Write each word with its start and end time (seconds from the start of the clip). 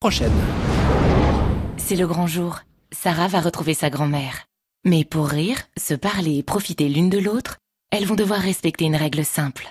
prochaine. 0.00 0.32
C'est 1.76 1.94
le 1.94 2.06
grand 2.06 2.26
jour. 2.26 2.60
Sarah 2.90 3.28
va 3.28 3.40
retrouver 3.40 3.74
sa 3.74 3.90
grand-mère. 3.90 4.46
Mais 4.86 5.04
pour 5.04 5.28
rire, 5.28 5.58
se 5.78 5.92
parler 5.92 6.38
et 6.38 6.42
profiter 6.42 6.88
l'une 6.88 7.10
de 7.10 7.18
l'autre, 7.18 7.58
elles 7.90 8.06
vont 8.06 8.14
devoir 8.14 8.40
respecter 8.40 8.86
une 8.86 8.96
règle 8.96 9.26
simple. 9.26 9.68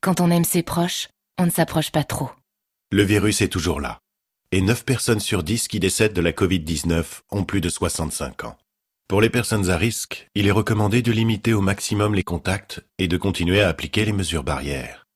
Quand 0.00 0.20
on 0.20 0.30
aime 0.30 0.44
ses 0.44 0.64
proches, 0.64 1.08
on 1.38 1.46
ne 1.46 1.50
s'approche 1.50 1.92
pas 1.92 2.02
trop. 2.02 2.30
Le 2.90 3.04
virus 3.04 3.42
est 3.42 3.48
toujours 3.48 3.80
là. 3.80 4.00
Et 4.50 4.60
9 4.60 4.84
personnes 4.84 5.20
sur 5.20 5.44
10 5.44 5.68
qui 5.68 5.78
décèdent 5.78 6.14
de 6.14 6.20
la 6.20 6.32
Covid-19 6.32 7.20
ont 7.30 7.44
plus 7.44 7.60
de 7.60 7.68
65 7.68 8.44
ans. 8.44 8.58
Pour 9.06 9.20
les 9.20 9.30
personnes 9.30 9.70
à 9.70 9.76
risque, 9.76 10.28
il 10.34 10.48
est 10.48 10.52
recommandé 10.52 11.00
de 11.00 11.12
limiter 11.12 11.52
au 11.52 11.60
maximum 11.60 12.16
les 12.16 12.24
contacts 12.24 12.84
et 12.98 13.06
de 13.06 13.16
continuer 13.16 13.60
à 13.60 13.68
appliquer 13.68 14.04
les 14.04 14.12
mesures 14.12 14.42
barrières. 14.42 15.06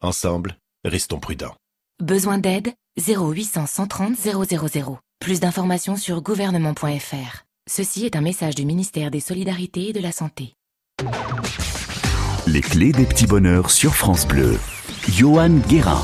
Ensemble, 0.00 0.56
restons 0.84 1.18
prudents. 1.18 1.56
Besoin 2.00 2.38
d'aide? 2.38 2.74
0800 3.00 3.66
130 3.66 4.16
000. 4.16 4.44
Plus 5.20 5.40
d'informations 5.40 5.96
sur 5.96 6.22
gouvernement.fr. 6.22 7.44
Ceci 7.68 8.04
est 8.04 8.14
un 8.14 8.20
message 8.20 8.54
du 8.54 8.64
ministère 8.64 9.10
des 9.10 9.20
Solidarités 9.20 9.88
et 9.88 9.92
de 9.92 10.00
la 10.00 10.12
Santé. 10.12 10.54
Les 12.46 12.60
clés 12.60 12.92
des 12.92 13.06
petits 13.06 13.26
bonheurs 13.26 13.70
sur 13.70 13.94
France 13.94 14.28
Bleu. 14.28 14.58
Johan 15.08 15.58
Guérin. 15.68 16.02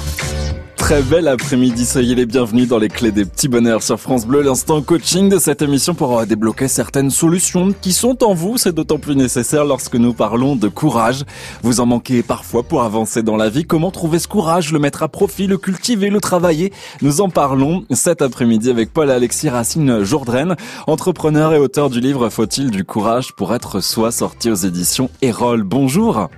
Très 0.90 1.02
bel 1.02 1.28
après-midi, 1.28 1.86
soyez 1.86 2.16
les 2.16 2.26
bienvenus 2.26 2.66
dans 2.66 2.78
les 2.78 2.88
clés 2.88 3.12
des 3.12 3.24
petits 3.24 3.46
bonheurs 3.46 3.80
sur 3.80 4.00
France 4.00 4.26
Bleu, 4.26 4.42
l'instant 4.42 4.82
coaching 4.82 5.28
de 5.28 5.38
cette 5.38 5.62
émission 5.62 5.94
pour 5.94 6.18
euh, 6.18 6.26
débloquer 6.26 6.66
certaines 6.66 7.10
solutions 7.10 7.72
qui 7.80 7.92
sont 7.92 8.24
en 8.24 8.34
vous, 8.34 8.58
c'est 8.58 8.74
d'autant 8.74 8.98
plus 8.98 9.14
nécessaire 9.14 9.64
lorsque 9.64 9.94
nous 9.94 10.12
parlons 10.14 10.56
de 10.56 10.66
courage. 10.66 11.22
Vous 11.62 11.78
en 11.78 11.86
manquez 11.86 12.24
parfois 12.24 12.64
pour 12.64 12.82
avancer 12.82 13.22
dans 13.22 13.36
la 13.36 13.50
vie, 13.50 13.66
comment 13.66 13.92
trouver 13.92 14.18
ce 14.18 14.26
courage, 14.26 14.72
le 14.72 14.80
mettre 14.80 15.04
à 15.04 15.08
profit, 15.08 15.46
le 15.46 15.58
cultiver, 15.58 16.10
le 16.10 16.20
travailler? 16.20 16.72
Nous 17.02 17.20
en 17.20 17.28
parlons 17.28 17.84
cet 17.92 18.20
après-midi 18.20 18.68
avec 18.68 18.92
Paul-Alexis 18.92 19.48
Racine 19.48 20.02
Jourdraine, 20.02 20.56
entrepreneur 20.88 21.54
et 21.54 21.58
auteur 21.58 21.88
du 21.88 22.00
livre 22.00 22.30
Faut-il 22.30 22.72
du 22.72 22.82
courage 22.82 23.32
pour 23.32 23.54
être 23.54 23.78
soi, 23.78 24.10
sorti 24.10 24.50
aux 24.50 24.56
éditions 24.56 25.08
Erol. 25.22 25.62
Bonjour 25.62 26.28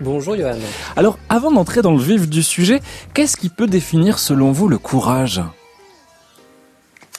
Bonjour 0.00 0.36
Johan. 0.36 0.58
Alors, 0.96 1.18
avant 1.28 1.50
d'entrer 1.50 1.82
dans 1.82 1.92
le 1.92 1.98
vif 1.98 2.28
du 2.28 2.44
sujet, 2.44 2.80
qu'est-ce 3.14 3.36
qui 3.36 3.48
peut 3.48 3.66
définir 3.66 4.20
selon 4.20 4.52
vous 4.52 4.68
le 4.68 4.78
courage? 4.78 5.42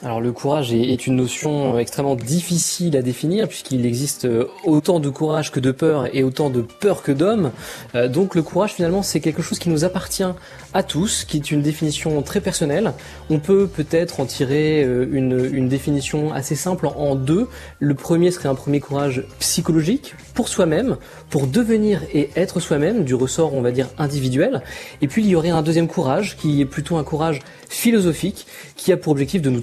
Alors 0.02 0.22
le 0.22 0.32
courage 0.32 0.72
est, 0.72 1.06
une 1.06 1.16
notion 1.16 1.78
extrêmement 1.78 2.16
difficile 2.16 2.96
à 2.96 3.02
définir 3.02 3.46
puisqu'il 3.48 3.84
existe 3.84 4.24
euh, 4.24 4.46
autant 4.64 4.98
de 4.98 5.10
courage 5.10 5.52
que 5.52 5.60
de 5.60 5.72
peur 5.72 6.08
et 6.14 6.24
autant 6.24 6.48
de 6.48 6.62
peur 6.62 7.02
que 7.02 7.12
d'hommes. 7.12 7.52
Euh, 7.94 8.08
donc 8.08 8.34
le 8.34 8.42
courage 8.42 8.72
finalement 8.72 9.02
c'est 9.02 9.20
quelque 9.20 9.42
chose 9.42 9.58
qui 9.58 9.68
nous 9.68 9.84
appartient 9.84 10.24
à 10.72 10.82
tous, 10.82 11.24
qui 11.24 11.36
est 11.36 11.50
une 11.50 11.60
définition 11.60 12.22
très 12.22 12.40
personnelle. 12.40 12.94
On 13.28 13.40
peut 13.40 13.66
peut-être 13.66 14.20
en 14.20 14.24
tirer 14.24 14.84
euh, 14.84 15.06
une, 15.12 15.50
une 15.52 15.68
définition 15.68 16.32
assez 16.32 16.54
simple 16.54 16.86
en 16.86 17.14
deux. 17.14 17.46
Le 17.78 17.94
premier 17.94 18.30
serait 18.30 18.48
un 18.48 18.54
premier 18.54 18.80
courage 18.80 19.26
psychologique 19.38 20.14
pour 20.32 20.48
soi-même, 20.48 20.96
pour 21.28 21.46
devenir 21.46 22.00
et 22.14 22.30
être 22.36 22.60
soi-même, 22.60 23.04
du 23.04 23.14
ressort 23.14 23.52
on 23.52 23.60
va 23.60 23.70
dire 23.70 23.88
individuel. 23.98 24.62
Et 25.02 25.08
puis 25.08 25.22
il 25.22 25.28
y 25.28 25.36
aurait 25.36 25.50
un 25.50 25.60
deuxième 25.60 25.88
courage 25.88 26.38
qui 26.38 26.62
est 26.62 26.66
plutôt 26.66 26.96
un 26.96 27.04
courage 27.04 27.40
philosophique 27.68 28.46
qui 28.76 28.92
a 28.92 28.96
pour 28.96 29.12
objectif 29.12 29.42
de 29.42 29.50
nous 29.50 29.60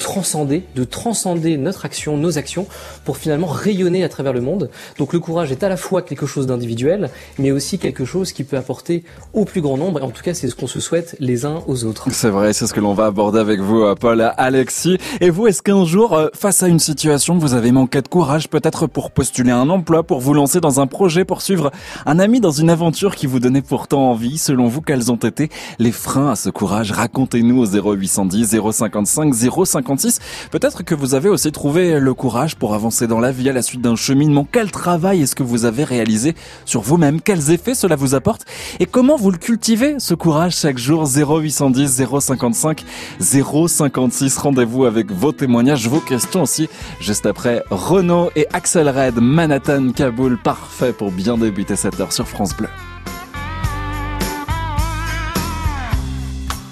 de 0.76 0.84
transcender 0.84 1.58
notre 1.58 1.86
action, 1.86 2.18
nos 2.18 2.38
actions, 2.38 2.68
pour 3.06 3.18
finalement 3.18 3.48
rayonner 3.48 4.04
à 4.04 4.10
travers 4.10 4.34
le 4.34 4.42
monde. 4.42 4.70
Donc 4.98 5.14
le 5.14 5.20
courage 5.20 5.52
est 5.52 5.64
à 5.64 5.70
la 5.70 5.78
fois 5.78 6.02
quelque 6.02 6.26
chose 6.26 6.48
d'individuel, 6.48 7.10
mais 7.40 7.52
aussi 7.52 7.80
quelque 7.80 8.06
chose 8.06 8.32
qui 8.32 8.44
peut 8.44 8.58
apporter 8.58 9.04
au 9.34 9.46
plus 9.46 9.62
grand 9.62 9.78
nombre. 9.78 10.00
Et 10.00 10.04
en 10.04 10.10
tout 10.10 10.24
cas, 10.24 10.34
c'est 10.34 10.48
ce 10.48 10.56
qu'on 10.56 10.68
se 10.68 10.80
souhaite 10.80 11.16
les 11.20 11.46
uns 11.46 11.62
aux 11.68 11.86
autres. 11.86 12.08
C'est 12.12 12.30
vrai, 12.30 12.54
c'est 12.54 12.68
ce 12.68 12.74
que 12.74 12.80
l'on 12.80 12.94
va 12.94 13.06
aborder 13.06 13.40
avec 13.40 13.60
vous, 13.60 13.82
euh, 13.82 13.96
Paul, 13.96 14.22
Alexis. 14.38 14.98
Et 15.22 15.30
vous, 15.30 15.48
est-ce 15.48 15.62
qu'un 15.62 15.86
jour, 15.86 16.14
euh, 16.14 16.28
face 16.34 16.64
à 16.64 16.68
une 16.68 16.80
situation, 16.80 17.38
vous 17.38 17.54
avez 17.54 17.72
manqué 17.72 18.02
de 18.02 18.08
courage, 18.08 18.50
peut-être 18.50 18.88
pour 18.88 19.12
postuler 19.12 19.52
un 19.52 19.70
emploi, 19.70 20.04
pour 20.04 20.20
vous 20.20 20.34
lancer 20.34 20.60
dans 20.60 20.80
un 20.80 20.88
projet, 20.88 21.26
pour 21.26 21.42
suivre 21.42 21.72
un 22.06 22.20
ami 22.20 22.40
dans 22.40 22.52
une 22.52 22.70
aventure 22.70 23.16
qui 23.16 23.28
vous 23.28 23.40
donnait 23.40 23.62
pourtant 23.62 24.12
envie 24.12 24.38
Selon 24.38 24.68
vous, 24.68 24.82
quels 24.82 25.12
ont 25.12 25.16
été 25.16 25.50
les 25.80 25.92
freins 25.92 26.32
à 26.32 26.36
ce 26.36 26.50
courage? 26.50 26.92
Racontez-nous 26.92 27.62
au 27.62 27.96
0810 27.96 28.60
055 28.72 29.34
056. 29.34 30.17
Peut-être 30.52 30.84
que 30.84 30.96
vous 30.96 31.14
avez 31.14 31.30
aussi 31.30 31.52
trouvé 31.52 32.00
le 32.00 32.14
courage 32.14 32.56
pour 32.56 32.74
avancer 32.74 33.08
dans 33.08 33.20
la 33.20 33.32
vie 33.32 33.50
à 33.50 33.54
la 33.54 33.62
suite 33.62 33.82
d'un 33.82 33.96
cheminement. 33.96 34.48
Quel 34.52 34.72
travail 34.72 35.22
est-ce 35.22 35.36
que 35.36 35.44
vous 35.44 35.66
avez 35.66 35.84
réalisé 35.84 36.36
sur 36.66 36.82
vous-même? 36.82 37.22
Quels 37.22 37.52
effets 37.52 37.76
cela 37.76 37.96
vous 37.96 38.16
apporte? 38.16 38.46
Et 38.80 38.86
comment 38.86 39.16
vous 39.16 39.32
le 39.32 39.38
cultivez, 39.38 39.96
ce 40.00 40.14
courage, 40.14 40.56
chaque 40.56 40.78
jour? 40.78 41.06
0810 41.08 42.04
055 42.20 42.84
056. 43.20 44.38
Rendez-vous 44.38 44.86
avec 44.86 45.12
vos 45.12 45.32
témoignages, 45.32 45.88
vos 45.88 46.00
questions 46.00 46.44
aussi, 46.44 46.70
juste 47.00 47.26
après 47.26 47.64
Renault 47.70 48.32
et 48.36 48.48
Axel 48.54 48.90
Red, 48.90 49.16
Manhattan, 49.20 49.92
Kaboul. 49.92 50.38
Parfait 50.38 50.94
pour 50.94 51.12
bien 51.12 51.38
débuter 51.38 51.76
cette 51.76 52.00
heure 52.00 52.12
sur 52.12 52.28
France 52.28 52.56
Bleu. 52.56 52.70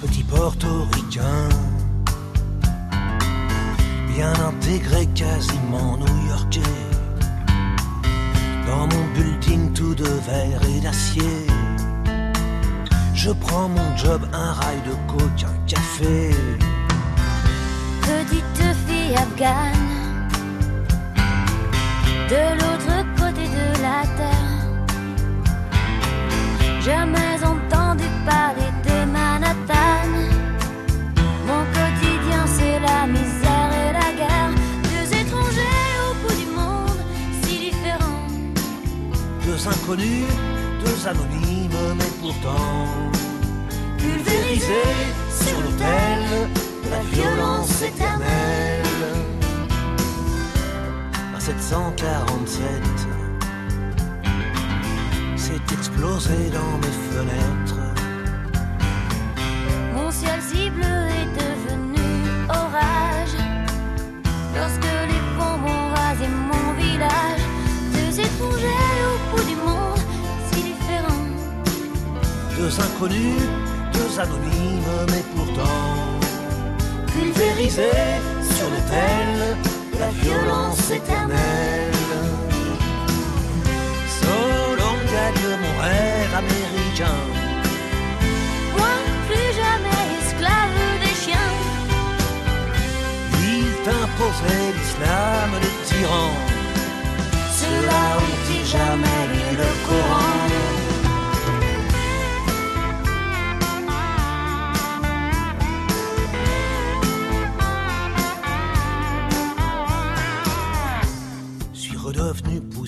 Petit 0.01 0.23
portoricain 0.23 1.49
bien 4.15 4.33
intégré, 4.47 5.05
quasiment 5.07 5.97
new-yorkais. 5.97 6.59
Dans 8.67 8.87
mon 8.87 9.05
building 9.13 9.73
tout 9.73 9.93
de 9.93 10.09
verre 10.27 10.61
et 10.75 10.79
d'acier, 10.79 11.47
je 13.13 13.31
prends 13.31 13.67
mon 13.67 13.95
job, 13.97 14.21
un 14.33 14.53
rail 14.53 14.79
de 14.89 14.95
coke, 15.11 15.43
un 15.43 15.57
café. 15.67 16.31
Petite 18.01 18.65
fille 18.85 19.15
afghane, 19.15 20.29
de 22.33 22.43
l'autre 22.59 22.95
côté 23.19 23.45
de 23.59 23.67
la 23.85 24.01
terre, 24.19 24.61
jamais 26.81 27.37
entendu 27.43 27.84
Inconnus, 39.67 40.27
deux 40.85 41.07
anonymes, 41.07 41.95
mais 41.97 42.11
pourtant 42.21 42.85
pulvérisés 43.97 44.93
sur 45.31 45.59
l'autel 45.59 46.49
de 46.83 46.89
la 46.91 46.99
violence 47.11 47.81
éternelle. 47.81 48.83
À 51.35 51.39
747, 51.39 52.61
c'est 55.35 55.73
explosé 55.73 56.51
dans 56.53 56.77
mes 56.77 56.97
fenêtres. 57.11 57.81
Mon 59.95 60.11
ciel 60.11 60.39
si 60.41 60.69
Deux 72.65 72.79
inconnus, 72.79 73.43
deux 73.93 74.19
anonymes, 74.19 75.05
mais 75.11 75.23
pourtant 75.35 75.85
pulvérisés 77.13 78.17
sur 78.41 78.67
l'autel 78.71 79.55
de 79.93 79.99
la 79.99 80.09
violence 80.09 80.89
éternelle. 80.89 81.93
Solon 84.19 84.97
gagne 85.13 85.47
mon 85.61 85.75
rêve 85.79 86.33
américain. 86.41 87.21
Moi, 88.75 88.93
plus 89.27 89.51
jamais 89.61 90.03
esclave 90.19 90.81
des 91.03 91.15
chiens. 91.23 91.53
Il 93.43 93.67
t'imposait 93.85 94.71
l'islam 94.79 95.49
des 95.61 95.75
tyrans. 95.85 96.39
Ceux-là 97.59 98.05
ont-ils 98.25 98.65
jamais 98.65 99.21
lu 99.33 99.55
le 99.55 99.87
Coran 99.87 100.34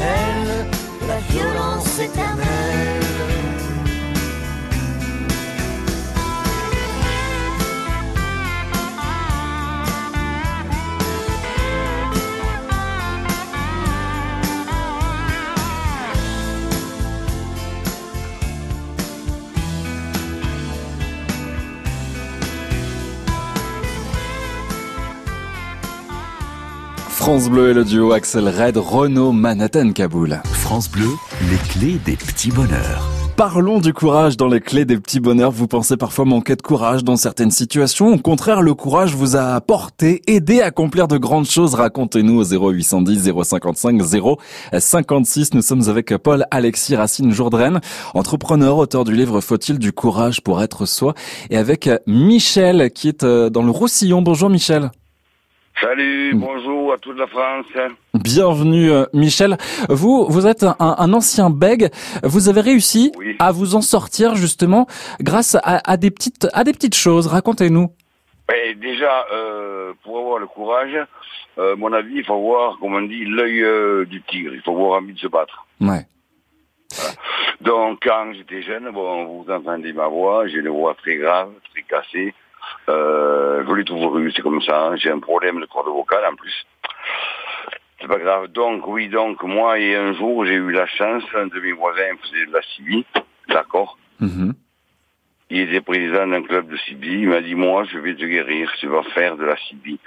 de 0.00 1.06
la 1.06 1.18
violence 1.28 1.98
éternelle. 1.98 3.49
France 27.30 27.48
Bleu 27.48 27.70
et 27.70 27.74
le 27.74 27.84
duo 27.84 28.10
Axel 28.10 28.48
Red, 28.48 28.76
Renault, 28.76 29.30
Manhattan, 29.30 29.92
Kaboul. 29.92 30.42
France 30.52 30.90
Bleu, 30.90 31.06
les 31.48 31.58
clés 31.58 32.00
des 32.04 32.16
petits 32.16 32.50
bonheurs. 32.50 33.08
Parlons 33.36 33.78
du 33.78 33.92
courage 33.92 34.36
dans 34.36 34.48
les 34.48 34.58
clés 34.60 34.84
des 34.84 34.98
petits 34.98 35.20
bonheurs. 35.20 35.52
Vous 35.52 35.68
pensez 35.68 35.96
parfois 35.96 36.24
manquer 36.24 36.56
de 36.56 36.62
courage 36.62 37.04
dans 37.04 37.14
certaines 37.14 37.52
situations. 37.52 38.08
Au 38.08 38.18
contraire, 38.18 38.62
le 38.62 38.74
courage 38.74 39.14
vous 39.14 39.36
a 39.36 39.54
apporté, 39.54 40.22
aidé 40.26 40.60
à 40.60 40.66
accomplir 40.66 41.06
de 41.06 41.18
grandes 41.18 41.46
choses. 41.46 41.74
Racontez-nous 41.74 42.40
au 42.40 42.72
0810 42.72 43.30
055 43.44 44.02
056. 44.76 45.54
Nous 45.54 45.62
sommes 45.62 45.88
avec 45.88 46.16
Paul 46.16 46.46
Alexis 46.50 46.96
Racine 46.96 47.30
Jourdraine, 47.30 47.80
entrepreneur, 48.12 48.76
auteur 48.76 49.04
du 49.04 49.14
livre 49.14 49.40
Faut-il 49.40 49.78
du 49.78 49.92
courage 49.92 50.40
pour 50.40 50.60
être 50.64 50.84
soi? 50.84 51.14
Et 51.50 51.56
avec 51.56 51.88
Michel 52.08 52.90
qui 52.90 53.06
est 53.06 53.22
euh, 53.22 53.50
dans 53.50 53.62
le 53.62 53.70
Roussillon. 53.70 54.20
Bonjour 54.20 54.50
Michel. 54.50 54.90
Salut, 55.80 56.34
bonjour 56.34 56.92
à 56.92 56.98
toute 56.98 57.16
la 57.16 57.26
France. 57.26 57.64
Bienvenue 58.14 58.90
euh, 58.90 59.06
Michel. 59.14 59.56
Vous, 59.88 60.26
vous 60.28 60.46
êtes 60.46 60.62
un, 60.62 60.76
un 60.78 61.12
ancien 61.14 61.48
bègue. 61.48 61.88
Vous 62.22 62.48
avez 62.50 62.60
réussi 62.60 63.12
Oui. 63.16 63.34
à 63.38 63.50
vous 63.50 63.74
en 63.76 63.80
sortir 63.80 64.34
justement 64.34 64.86
grâce 65.20 65.54
à, 65.54 65.80
à 65.90 65.96
des 65.96 66.10
petites, 66.10 66.48
à 66.52 66.64
des 66.64 66.72
petites 66.72 66.94
choses. 66.96 67.26
Racontez-nous. 67.28 67.88
Ben, 68.48 68.78
déjà, 68.78 69.24
euh, 69.32 69.92
pour 70.04 70.18
avoir 70.18 70.38
le 70.38 70.46
courage, 70.46 70.96
euh, 71.58 71.76
mon 71.76 71.92
avis, 71.92 72.16
il 72.16 72.24
faut 72.24 72.34
avoir, 72.34 72.78
comme 72.78 72.94
on 72.94 73.02
dit, 73.02 73.24
l'œil 73.24 73.62
euh, 73.62 74.04
du 74.04 74.20
tigre. 74.22 74.52
Il 74.52 74.60
faut 74.60 74.72
avoir 74.72 75.00
envie 75.00 75.14
de 75.14 75.18
se 75.18 75.28
battre. 75.28 75.66
Ouais. 75.80 76.04
Donc, 77.62 78.00
quand 78.02 78.32
j'étais 78.34 78.62
jeune, 78.62 78.90
bon, 78.90 79.42
vous 79.44 79.50
entendez 79.50 79.92
ma 79.92 80.08
voix, 80.08 80.46
j'ai 80.48 80.58
une 80.58 80.68
voix 80.68 80.94
très 80.94 81.16
grave, 81.16 81.50
très 81.72 81.82
cassée. 81.84 82.34
Euh, 82.88 83.64
je 83.66 83.74
l'ai 83.74 83.84
toujours 83.84 84.18
eu, 84.18 84.32
c'est 84.32 84.42
comme 84.42 84.60
ça. 84.62 84.86
hein. 84.88 84.96
J'ai 84.96 85.10
un 85.10 85.18
problème 85.20 85.60
de 85.60 85.66
corde 85.66 85.88
vocale 85.88 86.24
en 86.30 86.34
plus. 86.36 86.64
C'est 88.00 88.08
pas 88.08 88.18
grave. 88.18 88.48
Donc, 88.48 88.86
oui, 88.86 89.08
donc, 89.08 89.42
moi, 89.42 89.78
et 89.78 89.94
un 89.94 90.12
jour, 90.14 90.44
j'ai 90.46 90.54
eu 90.54 90.70
la 90.72 90.86
chance, 90.86 91.22
un 91.34 91.46
de 91.46 91.60
mes 91.60 91.72
voisins 91.72 92.16
faisait 92.22 92.46
de 92.46 92.52
la 92.52 92.62
CIVI, 92.62 93.04
d'accord 93.48 93.98
Mhm. 94.20 94.54
Il 95.52 95.60
était 95.62 95.80
président 95.80 96.26
d'un 96.28 96.42
club 96.42 96.68
de 96.68 96.76
CIBI. 96.76 97.22
Il 97.22 97.28
m'a 97.28 97.40
dit, 97.40 97.56
moi, 97.56 97.82
je 97.84 97.98
vais 97.98 98.14
te 98.14 98.24
guérir. 98.24 98.72
Tu 98.78 98.86
vas 98.86 99.02
faire 99.02 99.36
de 99.36 99.44
la 99.44 99.56
CIBI. 99.56 99.98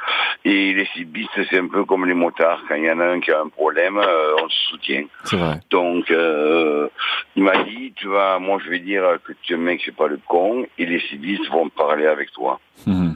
Et 0.46 0.74
les 0.74 0.86
CIBistes, 0.94 1.44
c'est 1.50 1.60
un 1.60 1.68
peu 1.68 1.84
comme 1.84 2.06
les 2.06 2.14
motards. 2.14 2.64
Quand 2.68 2.76
il 2.76 2.86
y 2.86 2.92
en 2.92 3.00
a 3.02 3.06
un 3.08 3.20
qui 3.20 3.32
a 3.32 3.42
un 3.42 3.50
problème, 3.50 3.98
euh, 3.98 4.36
on 4.42 4.48
se 4.48 4.58
soutient. 4.70 5.04
C'est 5.26 5.36
vrai. 5.36 5.60
Donc, 5.70 6.10
euh, 6.12 6.88
il 7.36 7.44
m'a 7.44 7.58
dit, 7.66 7.92
tu 7.98 8.08
vas, 8.08 8.40
moi, 8.40 8.58
je 8.64 8.70
vais 8.70 8.80
dire 8.80 9.04
que 9.26 9.34
tu 9.42 9.52
es 9.54 9.56
un 9.58 9.60
mec, 9.60 9.82
c'est 9.84 9.96
pas 9.96 10.08
le 10.08 10.18
con. 10.28 10.66
Et 10.78 10.86
les 10.86 11.00
CIBistes 11.02 11.50
vont 11.50 11.68
parler 11.70 12.06
avec 12.08 12.32
toi. 12.32 12.60
Mhm. 12.88 13.16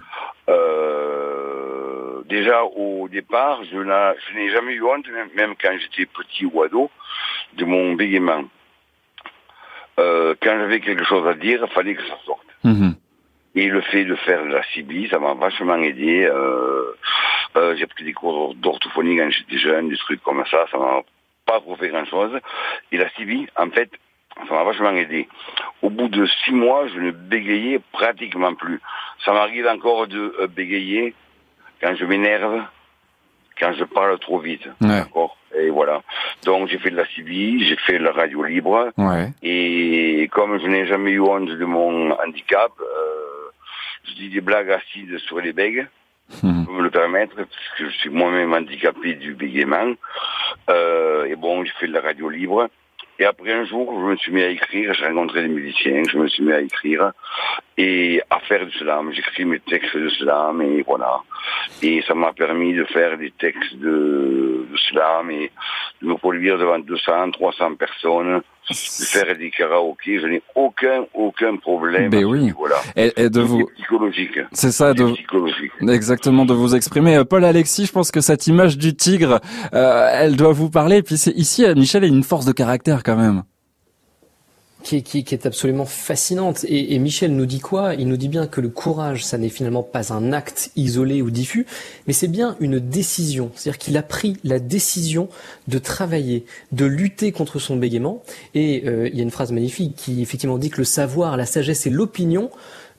Euh, 0.49 2.21
déjà, 2.25 2.63
au 2.63 3.07
départ, 3.09 3.59
je 3.71 3.77
n'a- 3.77 4.15
je 4.15 4.37
n'ai 4.37 4.49
jamais 4.49 4.73
eu 4.73 4.83
honte, 4.83 5.07
même, 5.09 5.29
même 5.35 5.53
quand 5.61 5.71
j'étais 5.79 6.05
petit 6.05 6.45
ou 6.45 6.61
ado, 6.61 6.89
de 7.55 7.65
mon 7.65 7.93
bégaiement. 7.93 8.43
Euh, 9.99 10.35
quand 10.41 10.57
j'avais 10.59 10.79
quelque 10.79 11.03
chose 11.03 11.27
à 11.27 11.33
dire, 11.33 11.63
il 11.65 11.73
fallait 11.73 11.95
que 11.95 12.03
ça 12.03 12.17
sorte. 12.25 12.45
Mhm. 12.63 12.95
Et 13.55 13.67
le 13.67 13.81
fait 13.81 14.05
de 14.05 14.15
faire 14.15 14.43
de 14.43 14.49
la 14.49 14.63
CIBI, 14.63 15.09
ça 15.09 15.19
m'a 15.19 15.33
vachement 15.33 15.77
aidé. 15.77 16.25
Euh, 16.25 16.95
euh, 17.55 17.75
j'ai 17.75 17.87
pris 17.87 18.03
des 18.03 18.13
cours 18.13 18.53
d'orthophonie 18.55 19.17
quand 19.17 19.29
j'étais 19.31 19.57
jeune, 19.57 19.89
des 19.89 19.97
trucs 19.97 20.21
comme 20.21 20.43
ça, 20.45 20.65
ça 20.71 20.77
m'a 20.77 21.01
pas 21.45 21.59
trop 21.59 21.75
fait 21.75 21.89
grand-chose. 21.89 22.39
Et 22.91 22.97
la 22.97 23.09
CIBI, 23.11 23.47
en 23.55 23.69
fait, 23.71 23.89
ça 24.47 24.53
m'a 24.53 24.63
vachement 24.63 24.91
aidé. 24.91 25.27
Au 25.81 25.89
bout 25.89 26.09
de 26.09 26.27
six 26.43 26.51
mois, 26.51 26.87
je 26.87 26.99
ne 26.99 27.11
bégayais 27.11 27.79
pratiquement 27.91 28.53
plus. 28.53 28.79
Ça 29.25 29.31
m'arrive 29.33 29.67
encore 29.67 30.07
de 30.07 30.35
euh, 30.39 30.47
bégayer 30.47 31.15
quand 31.81 31.95
je 31.95 32.05
m'énerve, 32.05 32.63
quand 33.59 33.73
je 33.73 33.83
parle 33.83 34.17
trop 34.19 34.39
vite. 34.39 34.65
Ouais. 34.81 34.87
D'accord? 34.87 35.37
Et 35.57 35.69
voilà. 35.69 36.01
Donc 36.45 36.67
j'ai 36.67 36.77
fait 36.77 36.91
de 36.91 36.97
la 36.97 37.05
CIBI, 37.05 37.65
j'ai 37.65 37.77
fait 37.77 37.99
de 37.99 38.03
la 38.03 38.11
radio 38.11 38.43
libre. 38.43 38.91
Ouais. 38.97 39.31
Et 39.41 40.29
comme 40.31 40.59
je 40.59 40.67
n'ai 40.67 40.85
jamais 40.85 41.11
eu 41.11 41.21
honte 41.21 41.49
de 41.49 41.65
mon 41.65 42.11
handicap, 42.11 42.71
euh, 42.79 43.49
je 44.03 44.13
dis 44.15 44.29
des 44.29 44.41
blagues 44.41 44.71
acides 44.71 45.17
sur 45.19 45.39
les 45.39 45.53
bègues, 45.53 45.87
je 46.29 46.41
peux 46.41 46.73
me 46.73 46.81
le 46.81 46.89
permettre, 46.89 47.35
parce 47.35 47.69
que 47.77 47.89
je 47.89 47.97
suis 47.97 48.09
moi-même 48.09 48.53
handicapé 48.53 49.13
du 49.13 49.33
bégaiement. 49.33 49.93
Euh, 50.69 51.25
et 51.25 51.35
bon, 51.35 51.63
j'ai 51.63 51.71
fait 51.79 51.87
de 51.87 51.93
la 51.93 52.01
radio 52.01 52.29
libre. 52.29 52.69
Et 53.19 53.25
après 53.25 53.51
un 53.51 53.65
jour, 53.65 53.91
je 53.99 54.05
me 54.05 54.15
suis 54.17 54.31
mis 54.31 54.43
à 54.43 54.49
écrire, 54.49 54.93
j'ai 54.93 55.05
rencontré 55.05 55.41
des 55.41 55.47
musiciens, 55.47 56.03
je 56.07 56.17
me 56.17 56.27
suis 56.27 56.43
mis 56.43 56.51
à 56.51 56.61
écrire 56.61 57.13
et 57.77 58.21
à 58.29 58.39
faire 58.39 58.65
du 58.65 58.71
slam. 58.73 59.11
J'écris 59.13 59.45
mes 59.45 59.59
textes 59.59 59.95
de 59.95 60.09
slam 60.09 60.61
et 60.61 60.83
voilà. 60.85 61.21
Et 61.83 62.01
ça 62.07 62.15
m'a 62.15 62.33
permis 62.33 62.73
de 62.73 62.83
faire 62.85 63.17
des 63.17 63.31
textes 63.39 63.75
de, 63.75 64.65
de 64.71 64.77
slam 64.89 65.29
et 65.29 65.51
de 66.01 66.07
me 66.07 66.15
produire 66.15 66.57
devant 66.57 66.79
200, 66.79 67.31
300 67.31 67.75
personnes, 67.75 68.41
de 68.69 68.75
faire 68.75 69.37
des 69.37 69.51
karaokés. 69.51 70.19
Je 70.19 70.25
n'ai 70.27 70.41
aucun, 70.55 71.05
aucun 71.13 71.55
problème 71.57 72.09
Ben 72.09 72.17
à 72.17 72.21
ce 72.21 72.25
oui. 72.25 72.39
niveau-là. 72.45 72.75
Et, 72.95 73.13
et 73.15 73.29
de 73.29 73.41
vous, 73.41 73.67
psychologique. 73.75 74.39
c'est 74.51 74.71
ça, 74.71 74.93
de, 74.93 75.11
psychologique. 75.13 75.71
Exactement, 75.87 76.45
de 76.45 76.53
vous 76.53 76.75
exprimer. 76.75 77.17
Euh, 77.17 77.25
Paul 77.25 77.45
Alexis, 77.45 77.85
je 77.85 77.91
pense 77.91 78.09
que 78.11 78.21
cette 78.21 78.47
image 78.47 78.77
du 78.77 78.95
tigre, 78.95 79.39
euh, 79.73 80.09
elle 80.13 80.35
doit 80.35 80.51
vous 80.51 80.71
parler. 80.71 80.97
Et 80.97 81.03
puis 81.03 81.17
c'est 81.17 81.31
ici, 81.31 81.63
euh, 81.63 81.75
Michel 81.75 82.03
a 82.03 82.07
une 82.07 82.23
force 82.23 82.45
de 82.45 82.53
caractère 82.53 83.03
quand 83.03 83.17
même. 83.17 83.43
Qui 84.87 84.95
est, 84.95 85.01
qui, 85.01 85.25
qui 85.25 85.35
est 85.35 85.45
absolument 85.45 85.85
fascinante. 85.85 86.63
Et, 86.63 86.95
et 86.95 86.99
Michel 86.99 87.35
nous 87.35 87.45
dit 87.45 87.59
quoi? 87.59 87.93
Il 87.95 88.07
nous 88.07 88.15
dit 88.15 88.29
bien 88.29 88.47
que 88.47 88.61
le 88.61 88.69
courage, 88.69 89.25
ça 89.25 89.37
n'est 89.37 89.49
finalement 89.49 89.83
pas 89.83 90.13
un 90.13 90.31
acte 90.31 90.71
isolé 90.77 91.21
ou 91.21 91.29
diffus, 91.29 91.65
mais 92.07 92.13
c'est 92.13 92.29
bien 92.29 92.55
une 92.61 92.79
décision. 92.79 93.51
C'est-à-dire 93.53 93.79
qu'il 93.79 93.97
a 93.97 94.01
pris 94.01 94.37
la 94.45 94.59
décision 94.59 95.27
de 95.67 95.77
travailler, 95.77 96.45
de 96.71 96.85
lutter 96.85 97.33
contre 97.33 97.59
son 97.59 97.75
bégaiement. 97.75 98.23
Et 98.55 98.83
euh, 98.85 99.09
il 99.09 99.17
y 99.17 99.19
a 99.19 99.23
une 99.23 99.31
phrase 99.31 99.51
magnifique 99.51 99.97
qui 99.97 100.21
effectivement 100.21 100.57
dit 100.57 100.69
que 100.69 100.77
le 100.77 100.85
savoir, 100.85 101.35
la 101.35 101.45
sagesse 101.45 101.85
et 101.85 101.89
l'opinion 101.89 102.49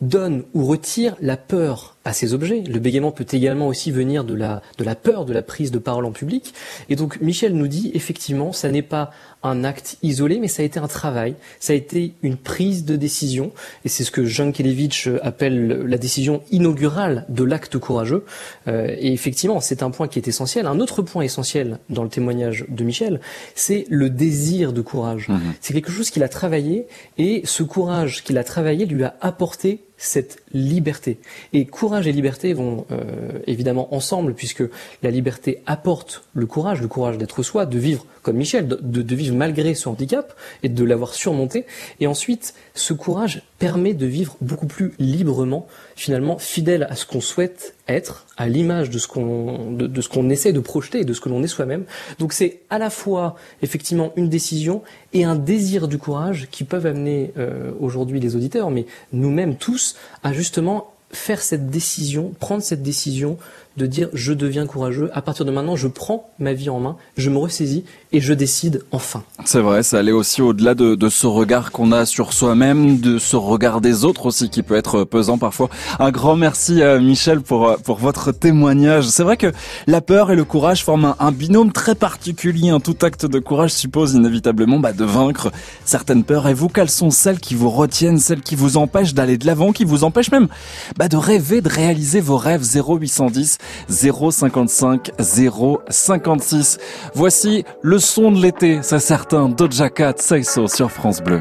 donnent 0.03 0.45
ou 0.53 0.67
retirent 0.67 1.17
la 1.23 1.39
peur 1.39 1.97
à 2.09 2.15
ces 2.15 2.33
objets. 2.33 2.63
Le 2.63 2.79
bégaiement 2.79 3.13
peut 3.13 3.27
également 3.31 3.69
aussi 3.69 3.91
venir 3.91 4.25
de 4.25 4.33
la, 4.35 4.63
de 4.79 4.85
la 4.85 4.95
peur 4.95 5.27
de 5.27 5.35
la 5.35 5.43
prise 5.43 5.71
de 5.71 5.79
parole 5.79 6.07
en 6.07 6.11
public. 6.11 6.55
Et 6.89 6.97
donc 6.97 7.21
Michel 7.21 7.53
nous 7.53 7.69
dit 7.69 7.91
effectivement, 7.93 8.53
ça 8.55 8.71
n'est 8.71 8.81
pas 8.83 9.11
un 9.43 9.63
acte 9.63 9.99
isolé, 10.03 10.39
mais 10.39 10.49
ça 10.49 10.63
a 10.63 10.65
été 10.65 10.81
un 10.81 10.89
travail, 10.89 11.35
ça 11.61 11.75
a 11.75 11.77
été 11.77 12.15
une 12.23 12.37
prise 12.37 12.85
de 12.85 12.97
décision, 12.97 13.53
et 13.85 13.89
c'est 13.89 14.05
ce 14.05 14.11
que 14.11 14.25
Jean 14.25 14.53
Kelevitch 14.53 15.09
appelle 15.23 15.85
la 15.87 15.99
décision 15.99 16.43
inaugurale 16.51 17.27
de 17.29 17.45
l'acte 17.45 17.79
courageux. 17.79 18.25
Euh, 18.67 18.97
et 18.99 19.13
effectivement, 19.13 19.61
c'est 19.61 19.83
un 19.83 19.91
point 19.91 20.09
qui 20.09 20.19
est 20.19 20.27
essentiel. 20.27 20.67
Un 20.67 20.81
autre 20.81 21.03
point 21.03 21.23
essentiel 21.23 21.79
dans 21.91 22.03
le 22.03 22.09
témoignage 22.09 22.65
de 22.69 22.85
Michel, 22.85 23.21
c'est 23.55 23.85
le 23.91 24.11
désir 24.11 24.73
de 24.73 24.81
courage. 24.81 25.29
C'est 25.61 25.75
quelque 25.75 25.93
chose 25.93 26.11
qu'il 26.11 26.23
a 26.23 26.29
travaillé, 26.29 26.87
et 27.19 27.43
ce 27.45 27.63
courage 27.63 28.25
qu'il 28.25 28.39
a 28.39 28.45
travaillé 28.45 28.87
lui 28.87 29.05
a 29.05 29.15
apporté 29.21 29.85
cette 29.99 30.39
liberté. 30.53 31.19
Et 31.53 31.67
courage 31.67 32.07
et 32.07 32.13
liberté 32.13 32.53
vont 32.53 32.87
euh, 32.91 33.39
évidemment 33.47 33.95
ensemble, 33.95 34.35
puisque 34.35 34.65
la 35.03 35.11
liberté 35.11 35.63
apporte 35.67 36.25
le 36.35 36.47
courage, 36.47 36.81
le 36.81 36.89
courage 36.89 37.19
d'être 37.19 37.43
soi, 37.43 37.67
de 37.67 37.79
vivre 37.79 38.07
comme 38.23 38.37
Michel, 38.37 38.69
de, 38.69 39.15
vivre 39.15 39.35
malgré 39.35 39.75
son 39.75 39.93
handicap 39.93 40.35
et 40.63 40.69
de 40.69 40.85
l'avoir 40.85 41.15
surmonté. 41.15 41.65
Et 42.01 42.07
ensuite, 42.07 42.53
ce 42.75 42.93
courage 42.93 43.43
permet 43.59 43.95
de 43.95 44.05
vivre 44.05 44.37
beaucoup 44.43 44.67
plus 44.67 44.93
librement, 44.99 45.67
finalement 45.97 46.37
fidèle 46.37 46.87
à 46.91 46.95
ce 46.95 47.07
qu'on 47.07 47.23
souhaite 47.23 47.75
être, 47.89 48.27
à 48.37 48.47
l'image 48.47 48.91
de 48.91 48.99
ce 48.99 49.09
qu'on 49.09 49.73
de 49.73 50.01
ce 50.03 50.09
qu'on 50.11 50.29
essaie 50.29 50.53
de 50.53 50.61
projeter 50.61 51.01
et 51.01 51.05
de 51.05 51.15
ce 51.15 51.21
que 51.23 51.31
l'on 51.31 51.43
est 51.43 51.49
soi-même. 51.49 51.85
Donc 52.19 52.35
c'est 52.35 52.61
à 52.69 52.79
la 52.79 52.91
fois 52.91 53.35
effectivement 53.63 54.13
une 54.17 54.29
décision 54.29 54.83
et 55.15 55.25
un 55.25 55.35
désir 55.35 55.89
du 55.89 55.97
courage 55.97 56.49
qui 56.51 56.65
peuvent 56.65 56.87
amener 56.87 57.33
euh, 57.39 57.73
aujourd'hui 57.81 58.21
les 58.21 58.37
auditeurs, 58.37 58.71
mais 58.71 58.85
nous-mêmes 59.13 59.57
tous, 59.57 59.97
à 60.23 60.33
justement 60.39 60.95
faire 61.11 61.43
cette 61.43 61.69
décision, 61.69 62.33
prendre 62.39 62.63
cette 62.63 62.83
décision 62.83 63.39
de 63.79 63.87
dire 63.87 64.09
je 64.13 64.33
deviens 64.33 64.67
courageux. 64.67 65.11
À 65.15 65.23
partir 65.23 65.45
de 65.45 65.51
maintenant, 65.51 65.77
je 65.77 65.89
prends 65.89 66.29
ma 66.39 66.53
vie 66.53 66.69
en 66.69 66.81
main, 66.81 66.97
je 67.17 67.31
me 67.31 67.39
ressaisis 67.39 67.85
et 68.13 68.21
je 68.21 68.35
décide 68.35 68.83
enfin. 68.91 69.23
C'est 69.45 69.61
vrai, 69.61 69.83
ça 69.83 69.99
allait 69.99 70.13
aussi 70.13 70.43
au-delà 70.43 70.75
de, 70.75 70.95
de, 70.95 71.09
ce 71.09 71.27
regard 71.27 71.73
qu'on 71.73 71.93
a 71.93 72.05
sur 72.05 72.33
soi-même, 72.33 72.99
de 72.99 73.19
ce 73.19 73.37
regard 73.37 73.81
des 73.81 74.05
autres 74.05 74.27
aussi 74.27 74.51
qui 74.51 74.63
peut 74.63 74.77
être 74.77 75.05
pesant 75.05 75.39
parfois. 75.39 75.71
Un 75.99 76.11
grand 76.11 76.37
merci 76.37 76.83
à 76.83 76.99
Michel 76.99 77.41
pour, 77.41 77.77
pour 77.85 77.99
votre 77.99 78.33
témoignage. 78.33 79.09
C'est 79.09 79.23
vrai 79.23 79.37
que 79.37 79.53
la 79.87 80.01
peur 80.01 80.31
et 80.31 80.37
le 80.37 80.45
courage 80.45 80.85
forment 80.85 81.07
un, 81.07 81.17
un, 81.19 81.33
binôme 81.33 81.73
très 81.73 81.95
particulier. 81.95 82.77
Tout 82.83 82.97
acte 83.03 83.25
de 83.25 83.39
courage 83.39 83.71
suppose 83.71 84.15
inévitablement 84.15 84.79
bah, 84.79 84.93
de 84.93 85.05
vaincre 85.05 85.51
certaines 85.85 86.25
peurs. 86.25 86.49
Et 86.49 86.55
vous, 86.55 86.69
quelles 86.69 86.91
sont 86.91 87.11
celles 87.11 87.39
qui 87.39 87.55
vous 87.55 87.71
retiennent, 87.71 88.19
celles 88.19 88.43
qui 88.43 88.57
vous 88.57 88.77
empêchent 88.77 89.15
d'aller 89.15 89.39
de 89.39 89.47
l'avant, 89.47 89.73
qui 89.73 89.85
vous 89.85 90.05
empêchent 90.05 90.33
même 90.33 90.49
bah, 90.97 91.09
de 91.09 91.17
rêver, 91.17 91.61
de 91.61 91.69
réaliser 91.69 92.21
vos 92.21 92.37
rêves? 92.37 92.65
0810 92.65 93.59
055 93.89 95.13
056. 95.19 96.79
Voici 97.15 97.65
le 97.83 97.99
son 97.99 98.33
de 98.33 98.41
l'été, 98.41 98.81
c'est 98.83 98.99
certain, 98.99 99.49
Doja 99.49 99.91
Cat, 99.91 100.15
Say 100.19 100.43
sur 100.43 100.91
France 100.91 101.21
Bleu. 101.23 101.41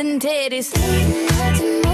and 0.00 0.18
titties. 0.18 1.89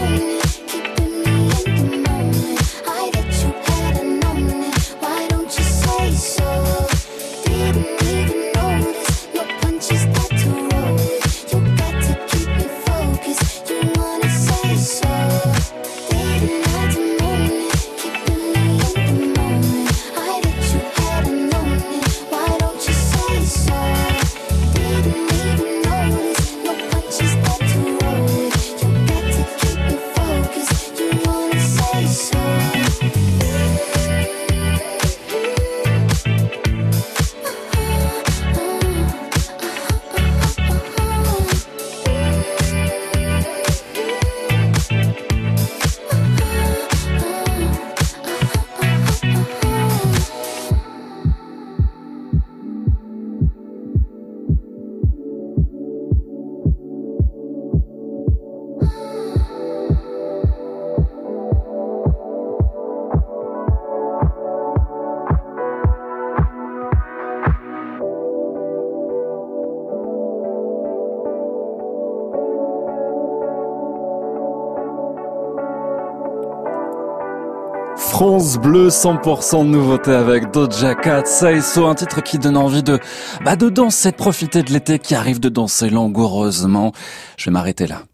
France 78.16 78.56
Bleu, 78.56 78.88
100% 78.88 79.66
de 79.66 79.68
nouveauté 79.68 80.10
avec 80.10 80.50
Doja 80.50 80.94
Cat, 80.94 81.24
So, 81.26 81.84
un 81.84 81.94
titre 81.94 82.22
qui 82.22 82.38
donne 82.38 82.56
envie 82.56 82.82
de, 82.82 82.98
bah, 83.44 83.56
de 83.56 83.68
danser, 83.68 84.10
de 84.10 84.16
profiter 84.16 84.62
de 84.62 84.72
l'été 84.72 84.98
qui 84.98 85.14
arrive 85.14 85.38
de 85.38 85.50
danser 85.50 85.90
langoureusement. 85.90 86.92
Je 87.36 87.44
vais 87.44 87.50
m'arrêter 87.50 87.86
là. 87.86 88.04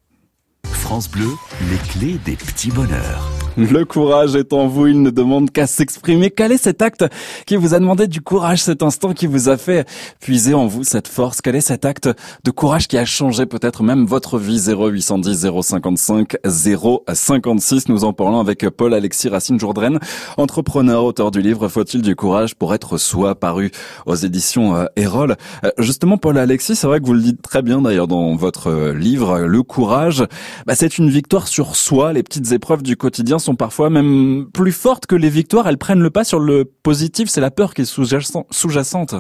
France 0.66 1.08
Bleu, 1.08 1.28
les 1.70 1.76
clés 1.76 2.18
des 2.24 2.34
petits 2.34 2.72
bonheurs. 2.72 3.41
Le 3.58 3.84
courage 3.84 4.34
est 4.34 4.54
en 4.54 4.66
vous, 4.66 4.86
il 4.86 5.02
ne 5.02 5.10
demande 5.10 5.50
qu'à 5.50 5.66
s'exprimer. 5.66 6.30
Quel 6.30 6.52
est 6.52 6.62
cet 6.62 6.80
acte 6.80 7.04
qui 7.44 7.56
vous 7.56 7.74
a 7.74 7.78
demandé 7.78 8.06
du 8.06 8.22
courage, 8.22 8.62
cet 8.62 8.82
instant 8.82 9.12
qui 9.12 9.26
vous 9.26 9.50
a 9.50 9.58
fait 9.58 9.86
puiser 10.20 10.54
en 10.54 10.66
vous 10.66 10.84
cette 10.84 11.06
force? 11.06 11.42
Quel 11.42 11.56
est 11.56 11.60
cet 11.60 11.84
acte 11.84 12.08
de 12.44 12.50
courage 12.50 12.88
qui 12.88 12.96
a 12.96 13.04
changé 13.04 13.44
peut-être 13.44 13.82
même 13.82 14.06
votre 14.06 14.38
vie? 14.38 14.58
0810 14.58 15.48
055 15.60 16.36
056 16.46 17.88
Nous 17.88 18.04
en 18.04 18.14
parlons 18.14 18.40
avec 18.40 18.66
Paul 18.70 18.94
Alexis 18.94 19.28
Racine 19.28 19.60
Jourdraine, 19.60 19.98
entrepreneur, 20.38 21.04
auteur 21.04 21.30
du 21.30 21.42
livre 21.42 21.68
Faut-il 21.68 22.00
du 22.00 22.16
courage 22.16 22.54
pour 22.54 22.72
être 22.72 22.96
soi, 22.96 23.34
paru 23.34 23.70
aux 24.06 24.14
éditions 24.14 24.76
euh, 24.76 24.86
Erol. 24.96 25.36
Euh, 25.64 25.70
justement, 25.76 26.16
Paul 26.16 26.38
Alexis, 26.38 26.76
c'est 26.76 26.86
vrai 26.86 27.00
que 27.00 27.06
vous 27.06 27.12
le 27.12 27.20
dites 27.20 27.42
très 27.42 27.60
bien 27.60 27.82
d'ailleurs 27.82 28.08
dans 28.08 28.34
votre 28.34 28.70
euh, 28.70 28.94
livre, 28.94 29.40
le 29.40 29.62
courage, 29.62 30.24
bah, 30.66 30.74
c'est 30.74 30.96
une 30.96 31.10
victoire 31.10 31.48
sur 31.48 31.76
soi. 31.76 32.14
Les 32.14 32.22
petites 32.22 32.52
épreuves 32.52 32.82
du 32.82 32.96
quotidien 32.96 33.38
sont 33.42 33.56
parfois 33.56 33.90
même 33.90 34.46
plus 34.52 34.72
fortes 34.72 35.06
que 35.06 35.14
les 35.16 35.28
victoires. 35.28 35.68
Elles 35.68 35.78
prennent 35.78 36.00
le 36.00 36.10
pas 36.10 36.24
sur 36.24 36.38
le 36.38 36.64
positif. 36.64 37.28
C'est 37.28 37.40
la 37.40 37.50
peur 37.50 37.74
qui 37.74 37.82
est 37.82 37.84
sous-jacente. 37.84 39.14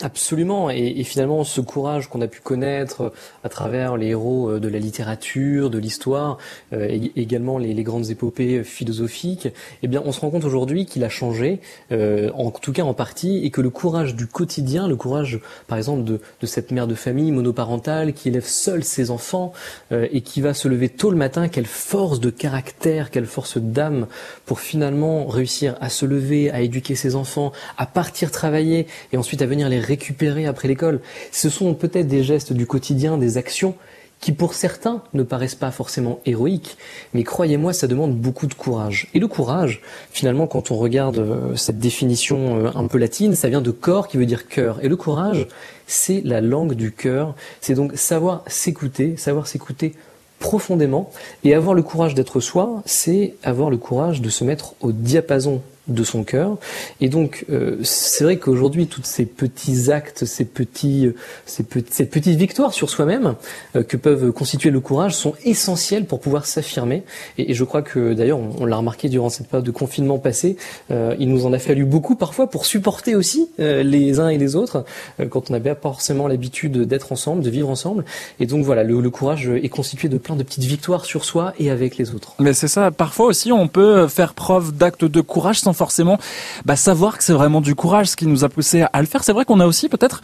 Absolument, 0.00 0.70
et, 0.70 0.94
et, 0.98 1.02
finalement 1.02 1.42
ce 1.42 1.60
courage 1.60 2.08
qu'on 2.08 2.20
a 2.20 2.28
pu 2.28 2.40
connaître 2.40 3.12
à 3.42 3.48
travers 3.48 3.96
les 3.96 4.08
héros 4.08 4.48
euh, 4.48 4.60
de 4.60 4.68
la 4.68 4.78
littérature, 4.78 5.70
de 5.70 5.78
l'histoire, 5.78 6.38
euh, 6.72 7.08
également 7.16 7.58
les, 7.58 7.74
les, 7.74 7.82
grandes 7.82 8.08
épopées 8.08 8.62
philosophiques, 8.62 9.48
eh 9.82 9.88
bien 9.88 10.00
on 10.04 10.12
se 10.12 10.20
rend 10.20 10.30
compte 10.30 10.44
aujourd'hui 10.44 10.86
qu'il 10.86 11.02
a 11.02 11.08
changé, 11.08 11.58
euh, 11.90 12.30
en 12.34 12.52
tout 12.52 12.72
cas 12.72 12.82
en 12.82 12.94
partie, 12.94 13.44
et 13.44 13.50
que 13.50 13.60
le 13.60 13.70
courage 13.70 14.14
du 14.14 14.28
quotidien, 14.28 14.86
le 14.86 14.94
courage 14.94 15.40
par 15.66 15.78
exemple 15.78 16.04
de, 16.04 16.20
de 16.40 16.46
cette 16.46 16.70
mère 16.70 16.86
de 16.86 16.94
famille 16.94 17.32
monoparentale 17.32 18.12
qui 18.12 18.28
élève 18.28 18.46
seule 18.46 18.84
ses 18.84 19.10
enfants 19.10 19.52
euh, 19.90 20.06
et 20.12 20.20
qui 20.20 20.40
va 20.40 20.54
se 20.54 20.68
lever 20.68 20.90
tôt 20.90 21.10
le 21.10 21.16
matin, 21.16 21.48
quelle 21.48 21.66
force 21.66 22.20
de 22.20 22.30
caractère, 22.30 23.10
quelle 23.10 23.26
force 23.26 23.58
d'âme 23.58 24.06
pour 24.46 24.60
finalement 24.60 25.26
réussir 25.26 25.76
à 25.80 25.88
se 25.88 26.06
lever, 26.06 26.52
à 26.52 26.60
éduquer 26.60 26.94
ses 26.94 27.16
enfants, 27.16 27.50
à 27.76 27.86
partir 27.86 28.30
travailler 28.30 28.86
et 29.12 29.16
ensuite 29.16 29.42
à 29.42 29.46
venir 29.46 29.68
les 29.68 29.87
récupérer 29.88 30.46
après 30.46 30.68
l'école. 30.68 31.00
Ce 31.32 31.48
sont 31.48 31.74
peut-être 31.74 32.06
des 32.06 32.22
gestes 32.22 32.52
du 32.52 32.66
quotidien, 32.66 33.18
des 33.18 33.36
actions 33.36 33.74
qui 34.20 34.32
pour 34.32 34.54
certains 34.54 35.02
ne 35.14 35.22
paraissent 35.22 35.54
pas 35.54 35.70
forcément 35.70 36.20
héroïques, 36.26 36.76
mais 37.14 37.22
croyez-moi, 37.22 37.72
ça 37.72 37.86
demande 37.86 38.16
beaucoup 38.16 38.46
de 38.46 38.54
courage. 38.54 39.08
Et 39.14 39.20
le 39.20 39.28
courage, 39.28 39.80
finalement, 40.10 40.46
quand 40.46 40.70
on 40.70 40.76
regarde 40.76 41.18
euh, 41.18 41.56
cette 41.56 41.78
définition 41.78 42.66
euh, 42.66 42.70
un 42.74 42.86
peu 42.88 42.98
latine, 42.98 43.34
ça 43.34 43.48
vient 43.48 43.60
de 43.60 43.70
corps 43.70 44.08
qui 44.08 44.16
veut 44.16 44.26
dire 44.26 44.48
cœur. 44.48 44.82
Et 44.82 44.88
le 44.88 44.96
courage, 44.96 45.46
c'est 45.86 46.20
la 46.24 46.40
langue 46.40 46.74
du 46.74 46.90
cœur. 46.90 47.34
C'est 47.60 47.74
donc 47.74 47.96
savoir 47.96 48.42
s'écouter, 48.48 49.16
savoir 49.16 49.46
s'écouter 49.46 49.94
profondément. 50.40 51.10
Et 51.44 51.54
avoir 51.54 51.74
le 51.74 51.82
courage 51.82 52.14
d'être 52.14 52.40
soi, 52.40 52.82
c'est 52.86 53.34
avoir 53.42 53.70
le 53.70 53.76
courage 53.76 54.20
de 54.20 54.30
se 54.30 54.44
mettre 54.44 54.74
au 54.80 54.92
diapason 54.92 55.62
de 55.88 56.04
son 56.04 56.24
cœur. 56.24 56.58
Et 57.00 57.08
donc, 57.08 57.44
euh, 57.50 57.76
c'est 57.82 58.24
vrai 58.24 58.36
qu'aujourd'hui, 58.36 58.86
tous 58.86 59.02
ces 59.04 59.26
petits 59.26 59.90
actes, 59.90 60.24
ces 60.24 60.44
petits, 60.44 61.06
euh, 61.06 61.14
ces, 61.46 61.62
petits, 61.62 61.92
ces 61.92 62.06
petites 62.06 62.38
victoires 62.38 62.72
sur 62.72 62.90
soi-même 62.90 63.34
euh, 63.76 63.82
que 63.82 63.96
peuvent 63.96 64.32
constituer 64.32 64.70
le 64.70 64.80
courage 64.80 65.14
sont 65.14 65.34
essentielles 65.44 66.04
pour 66.04 66.20
pouvoir 66.20 66.46
s'affirmer. 66.46 67.02
Et, 67.36 67.54
je 67.54 67.64
crois 67.64 67.82
que 67.82 68.12
d'ailleurs, 68.14 68.38
on, 68.38 68.64
l'a 68.64 68.76
remarqué 68.76 69.08
durant 69.08 69.30
cette 69.30 69.48
période 69.48 69.64
de 69.64 69.70
confinement 69.70 70.18
passé, 70.18 70.56
euh, 70.90 71.14
il 71.18 71.28
nous 71.28 71.46
en 71.46 71.52
a 71.52 71.58
fallu 71.58 71.84
beaucoup 71.84 72.14
parfois 72.14 72.48
pour 72.48 72.66
supporter 72.66 73.14
aussi 73.14 73.48
euh, 73.60 73.82
les 73.82 74.20
uns 74.20 74.28
et 74.28 74.38
les 74.38 74.56
autres 74.56 74.84
quand 75.30 75.50
on 75.50 75.52
n'avait 75.52 75.74
pas 75.74 75.90
forcément 75.90 76.28
l'habitude 76.28 76.82
d'être 76.82 77.12
ensemble, 77.12 77.42
de 77.42 77.50
vivre 77.50 77.68
ensemble. 77.68 78.04
Et 78.40 78.46
donc 78.46 78.64
voilà, 78.64 78.84
le, 78.84 79.00
le 79.00 79.10
courage 79.10 79.48
est 79.48 79.68
constitué 79.68 80.08
de 80.08 80.18
plein 80.18 80.36
de 80.36 80.42
petites 80.42 80.64
victoires 80.64 81.04
sur 81.04 81.24
soi 81.24 81.54
et 81.58 81.70
avec 81.70 81.96
les 81.96 82.14
autres. 82.14 82.34
Mais 82.38 82.52
c'est 82.52 82.68
ça. 82.68 82.90
Parfois 82.90 83.26
aussi, 83.26 83.52
on 83.52 83.68
peut 83.68 84.06
faire 84.08 84.34
preuve 84.34 84.76
d'actes 84.76 85.04
de 85.04 85.20
courage 85.20 85.60
sans 85.60 85.72
forcément 85.78 86.18
bah, 86.66 86.76
savoir 86.76 87.16
que 87.16 87.24
c'est 87.24 87.32
vraiment 87.32 87.62
du 87.62 87.74
courage 87.74 88.08
ce 88.08 88.16
qui 88.16 88.26
nous 88.26 88.44
a 88.44 88.50
poussé 88.50 88.84
à 88.92 89.00
le 89.00 89.06
faire. 89.06 89.24
C'est 89.24 89.32
vrai 89.32 89.44
qu'on 89.44 89.60
a 89.60 89.66
aussi 89.66 89.88
peut-être 89.88 90.20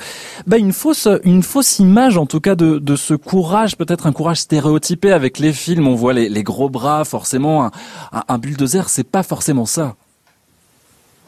bah, 0.47 0.59
une 0.59 0.73
fausse 0.73 1.09
une 1.25 1.43
fausse 1.43 1.79
image 1.79 2.19
en 2.19 2.27
tout 2.27 2.41
cas 2.41 2.55
de, 2.55 2.79
de 2.79 2.97
ce 2.97 3.15
courage, 3.15 3.77
peut-être 3.77 4.07
un 4.07 4.13
courage 4.13 4.41
stéréotypé 4.41 5.13
avec 5.13 5.39
les 5.39 5.53
films. 5.53 5.87
On 5.87 5.95
voit 5.95 6.13
les, 6.13 6.29
les 6.29 6.43
gros 6.43 6.69
bras, 6.69 7.05
forcément 7.05 7.65
un, 7.65 7.71
un, 8.29 8.39
bulldozer, 8.39 8.89
c'est 8.89 9.05
pas 9.05 9.23
forcément 9.23 9.67
ça. 9.67 9.95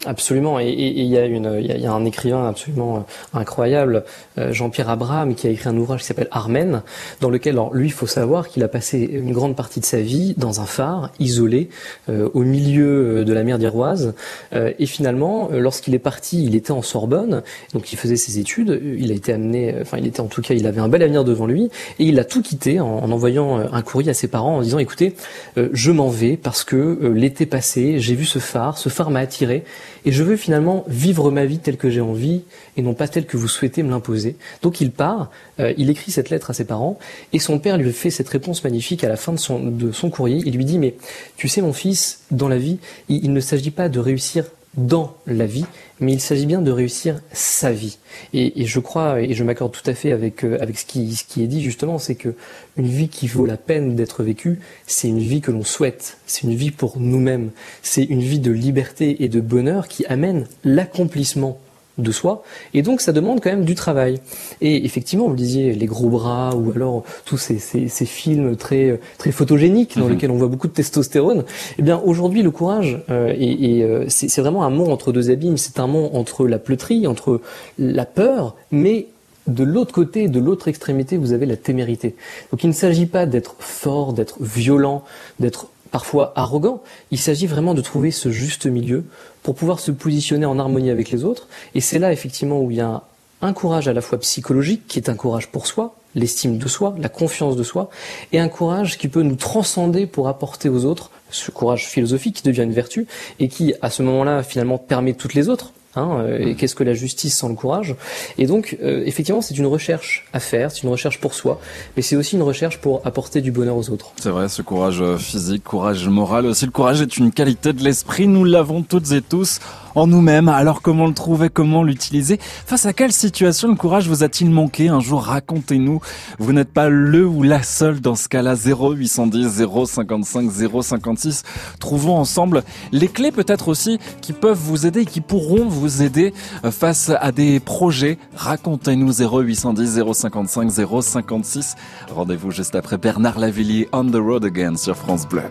Absolument, 0.04 0.60
et 0.60 0.68
il 0.68 1.06
y, 1.06 1.16
a 1.16 1.24
une, 1.24 1.58
il 1.58 1.80
y 1.80 1.86
a 1.86 1.92
un 1.92 2.04
écrivain 2.04 2.46
absolument 2.48 2.98
euh, 2.98 3.00
incroyable, 3.38 4.04
euh, 4.36 4.52
Jean-Pierre 4.52 4.90
Abraham, 4.90 5.34
qui 5.34 5.46
a 5.46 5.50
écrit 5.50 5.70
un 5.70 5.76
ouvrage 5.76 6.00
qui 6.00 6.06
s'appelle 6.06 6.28
Armen, 6.30 6.82
dans 7.22 7.30
lequel, 7.30 7.54
alors, 7.54 7.72
lui, 7.72 7.88
il 7.88 7.92
faut 7.92 8.06
savoir 8.06 8.48
qu'il 8.48 8.62
a 8.62 8.68
passé 8.68 8.98
une 8.98 9.32
grande 9.32 9.56
partie 9.56 9.80
de 9.80 9.86
sa 9.86 10.00
vie 10.00 10.34
dans 10.36 10.60
un 10.60 10.66
phare, 10.66 11.10
isolé, 11.18 11.70
euh, 12.10 12.28
au 12.34 12.42
milieu 12.42 13.24
de 13.24 13.32
la 13.32 13.42
mer 13.42 13.58
d'Iroise, 13.58 14.14
euh, 14.52 14.70
et 14.78 14.84
finalement, 14.84 15.48
lorsqu'il 15.50 15.94
est 15.94 15.98
parti, 15.98 16.44
il 16.44 16.54
était 16.54 16.72
en 16.72 16.82
Sorbonne, 16.82 17.42
donc 17.72 17.90
il 17.90 17.96
faisait 17.96 18.16
ses 18.16 18.38
études, 18.38 18.80
il 18.98 19.10
a 19.10 19.14
été 19.14 19.32
amené, 19.32 19.74
enfin, 19.80 19.96
il 19.96 20.06
était 20.06 20.20
en 20.20 20.26
tout 20.26 20.42
cas, 20.42 20.52
il 20.52 20.66
avait 20.66 20.80
un 20.80 20.88
bel 20.88 21.02
avenir 21.02 21.24
devant 21.24 21.46
lui, 21.46 21.70
et 21.98 22.04
il 22.04 22.20
a 22.20 22.24
tout 22.24 22.42
quitté 22.42 22.80
en, 22.80 22.86
en 22.86 23.10
envoyant 23.10 23.58
un 23.58 23.82
courrier 23.82 24.10
à 24.10 24.14
ses 24.14 24.28
parents 24.28 24.58
en 24.58 24.60
disant, 24.60 24.78
écoutez, 24.78 25.16
je 25.56 25.90
m'en 25.90 26.08
vais 26.08 26.36
parce 26.36 26.64
que 26.64 27.12
l'été 27.14 27.46
passé, 27.46 27.98
j'ai 27.98 28.14
vu 28.14 28.26
ce 28.26 28.38
phare, 28.38 28.76
ce 28.76 28.90
phare 28.90 29.10
m'a 29.10 29.20
attiré, 29.20 29.64
et 30.06 30.12
je 30.12 30.22
veux 30.22 30.36
finalement 30.36 30.84
vivre 30.86 31.30
ma 31.30 31.44
vie 31.44 31.58
telle 31.58 31.76
que 31.76 31.90
j'ai 31.90 32.00
envie 32.00 32.42
et 32.76 32.82
non 32.82 32.94
pas 32.94 33.08
telle 33.08 33.26
que 33.26 33.36
vous 33.36 33.48
souhaitez 33.48 33.82
me 33.82 33.90
l'imposer. 33.90 34.36
Donc 34.62 34.80
il 34.80 34.92
part, 34.92 35.30
euh, 35.60 35.74
il 35.76 35.90
écrit 35.90 36.12
cette 36.12 36.30
lettre 36.30 36.50
à 36.50 36.54
ses 36.54 36.64
parents 36.64 36.98
et 37.32 37.40
son 37.40 37.58
père 37.58 37.76
lui 37.76 37.92
fait 37.92 38.10
cette 38.10 38.28
réponse 38.28 38.62
magnifique 38.62 39.02
à 39.02 39.08
la 39.08 39.16
fin 39.16 39.32
de 39.32 39.38
son, 39.38 40.10
courrier. 40.10 40.40
Il 40.46 40.56
lui 40.56 40.64
dit 40.64 40.78
mais 40.78 40.94
tu 41.36 41.48
sais 41.48 41.60
mon 41.60 41.72
fils, 41.72 42.20
dans 42.30 42.48
la 42.48 42.58
vie, 42.58 42.78
il 43.08 43.32
ne 43.32 43.40
s'agit 43.40 43.72
pas 43.72 43.88
de 43.88 43.98
réussir 43.98 44.44
dans 44.76 45.16
la 45.26 45.46
vie, 45.46 45.64
mais 46.00 46.12
il 46.12 46.20
s'agit 46.20 46.46
bien 46.46 46.60
de 46.60 46.70
réussir 46.70 47.20
sa 47.32 47.72
vie. 47.72 47.98
Et, 48.32 48.66
je 48.66 48.80
crois, 48.80 49.20
et 49.20 49.34
je 49.34 49.44
m'accorde 49.44 49.72
tout 49.72 49.88
à 49.88 49.94
fait 49.94 50.12
avec, 50.12 50.44
euh, 50.44 50.58
avec 50.60 50.78
ce, 50.78 50.84
qui, 50.84 51.14
ce 51.16 51.24
qui 51.24 51.42
est 51.42 51.46
dit 51.46 51.62
justement, 51.62 51.98
c'est 51.98 52.14
que 52.14 52.34
une 52.76 52.86
vie 52.86 53.08
qui 53.08 53.26
vaut 53.26 53.46
la 53.46 53.56
peine 53.56 53.96
d'être 53.96 54.22
vécue, 54.22 54.60
c'est 54.86 55.08
une 55.08 55.18
vie 55.18 55.40
que 55.40 55.50
l'on 55.50 55.64
souhaite, 55.64 56.18
c'est 56.26 56.42
une 56.42 56.54
vie 56.54 56.70
pour 56.70 56.98
nous-mêmes, 57.00 57.50
c'est 57.82 58.04
une 58.04 58.20
vie 58.20 58.40
de 58.40 58.52
liberté 58.52 59.24
et 59.24 59.28
de 59.28 59.40
bonheur 59.40 59.88
qui 59.88 60.04
amène 60.06 60.46
l'accomplissement 60.64 61.58
de 61.98 62.12
soi, 62.12 62.42
et 62.74 62.82
donc 62.82 63.00
ça 63.00 63.12
demande 63.12 63.40
quand 63.40 63.50
même 63.50 63.64
du 63.64 63.74
travail. 63.74 64.20
Et 64.60 64.84
effectivement, 64.84 65.24
vous 65.24 65.30
le 65.30 65.36
disiez, 65.36 65.72
les 65.72 65.86
gros 65.86 66.08
bras, 66.08 66.54
ou 66.54 66.72
alors 66.74 67.04
tous 67.24 67.38
ces, 67.38 67.58
ces, 67.58 67.88
ces 67.88 68.04
films 68.06 68.56
très 68.56 69.00
très 69.18 69.32
photogéniques 69.32 69.96
dans 69.96 70.04
Mhm. 70.04 70.10
lesquels 70.12 70.30
on 70.30 70.36
voit 70.36 70.48
beaucoup 70.48 70.68
de 70.68 70.72
testostérone. 70.72 71.44
Eh 71.78 71.82
bien, 71.82 72.00
aujourd'hui, 72.04 72.42
le 72.42 72.50
courage, 72.50 73.02
euh, 73.10 73.32
et, 73.36 73.78
et, 73.78 73.82
euh, 73.84 74.04
c'est 74.08 74.40
vraiment 74.40 74.64
un 74.64 74.70
mont 74.70 74.92
entre 74.92 75.12
deux 75.12 75.30
abîmes. 75.30 75.56
C'est 75.56 75.80
un 75.80 75.86
mont 75.86 76.10
entre 76.14 76.46
la 76.46 76.58
pleuterie, 76.58 77.06
entre 77.06 77.40
la 77.78 78.04
peur, 78.04 78.56
mais 78.70 79.06
de 79.46 79.62
l'autre 79.64 79.92
côté, 79.94 80.28
de 80.28 80.40
l'autre 80.40 80.68
extrémité, 80.68 81.16
vous 81.16 81.32
avez 81.32 81.46
la 81.46 81.56
témérité. 81.56 82.16
Donc 82.50 82.64
il 82.64 82.66
ne 82.68 82.72
s'agit 82.74 83.06
pas 83.06 83.26
d'être 83.26 83.54
fort, 83.60 84.12
d'être 84.12 84.36
violent, 84.42 85.04
d'être 85.38 85.68
parfois 85.90 86.32
arrogant. 86.36 86.82
Il 87.10 87.18
s'agit 87.18 87.46
vraiment 87.46 87.74
de 87.74 87.80
trouver 87.80 88.10
ce 88.10 88.30
juste 88.30 88.66
milieu 88.66 89.04
pour 89.42 89.54
pouvoir 89.54 89.80
se 89.80 89.90
positionner 89.90 90.46
en 90.46 90.58
harmonie 90.58 90.90
avec 90.90 91.10
les 91.10 91.24
autres. 91.24 91.48
Et 91.74 91.80
c'est 91.80 91.98
là 91.98 92.12
effectivement 92.12 92.60
où 92.60 92.70
il 92.70 92.78
y 92.78 92.80
a 92.80 93.02
un 93.42 93.52
courage 93.52 93.88
à 93.88 93.92
la 93.92 94.00
fois 94.00 94.18
psychologique, 94.18 94.86
qui 94.88 94.98
est 94.98 95.08
un 95.08 95.14
courage 95.14 95.48
pour 95.48 95.66
soi, 95.66 95.94
l'estime 96.14 96.58
de 96.58 96.68
soi, 96.68 96.94
la 96.98 97.08
confiance 97.08 97.56
de 97.56 97.62
soi, 97.62 97.90
et 98.32 98.38
un 98.38 98.48
courage 98.48 98.98
qui 98.98 99.08
peut 99.08 99.22
nous 99.22 99.36
transcender 99.36 100.06
pour 100.06 100.28
apporter 100.28 100.68
aux 100.68 100.84
autres, 100.84 101.10
ce 101.30 101.50
courage 101.50 101.86
philosophique 101.86 102.36
qui 102.36 102.42
devient 102.42 102.62
une 102.62 102.72
vertu, 102.72 103.06
et 103.38 103.48
qui, 103.48 103.74
à 103.82 103.90
ce 103.90 104.02
moment-là, 104.02 104.42
finalement, 104.42 104.78
permet 104.78 105.12
toutes 105.12 105.34
les 105.34 105.48
autres. 105.48 105.72
Hein, 105.96 106.18
euh, 106.20 106.38
et 106.38 106.54
qu'est-ce 106.54 106.74
que 106.74 106.84
la 106.84 106.92
justice 106.92 107.36
sans 107.36 107.48
le 107.48 107.54
courage 107.54 107.94
Et 108.36 108.46
donc, 108.46 108.76
euh, 108.82 109.02
effectivement, 109.06 109.40
c'est 109.40 109.56
une 109.56 109.66
recherche 109.66 110.26
à 110.32 110.40
faire, 110.40 110.70
c'est 110.70 110.82
une 110.82 110.90
recherche 110.90 111.18
pour 111.20 111.32
soi, 111.32 111.58
mais 111.96 112.02
c'est 112.02 112.16
aussi 112.16 112.36
une 112.36 112.42
recherche 112.42 112.78
pour 112.78 113.00
apporter 113.06 113.40
du 113.40 113.50
bonheur 113.50 113.76
aux 113.76 113.90
autres. 113.90 114.12
C'est 114.20 114.30
vrai, 114.30 114.48
ce 114.48 114.60
courage 114.60 115.00
euh, 115.00 115.16
physique, 115.16 115.64
courage 115.64 116.06
moral 116.06 116.44
aussi. 116.46 116.66
Le 116.66 116.70
courage 116.70 117.00
est 117.00 117.16
une 117.16 117.32
qualité 117.32 117.72
de 117.72 117.82
l'esprit, 117.82 118.28
nous 118.28 118.44
l'avons 118.44 118.82
toutes 118.82 119.10
et 119.12 119.22
tous 119.22 119.58
en 119.96 120.06
nous-mêmes. 120.06 120.48
Alors 120.48 120.82
comment 120.82 121.06
le 121.06 121.14
trouver, 121.14 121.50
comment 121.50 121.82
l'utiliser? 121.82 122.38
Face 122.40 122.86
à 122.86 122.92
quelle 122.92 123.12
situation 123.12 123.68
le 123.68 123.74
courage 123.74 124.08
vous 124.08 124.22
a-t-il 124.22 124.50
manqué? 124.50 124.88
Un 124.88 125.00
jour, 125.00 125.22
racontez-nous. 125.22 126.00
Vous 126.38 126.52
n'êtes 126.52 126.72
pas 126.72 126.88
le 126.88 127.26
ou 127.26 127.42
la 127.42 127.64
seule 127.64 128.00
dans 128.00 128.14
ce 128.14 128.28
cas-là. 128.28 128.54
0810 128.54 129.64
055 129.86 130.50
056. 130.82 131.42
Trouvons 131.80 132.16
ensemble 132.16 132.62
les 132.92 133.08
clés 133.08 133.32
peut-être 133.32 133.68
aussi 133.68 133.98
qui 134.20 134.32
peuvent 134.32 134.58
vous 134.58 134.86
aider 134.86 135.00
et 135.00 135.06
qui 135.06 135.20
pourront 135.20 135.66
vous 135.66 136.02
aider 136.02 136.32
euh, 136.64 136.70
face 136.70 137.10
à 137.20 137.32
des 137.32 137.58
projets. 137.58 138.18
Racontez-nous 138.36 139.22
0810 139.22 140.02
055 140.12 140.70
056. 141.02 141.74
Rendez-vous 142.14 142.50
juste 142.50 142.74
après 142.74 142.98
Bernard 142.98 143.38
Lavillier 143.38 143.88
On 143.92 144.04
the 144.04 144.16
Road 144.16 144.44
Again 144.44 144.76
sur 144.76 144.96
France 144.96 145.26
Bleu. 145.26 145.42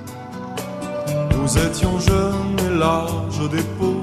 Nous 1.38 1.58
étions 1.60 2.00
jeunes 2.00 2.58
et 2.68 2.78
larges 2.78 3.50
d'épaule, 3.50 3.95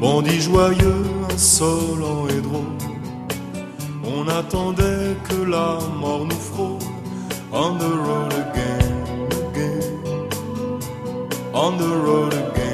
bandit 0.00 0.40
joyeux, 0.40 1.04
insolent 1.30 2.28
et 2.28 2.40
drôle. 2.40 2.76
On 4.04 4.28
attendait 4.28 5.16
que 5.28 5.42
la 5.42 5.78
mort 6.00 6.24
nous 6.24 6.36
frôle. 6.36 6.78
On 7.52 7.78
the 7.78 7.92
road 8.06 8.32
again, 8.32 9.28
again. 9.50 10.28
On 11.54 11.76
the 11.76 11.92
road 12.04 12.34
again. 12.34 12.65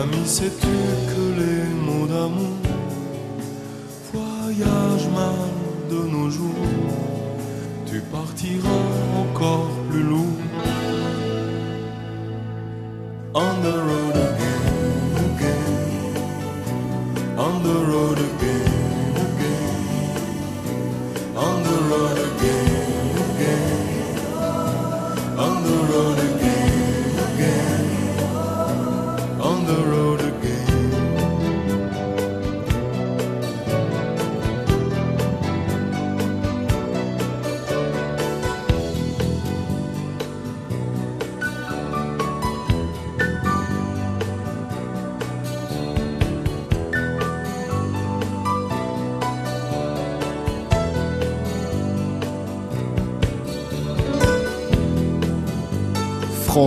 Ami, 0.00 0.24
sais-tu 0.26 0.76
que 1.10 1.40
les 1.40 1.64
mots 1.74 2.06
d'amour 2.06 2.56
voyagent 4.12 5.10
mal 5.12 5.50
de 5.90 6.08
nos 6.08 6.30
jours 6.30 6.54
Tu 7.84 8.00
partiras 8.02 8.84
encore 9.16 9.70
plus 9.90 10.04
lourd. 10.04 10.37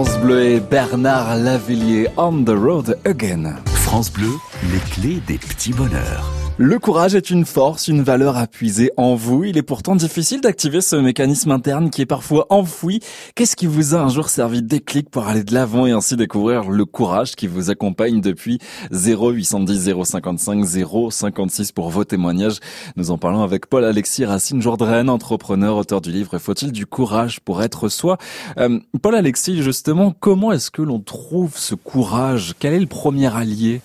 France 0.04 0.18
Bleu 0.18 0.42
et 0.42 0.60
Bernard 0.60 1.36
Lavillier 1.36 2.08
on 2.18 2.44
the 2.44 2.56
road 2.56 2.98
again. 3.06 3.58
France 3.68 4.12
Bleu, 4.12 4.34
les 4.72 4.80
clés 4.80 5.22
des 5.28 5.38
petits 5.38 5.74
bonheurs. 5.74 6.41
Le 6.58 6.78
courage 6.78 7.16
est 7.16 7.32
une 7.32 7.46
force, 7.46 7.88
une 7.88 8.04
valeur 8.04 8.38
à 8.38 8.46
puiser 8.46 8.92
en 8.96 9.16
vous. 9.16 9.46
Il 9.46 9.58
est 9.58 9.64
pourtant 9.64 9.96
difficile 9.96 10.42
d'activer 10.42 10.82
ce 10.82 10.96
mécanisme 10.96 11.50
interne 11.50 11.90
qui 11.90 12.02
est 12.02 12.06
parfois 12.06 12.46
enfoui. 12.50 13.00
Qu'est-ce 13.36 13.56
qui 13.56 13.66
vous 13.66 13.96
a 13.96 14.00
un 14.00 14.10
jour 14.10 14.30
servi 14.30 14.62
déclic 14.62 15.10
pour 15.10 15.28
aller 15.28 15.44
de 15.44 15.54
l'avant 15.54 15.88
et 15.88 15.92
ainsi 15.92 16.16
découvrir 16.16 16.70
le 16.70 16.86
courage 16.86 17.36
qui 17.36 17.48
vous 17.48 17.72
accompagne 17.72 18.22
depuis 18.22 18.60
0810 18.92 19.92
055 20.04 20.66
056 21.10 21.72
pour 21.72 21.90
vos 21.90 22.04
témoignages? 22.04 22.60
Nous 22.96 23.10
en 23.10 23.18
parlons 23.18 23.44
avec 23.44 23.66
Paul 23.68 23.86
Alexis 23.86 24.26
Racine 24.26 24.62
Jourdraine, 24.62 25.10
entrepreneur, 25.10 25.78
auteur 25.78 26.02
du 26.02 26.12
livre 26.12 26.38
Faut-il 26.38 26.72
du 26.72 26.86
courage 26.86 27.40
pour 27.40 27.64
être 27.64 27.90
soi? 27.90 28.18
Euh, 28.58 28.80
Paul 29.02 29.16
Alexis, 29.16 29.64
justement, 29.64 30.14
comment 30.20 30.52
est-ce 30.52 30.70
que 30.70 30.84
l'on 30.84 31.00
trouve 31.00 31.54
ce 31.56 31.76
courage? 31.76 32.54
Quel 32.60 32.74
est 32.74 32.80
le 32.80 32.88
premier 32.88 33.36
allié? 33.36 33.82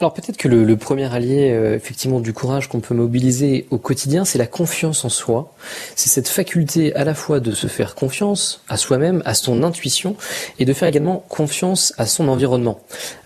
Alors 0.00 0.14
peut-être 0.14 0.36
que 0.36 0.48
le, 0.48 0.64
le 0.64 0.76
premier 0.76 1.12
allié 1.12 1.50
euh, 1.50 1.76
effectivement 1.76 2.20
du 2.20 2.32
courage 2.32 2.68
qu'on 2.68 2.80
peut 2.80 2.94
mobiliser 2.94 3.66
au 3.70 3.78
quotidien, 3.78 4.24
c'est 4.24 4.38
la 4.38 4.46
confiance 4.46 5.04
en 5.04 5.08
soi. 5.08 5.54
C'est 5.96 6.08
cette 6.08 6.28
faculté 6.28 6.94
à 6.94 7.04
la 7.04 7.14
fois 7.14 7.40
de 7.40 7.52
se 7.52 7.66
faire 7.66 7.94
confiance 7.94 8.62
à 8.68 8.76
soi-même, 8.76 9.22
à 9.24 9.34
son 9.34 9.62
intuition, 9.62 10.16
et 10.58 10.64
de 10.64 10.72
faire 10.72 10.88
également 10.88 11.24
confiance 11.28 11.94
à 11.98 12.06
son 12.06 12.28
environnement. 12.28 12.80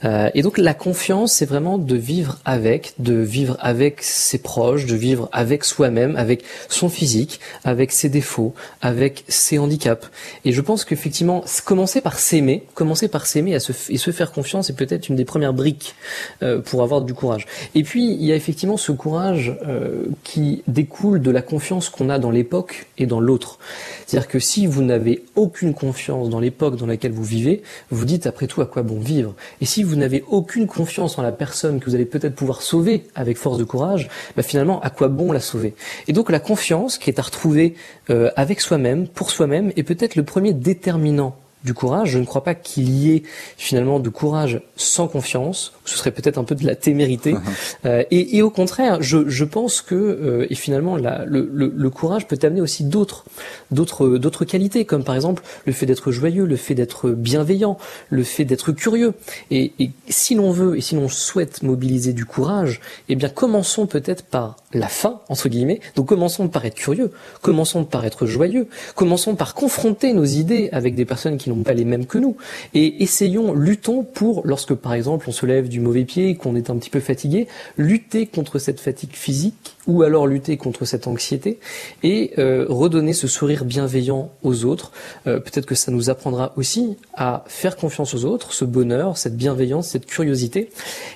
Euh, 0.05 0.31
et 0.35 0.42
donc 0.42 0.59
la 0.59 0.75
confiance, 0.75 1.33
c'est 1.33 1.46
vraiment 1.46 1.79
de 1.79 1.96
vivre 1.96 2.38
avec, 2.44 2.94
de 2.99 3.14
vivre 3.14 3.57
avec 3.61 4.03
ses 4.03 4.38
proches, 4.38 4.87
de 4.87 4.94
vivre 4.94 5.29
avec 5.33 5.64
soi-même, 5.64 6.16
avec 6.16 6.44
son 6.68 6.88
physique, 6.88 7.40
avec 7.64 7.92
ses 7.92 8.09
défauts, 8.09 8.55
avec 8.83 9.25
ses 9.29 9.59
handicaps. 9.59 10.11
Et 10.44 10.53
je 10.53 10.61
pense 10.61 10.85
qu'effectivement, 10.85 11.44
commencer 11.64 12.01
par 12.01 12.18
s'aimer, 12.18 12.64
commencer 12.75 13.09
par 13.09 13.27
s'aimer 13.27 13.55
et 13.55 13.99
se 13.99 14.11
faire 14.11 14.33
confiance, 14.33 14.70
est 14.70 14.77
peut-être 14.77 15.09
une 15.09 15.16
des 15.16 15.25
premières 15.25 15.55
briques 15.55 15.94
euh, 16.43 16.61
pour 16.61 16.83
avoir 16.83 17.03
du 17.03 17.15
courage. 17.15 17.47
Et 17.75 17.83
puis, 17.83 18.12
il 18.12 18.25
y 18.25 18.33
a 18.33 18.37
effectivement 18.37 18.77
ce 18.77 18.93
courage 18.93 19.57
euh, 19.67 20.07
qui 20.25 20.62
découle 20.67 21.21
de 21.21 21.31
la 21.31 21.43
confiance 21.43 21.89
qu'on 21.89 22.09
a 22.09 22.19
dans 22.19 22.31
l'époque 22.31 22.87
et 22.99 23.07
dans 23.07 23.21
l'autre. 23.21 23.59
C'est-à-dire 24.07 24.29
que 24.29 24.39
si 24.39 24.67
vous 24.67 24.83
n'avez 24.83 25.25
aucune 25.35 25.75
confiance 25.75 26.29
dans 26.29 26.41
l'époque 26.41 26.77
dans 26.77 26.87
laquelle 26.87 27.12
vous 27.12 27.25
vivez, 27.25 27.62
vous 27.91 28.05
dites 28.05 28.27
après 28.27 28.47
tout 28.47 28.61
à 28.62 28.67
quoi 28.67 28.83
bon 28.83 29.01
vivre? 29.01 29.35
Et 29.61 29.67
si 29.67 29.83
vous 29.83 29.97
n'avez 29.97 30.25
aucune 30.29 30.67
confiance 30.67 31.19
en 31.19 31.23
la 31.23 31.33
personne 31.33 31.81
que 31.81 31.87
vous 31.87 31.95
allez 31.95 32.05
peut-être 32.05 32.35
pouvoir 32.35 32.62
sauver 32.62 33.05
avec 33.15 33.37
force 33.37 33.59
de 33.59 33.65
courage, 33.65 34.09
bah 34.37 34.43
finalement, 34.43 34.81
à 34.81 34.91
quoi 34.91 35.09
bon 35.09 35.33
la 35.33 35.41
sauver? 35.41 35.75
Et 36.09 36.12
donc 36.12 36.31
la 36.31 36.41
confiance 36.41 36.99
qui 36.99 37.11
est 37.11 37.19
à 37.19 37.23
retrouver 37.23 37.75
euh, 38.11 38.31
avec 38.37 38.61
soi-même, 38.61 39.09
pour 39.09 39.31
soi-même, 39.31 39.73
est 39.77 39.83
peut-être 39.83 40.17
le 40.17 40.23
premier 40.23 40.53
déterminant 40.53 41.37
du 41.65 41.75
courage. 41.75 42.11
Je 42.11 42.19
ne 42.19 42.25
crois 42.25 42.45
pas 42.45 42.55
qu'il 42.55 42.89
y 42.91 43.15
ait 43.15 43.23
finalement 43.57 43.99
de 44.01 44.09
courage 44.09 44.62
sans 44.77 45.09
confiance. 45.09 45.73
Ce 45.87 45.96
serait 45.96 46.11
peut-être 46.11 46.37
un 46.38 46.44
peu 46.44 46.55
de 46.55 46.66
la 46.66 46.75
témérité. 46.77 47.35
Euh, 47.85 48.03
et, 48.11 48.37
et 48.37 48.42
au 48.42 48.51
contraire, 48.51 49.03
je, 49.03 49.29
je 49.29 49.44
pense 49.44 49.81
que 49.81 49.94
euh, 49.94 50.46
et 50.51 50.55
finalement 50.55 50.96
la- 50.96 51.25
le, 51.25 51.49
le- 51.53 51.72
le 51.77 51.90
courage 51.90 52.27
peut 52.27 52.38
amener 52.42 52.61
aussi 52.61 52.85
d'autres 52.85 53.25
d'autres 53.70 54.18
d'autres 54.18 54.44
qualités, 54.44 54.85
comme 54.85 55.05
par 55.05 55.14
exemple 55.14 55.42
le 55.66 55.72
fait 55.72 55.87
d'être 55.87 56.11
joyeux, 56.11 56.46
le 56.46 56.57
fait 56.57 56.75
d'être 56.75 57.11
bienveillant, 57.11 57.77
le 58.11 58.22
fait 58.25 58.44
d'être 58.44 58.72
curieux. 58.72 59.12
Et, 59.51 59.72
et 59.79 59.90
si 60.09 60.35
l'on 60.35 60.51
veut 60.51 60.77
et 60.77 60.81
si 60.81 60.94
l'on 60.94 61.09
souhaite 61.09 61.62
mobiliser 61.62 62.12
du 62.12 62.25
courage, 62.25 62.81
eh 63.09 63.14
bien 63.16 63.29
commençons 63.29 63.87
peut-être 63.87 64.25
par 64.25 64.57
la 64.72 64.88
fin, 64.88 65.20
entre 65.29 65.49
guillemets. 65.49 65.81
Donc 65.94 66.07
commençons 66.07 66.49
par 66.49 66.64
être 66.64 66.75
curieux, 66.75 67.11
commençons 67.42 67.85
par 67.85 68.05
être 68.05 68.27
joyeux, 68.27 68.68
commençons 68.94 69.35
par 69.37 69.55
confronter 69.55 70.12
nos 70.12 70.25
idées 70.25 70.68
avec 70.72 70.94
des 70.94 71.05
personnes 71.05 71.37
qui 71.37 71.51
n'ont 71.51 71.62
pas 71.62 71.75
les 71.75 71.85
mêmes 71.85 72.07
que 72.07 72.18
nous. 72.18 72.37
Et 72.75 73.03
essayons, 73.03 73.55
luttons 73.55 74.03
pour, 74.03 74.42
lorsque 74.44 74.75
par 74.75 74.94
exemple 74.94 75.27
on 75.29 75.33
se 75.33 75.46
lève 75.46 75.68
du 75.68 75.76
mauvais 75.81 76.05
pied, 76.05 76.35
qu'on 76.37 76.57
est 76.57 76.71
un 76.71 76.77
petit 76.77 76.91
peu 76.91 77.01
fatigué, 77.01 77.47
lutter 77.77 78.27
contre 78.27 78.59
cette 78.59 78.81
fatigue 78.81 79.12
physique 79.12 79.77
ou 79.87 80.03
alors 80.03 80.27
lutter 80.27 80.57
contre 80.57 80.85
cette 80.85 81.07
anxiété 81.07 81.59
et 82.03 82.33
euh, 82.39 82.67
redonner 82.69 83.12
ce 83.12 83.29
sourire 83.29 83.65
bienveillant 83.65 84.31
aux 84.43 84.65
autres. 84.65 84.91
Euh, 85.27 85.39
Peut-être 85.41 85.67
que 85.67 85.75
ça 85.77 85.93
nous 85.93 86.11
apprendra 86.11 86.53
aussi 86.57 86.97
à 87.15 87.45
faire 87.47 87.77
confiance 87.77 88.12
aux 88.15 88.25
autres, 88.25 88.53
ce 88.53 88.65
bonheur, 88.65 89.17
cette 89.17 89.37
bienveillance, 89.37 89.89
cette 89.89 90.07
curiosité. 90.07 90.71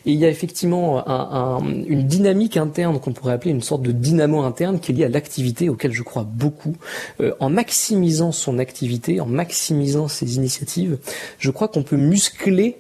Et 0.07 0.13
il 0.13 0.19
y 0.19 0.25
a 0.25 0.29
effectivement 0.29 1.07
un- 1.09 1.59
un- 1.59 1.65
une 1.87 2.07
dynamique 2.07 2.57
interne 2.57 3.01
qu'on 3.01 3.13
pourrait 3.13 3.33
appeler 3.33 3.51
une 3.51 3.61
sorte 3.63 3.83
de 3.83 3.91
dynamo 3.93 4.41
interne 4.43 4.79
qui 4.79 4.93
est 4.93 4.95
liée 4.95 5.05
à 5.05 5.09
l'activité 5.09 5.69
auquel 5.69 5.93
je 5.93 6.03
crois 6.05 6.23
beaucoup. 6.25 6.77
Euh, 7.21 7.33
en 7.41 7.51
maximisant 7.51 8.31
son 8.31 8.59
activité, 8.59 9.21
en 9.21 9.27
maximisant 9.27 10.07
ses 10.07 10.37
initiatives, 10.37 10.99
je 11.39 11.51
crois 11.51 11.67
qu'on 11.69 11.83
peut 11.83 11.97
muscler 11.97 12.77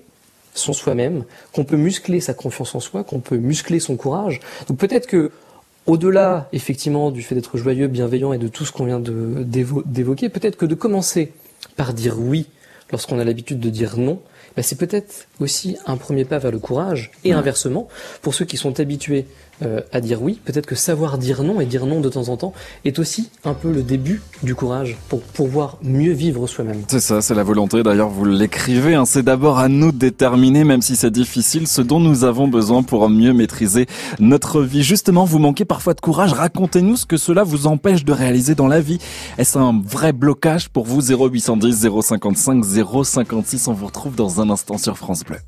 son 0.54 0.72
soi-même, 0.72 1.24
qu'on 1.52 1.64
peut 1.64 1.76
muscler 1.76 2.20
sa 2.20 2.34
confiance 2.34 2.74
en 2.74 2.80
soi, 2.80 3.04
qu'on 3.04 3.20
peut 3.20 3.36
muscler 3.36 3.80
son 3.80 3.96
courage. 3.96 4.40
Donc 4.68 4.78
peut-être 4.78 5.06
que 5.06 5.30
au-delà 5.86 6.48
effectivement 6.52 7.10
du 7.10 7.22
fait 7.22 7.34
d'être 7.34 7.56
joyeux, 7.56 7.88
bienveillant 7.88 8.32
et 8.32 8.38
de 8.38 8.48
tout 8.48 8.64
ce 8.64 8.72
qu'on 8.72 8.84
vient 8.84 9.00
d'évoquer, 9.00 10.28
peut-être 10.28 10.56
que 10.56 10.66
de 10.66 10.74
commencer 10.74 11.32
par 11.76 11.94
dire 11.94 12.18
oui 12.18 12.46
lorsqu'on 12.90 13.18
a 13.18 13.24
l'habitude 13.24 13.60
de 13.60 13.70
dire 13.70 13.96
non, 13.96 14.20
ben 14.56 14.62
c'est 14.62 14.76
peut-être 14.76 15.26
aussi 15.38 15.76
un 15.86 15.96
premier 15.96 16.24
pas 16.24 16.38
vers 16.38 16.50
le 16.50 16.58
courage. 16.58 17.12
Et 17.24 17.32
inversement, 17.32 17.88
pour 18.20 18.34
ceux 18.34 18.44
qui 18.44 18.56
sont 18.56 18.80
habitués 18.80 19.26
euh, 19.62 19.81
à 19.92 20.01
dire 20.01 20.23
oui, 20.23 20.40
peut-être 20.44 20.66
que 20.66 20.75
savoir 20.75 21.18
dire 21.18 21.42
non 21.42 21.61
et 21.61 21.66
dire 21.66 21.87
non 21.87 22.01
de 22.01 22.09
temps 22.09 22.29
en 22.29 22.37
temps 22.37 22.53
est 22.85 22.99
aussi 22.99 23.31
un 23.44 23.55
peu 23.55 23.70
le 23.73 23.83
début 23.83 24.23
du 24.42 24.55
courage 24.55 24.96
pour 25.09 25.20
pouvoir 25.20 25.77
mieux 25.83 26.12
vivre 26.12 26.46
soi-même. 26.46 26.83
C'est 26.88 27.01
ça, 27.01 27.20
c'est 27.20 27.35
la 27.35 27.42
volonté. 27.42 27.83
D'ailleurs, 27.83 28.09
vous 28.09 28.25
l'écrivez. 28.25 28.94
hein, 28.94 29.05
c'est 29.05 29.23
d'abord 29.23 29.59
à 29.59 29.68
nous 29.68 29.92
de 29.92 29.99
déterminer, 29.99 30.64
même 30.64 30.83
si 30.83 30.96
c'est 30.96 31.11
difficile, 31.11 31.66
ce 31.66 31.83
dont 31.83 32.01
nous 32.01 32.25
avons 32.25 32.49
besoin 32.49 32.83
pour 32.83 33.09
mieux 33.09 33.33
maîtriser 33.33 33.87
notre 34.18 34.62
vie. 34.62 34.83
Justement, 34.83 35.25
vous 35.25 35.38
manquez 35.38 35.64
parfois 35.64 35.94
de 35.94 36.01
courage. 36.01 36.33
Racontez-nous 36.33 36.96
ce 36.96 37.07
que 37.07 37.16
cela 37.16 37.42
vous 37.42 37.66
empêche 37.66 38.05
de 38.05 38.12
réaliser 38.12 38.55
dans 38.55 38.68
la 38.68 38.81
vie. 38.81 38.99
Est-ce 39.38 39.59
un 39.59 39.81
vrai 39.85 40.12
blocage 40.12 40.68
pour 40.68 40.85
vous? 40.87 41.01
0810 41.12 41.87
055 42.03 42.64
056 42.64 43.68
On 43.68 43.73
vous 43.73 43.87
retrouve 43.87 44.14
dans 44.14 44.40
un 44.40 44.51
instant 44.51 44.79
sur 44.79 44.96
France 44.96 45.25
Bleu. 45.25 45.38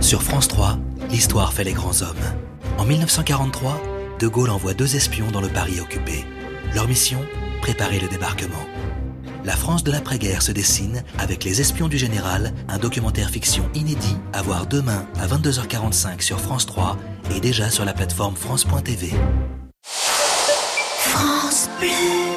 Sur 0.00 0.22
France 0.22 0.48
3, 0.48 0.78
l'histoire 1.10 1.52
fait 1.52 1.64
les 1.64 1.72
grands 1.72 2.02
hommes. 2.02 2.16
En 2.78 2.84
1943, 2.84 3.80
De 4.18 4.28
Gaulle 4.28 4.50
envoie 4.50 4.74
deux 4.74 4.96
espions 4.96 5.30
dans 5.30 5.40
le 5.40 5.48
Paris 5.48 5.80
occupé. 5.80 6.24
Leur 6.74 6.88
mission 6.88 7.20
Préparer 7.62 7.98
le 7.98 8.08
débarquement. 8.08 8.66
La 9.44 9.56
France 9.56 9.84
de 9.84 9.92
l'après-guerre 9.92 10.42
se 10.42 10.52
dessine 10.52 11.04
avec 11.18 11.44
Les 11.44 11.60
espions 11.60 11.88
du 11.88 11.98
général, 11.98 12.52
un 12.68 12.78
documentaire 12.78 13.30
fiction 13.30 13.68
inédit 13.74 14.16
à 14.32 14.42
voir 14.42 14.66
demain 14.66 15.06
à 15.20 15.26
22h45 15.26 16.20
sur 16.20 16.40
France 16.40 16.66
3 16.66 16.96
et 17.34 17.40
déjà 17.40 17.70
sur 17.70 17.84
la 17.84 17.92
plateforme 17.92 18.34
France.tv. 18.34 19.12
France 20.98 21.68
Bleu. 21.78 22.35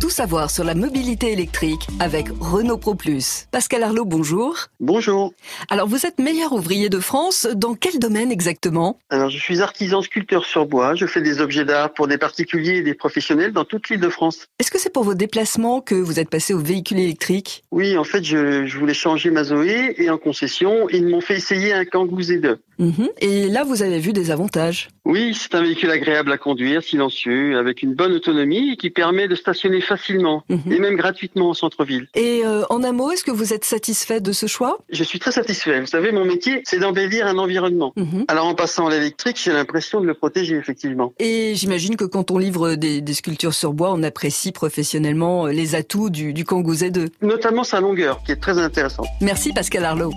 Tout 0.00 0.08
savoir 0.08 0.50
sur 0.50 0.64
la 0.64 0.74
mobilité 0.74 1.30
électrique 1.30 1.86
avec 1.98 2.28
Renault 2.40 2.78
Pro 2.78 2.94
Plus. 2.94 3.46
Pascal 3.52 3.82
Arlot, 3.82 4.06
bonjour. 4.06 4.56
Bonjour. 4.80 5.34
Alors 5.68 5.88
vous 5.88 6.06
êtes 6.06 6.18
meilleur 6.18 6.54
ouvrier 6.54 6.88
de 6.88 6.98
France, 7.00 7.46
dans 7.54 7.74
quel 7.74 7.98
domaine 7.98 8.32
exactement? 8.32 8.98
Alors, 9.10 9.28
je 9.28 9.36
suis 9.36 9.60
artisan 9.60 10.00
sculpteur 10.00 10.46
sur 10.46 10.64
bois. 10.64 10.94
Je 10.94 11.04
fais 11.04 11.20
des 11.20 11.42
objets 11.42 11.66
d'art 11.66 11.92
pour 11.92 12.08
des 12.08 12.16
particuliers 12.16 12.78
et 12.78 12.82
des 12.82 12.94
professionnels 12.94 13.52
dans 13.52 13.66
toute 13.66 13.90
l'île 13.90 14.00
de 14.00 14.08
France. 14.08 14.46
Est-ce 14.58 14.70
que 14.70 14.78
c'est 14.78 14.92
pour 14.92 15.04
vos 15.04 15.14
déplacements 15.14 15.82
que 15.82 15.94
vous 15.94 16.18
êtes 16.18 16.30
passé 16.30 16.54
au 16.54 16.60
véhicule 16.60 16.98
électrique? 16.98 17.64
Oui, 17.70 17.98
en 17.98 18.04
fait, 18.04 18.24
je, 18.24 18.64
je 18.64 18.78
voulais 18.78 18.94
changer 18.94 19.30
ma 19.30 19.44
Zoé 19.44 19.96
et 19.98 20.08
en 20.08 20.16
concession, 20.16 20.88
ils 20.88 21.06
m'ont 21.06 21.20
fait 21.20 21.36
essayer 21.36 21.74
un 21.74 21.84
Kangoo 21.84 22.22
Z2. 22.22 22.56
Mhm. 22.78 23.10
Et 23.20 23.48
là, 23.48 23.64
vous 23.64 23.82
avez 23.82 23.98
vu 23.98 24.14
des 24.14 24.30
avantages? 24.30 24.88
Oui, 25.04 25.36
c'est 25.38 25.54
un 25.54 25.60
véhicule 25.62 25.90
agréable 25.90 26.32
à 26.32 26.38
conduire, 26.38 26.82
silencieux, 26.82 27.58
avec 27.58 27.82
une 27.82 27.94
bonne 27.94 28.12
autonomie 28.12 28.72
et 28.72 28.76
qui 28.76 28.88
permet 28.88 29.28
de 29.28 29.34
stationner 29.34 29.82
facilement 29.90 30.44
et 30.48 30.78
même 30.78 30.96
gratuitement 30.96 31.50
au 31.50 31.54
centre-ville. 31.54 32.06
Et 32.14 32.42
euh, 32.44 32.62
en 32.70 32.84
un 32.84 32.92
mot, 32.92 33.10
est-ce 33.10 33.24
que 33.24 33.30
vous 33.30 33.52
êtes 33.52 33.64
satisfait 33.64 34.20
de 34.20 34.32
ce 34.32 34.46
choix? 34.46 34.78
Je 34.90 35.02
suis 35.04 35.18
très 35.18 35.32
satisfait. 35.32 35.80
Vous 35.80 35.86
savez, 35.86 36.12
mon 36.12 36.24
métier, 36.24 36.62
c'est 36.64 36.78
d'embellir 36.78 37.26
un 37.26 37.38
environnement. 37.38 37.92
Alors, 38.28 38.46
en 38.46 38.54
passant 38.54 38.86
à 38.86 38.90
l'électrique, 38.90 39.38
j'ai 39.42 39.52
l'impression 39.52 40.00
de 40.00 40.06
le 40.06 40.14
protéger, 40.14 40.56
effectivement. 40.56 41.12
Et 41.18 41.54
j'imagine 41.54 41.96
que 41.96 42.04
quand 42.04 42.30
on 42.30 42.38
livre 42.38 42.74
des, 42.74 43.00
des 43.00 43.14
sculptures 43.14 43.54
sur 43.54 43.72
bois, 43.72 43.92
on 43.92 44.02
apprécie 44.02 44.52
professionnellement 44.52 45.46
euh, 45.46 45.52
les 45.52 45.74
atouts 45.74 46.10
du, 46.10 46.32
du 46.32 46.44
Kangoo 46.44 46.74
Z2. 46.74 47.08
Notamment 47.22 47.64
sa 47.64 47.80
longueur, 47.80 48.22
qui 48.24 48.32
est 48.32 48.40
très 48.40 48.58
intéressante. 48.58 49.06
Merci 49.20 49.52
Pascal 49.52 49.84
Arlot. 49.84 50.12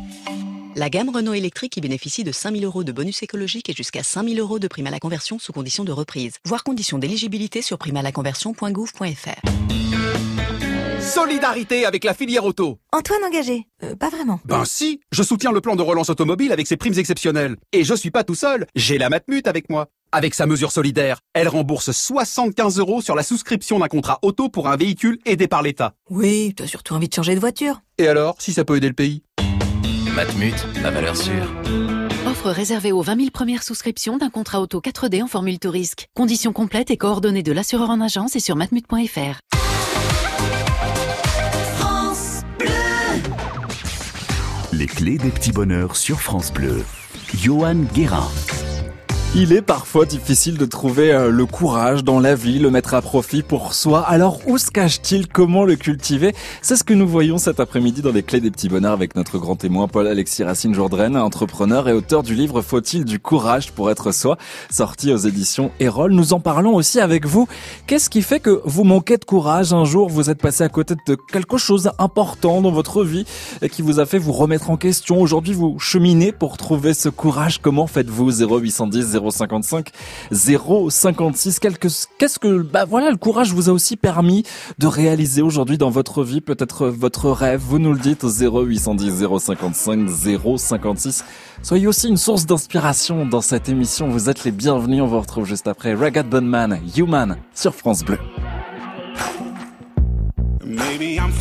La 0.75 0.89
gamme 0.89 1.09
Renault 1.09 1.33
électrique 1.33 1.77
y 1.77 1.81
bénéficie 1.81 2.23
de 2.23 2.31
5000 2.31 2.65
euros 2.65 2.83
de 2.83 2.91
bonus 2.91 3.21
écologique 3.21 3.69
et 3.69 3.73
jusqu'à 3.73 4.01
5000 4.03 4.39
euros 4.39 4.59
de 4.59 4.67
prime 4.67 4.87
à 4.87 4.91
la 4.91 4.99
conversion 4.99 5.37
sous 5.37 5.51
condition 5.53 5.83
de 5.83 5.91
reprise. 5.91 6.33
Voir 6.45 6.63
conditions 6.63 6.97
d'éligibilité 6.97 7.61
sur 7.61 7.77
primalaconversion.gouv.fr. 7.77 9.41
Solidarité 11.01 11.85
avec 11.85 12.03
la 12.05 12.13
filière 12.13 12.45
auto. 12.45 12.79
Antoine 12.93 13.23
engagé 13.25 13.67
Euh, 13.83 13.95
Pas 13.95 14.09
vraiment. 14.09 14.39
Ben 14.45 14.63
si, 14.65 15.01
je 15.11 15.21
soutiens 15.21 15.51
le 15.51 15.59
plan 15.61 15.75
de 15.75 15.81
relance 15.83 16.09
automobile 16.09 16.51
avec 16.51 16.65
ses 16.65 16.77
primes 16.77 16.97
exceptionnelles. 16.97 17.57
Et 17.73 17.83
je 17.83 17.93
suis 17.93 18.09
pas 18.09 18.23
tout 18.23 18.35
seul, 18.35 18.65
j'ai 18.75 18.97
la 18.97 19.09
Matmut 19.09 19.45
avec 19.47 19.69
moi. 19.69 19.89
Avec 20.13 20.33
sa 20.33 20.45
mesure 20.45 20.71
solidaire, 20.71 21.19
elle 21.33 21.49
rembourse 21.49 21.91
75 21.91 22.79
euros 22.79 23.01
sur 23.01 23.15
la 23.15 23.23
souscription 23.23 23.79
d'un 23.79 23.87
contrat 23.87 24.19
auto 24.21 24.47
pour 24.49 24.69
un 24.69 24.77
véhicule 24.77 25.19
aidé 25.25 25.47
par 25.47 25.61
l'État. 25.61 25.93
Oui, 26.09 26.53
t'as 26.55 26.67
surtout 26.67 26.93
envie 26.93 27.09
de 27.09 27.13
changer 27.13 27.35
de 27.35 27.39
voiture. 27.39 27.81
Et 27.97 28.07
alors, 28.07 28.37
si 28.39 28.53
ça 28.53 28.63
peut 28.63 28.77
aider 28.77 28.87
le 28.87 28.93
pays? 28.93 29.23
Matmut, 30.13 30.53
la 30.83 30.91
valeur 30.91 31.17
sûre. 31.17 31.51
Offre 32.27 32.51
réservée 32.51 32.91
aux 32.91 33.01
20 33.01 33.15
000 33.17 33.29
premières 33.31 33.63
souscriptions 33.63 34.17
d'un 34.17 34.29
contrat 34.29 34.61
auto 34.61 34.79
4D 34.79 35.23
en 35.23 35.27
formule 35.27 35.57
tout 35.57 35.71
risque. 35.71 36.07
Conditions 36.13 36.53
complètes 36.53 36.91
et 36.91 36.97
coordonnées 36.97 37.41
de 37.41 37.51
l'assureur 37.51 37.89
en 37.89 37.99
agence 37.99 38.35
et 38.35 38.39
sur 38.39 38.55
matmut.fr. 38.55 39.39
France 41.77 42.41
Les 44.71 44.85
clés 44.85 45.17
des 45.17 45.31
petits 45.31 45.51
bonheurs 45.51 45.95
sur 45.95 46.21
France 46.21 46.53
Bleu. 46.53 46.83
Johan 47.33 47.77
Guérin. 47.93 48.29
Il 49.35 49.51
est 49.51 49.63
parfois 49.63 50.05
difficile 50.05 50.59
de 50.59 50.65
trouver 50.65 51.11
euh, 51.11 51.31
le 51.31 51.47
courage 51.47 52.03
dans 52.03 52.19
la 52.19 52.35
vie, 52.35 52.59
le 52.59 52.69
mettre 52.69 52.93
à 52.93 53.01
profit 53.01 53.41
pour 53.41 53.73
soi. 53.73 54.01
Alors 54.01 54.47
où 54.47 54.59
se 54.59 54.69
cache-t-il? 54.69 55.27
Comment 55.27 55.63
le 55.65 55.75
cultiver? 55.75 56.35
C'est 56.61 56.75
ce 56.75 56.83
que 56.83 56.93
nous 56.93 57.07
voyons 57.07 57.39
cet 57.39 57.59
après-midi 57.59 58.03
dans 58.03 58.11
les 58.11 58.21
clés 58.21 58.41
des 58.41 58.51
petits 58.51 58.69
bonheurs 58.69 58.93
avec 58.93 59.15
notre 59.15 59.39
grand 59.39 59.55
témoin 59.55 59.87
Paul-Alexis 59.87 60.43
Racine 60.43 60.75
Jourdraine, 60.75 61.17
entrepreneur 61.17 61.89
et 61.89 61.93
auteur 61.93 62.21
du 62.21 62.35
livre 62.35 62.61
Faut-il 62.61 63.05
du 63.05 63.19
courage 63.19 63.71
pour 63.71 63.89
être 63.89 64.11
soi? 64.11 64.37
Sorti 64.69 65.11
aux 65.11 65.17
éditions 65.17 65.71
Erol. 65.79 66.11
Nous 66.11 66.33
en 66.33 66.39
parlons 66.39 66.75
aussi 66.75 66.99
avec 66.99 67.25
vous. 67.25 67.47
Qu'est-ce 67.87 68.11
qui 68.11 68.21
fait 68.21 68.39
que 68.39 68.61
vous 68.65 68.83
manquez 68.83 69.17
de 69.17 69.25
courage 69.25 69.73
un 69.73 69.83
jour? 69.83 70.09
Vous 70.09 70.29
êtes 70.29 70.43
passé 70.43 70.63
à 70.63 70.69
côté 70.69 70.93
de 71.07 71.17
quelque 71.31 71.57
chose 71.57 71.89
d'important 71.97 72.61
dans 72.61 72.71
votre 72.71 73.03
vie 73.03 73.25
et 73.63 73.69
qui 73.69 73.81
vous 73.81 73.99
a 73.99 74.05
fait 74.05 74.19
vous 74.19 74.31
remettre 74.31 74.69
en 74.69 74.77
question. 74.77 75.19
Aujourd'hui, 75.19 75.55
vous 75.55 75.79
cheminez 75.79 76.31
pour 76.31 76.57
trouver 76.57 76.93
ce 76.93 77.09
courage. 77.09 77.61
Comment 77.63 77.87
faites-vous? 77.87 78.43
0810 78.43 79.22
055 79.31 79.89
056 80.31 81.59
Qu'est-ce 81.59 82.39
que 82.39 82.61
bah 82.61 82.85
voilà 82.85 83.11
le 83.11 83.17
courage 83.17 83.53
vous 83.53 83.69
a 83.69 83.73
aussi 83.73 83.95
permis 83.97 84.43
de 84.79 84.87
réaliser 84.87 85.41
aujourd'hui 85.41 85.77
dans 85.77 85.89
votre 85.89 86.23
vie 86.23 86.41
peut-être 86.41 86.87
votre 86.87 87.29
rêve. 87.31 87.61
Vous 87.61 87.79
nous 87.79 87.93
le 87.93 87.99
dites 87.99 88.23
au 88.23 88.29
0810 88.29 89.25
055 89.39 90.09
056 90.57 91.23
soyez 91.61 91.87
aussi 91.87 92.07
une 92.07 92.17
source 92.17 92.45
d'inspiration 92.45 93.25
dans 93.25 93.41
cette 93.41 93.69
émission. 93.69 94.09
Vous 94.09 94.29
êtes 94.29 94.43
les 94.43 94.51
bienvenus. 94.51 95.01
On 95.01 95.07
vous 95.07 95.19
retrouve 95.19 95.45
juste 95.45 95.67
après 95.67 95.93
Ragged 95.93 96.27
Bone 96.29 96.47
Man 96.47 96.79
Human 96.95 97.37
sur 97.53 97.73
France 97.73 98.03
Bleu 98.03 98.19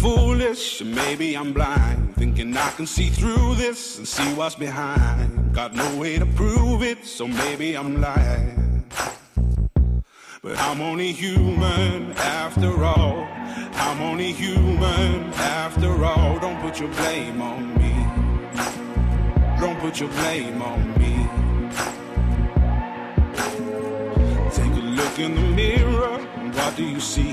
Foolish, 0.03 0.83
maybe 0.83 1.37
I'm 1.37 1.53
blind, 1.53 2.17
thinking 2.17 2.57
I 2.57 2.71
can 2.71 2.87
see 2.89 3.09
through 3.09 3.55
this 3.55 3.99
and 3.99 4.09
see 4.09 4.35
what's 4.35 4.57
behind. 4.57 5.55
Got 5.55 5.75
no 5.75 5.97
way 5.97 6.19
to 6.19 6.27
prove 6.27 6.83
it, 6.83 7.07
so 7.07 7.29
maybe 7.29 7.77
I'm 7.77 8.01
lying. 8.01 8.85
But 10.43 10.59
I'm 10.59 10.81
only 10.81 11.13
human 11.13 12.15
after 12.15 12.83
all. 12.83 13.29
I'm 13.75 14.01
only 14.01 14.33
human 14.33 15.33
after 15.35 16.05
all. 16.05 16.37
Don't 16.41 16.61
put 16.61 16.81
your 16.81 16.89
blame 16.89 17.41
on 17.41 17.73
me. 17.79 17.95
Don't 19.61 19.79
put 19.79 20.01
your 20.01 20.09
blame 20.09 20.61
on 20.61 20.99
me. 20.99 21.15
Take 24.51 24.73
a 24.73 24.85
look 24.85 25.21
in 25.21 25.37
the 25.37 25.49
mirror, 25.55 26.19
and 26.39 26.53
what 26.57 26.75
do 26.75 26.85
you 26.85 26.99
see? 26.99 27.33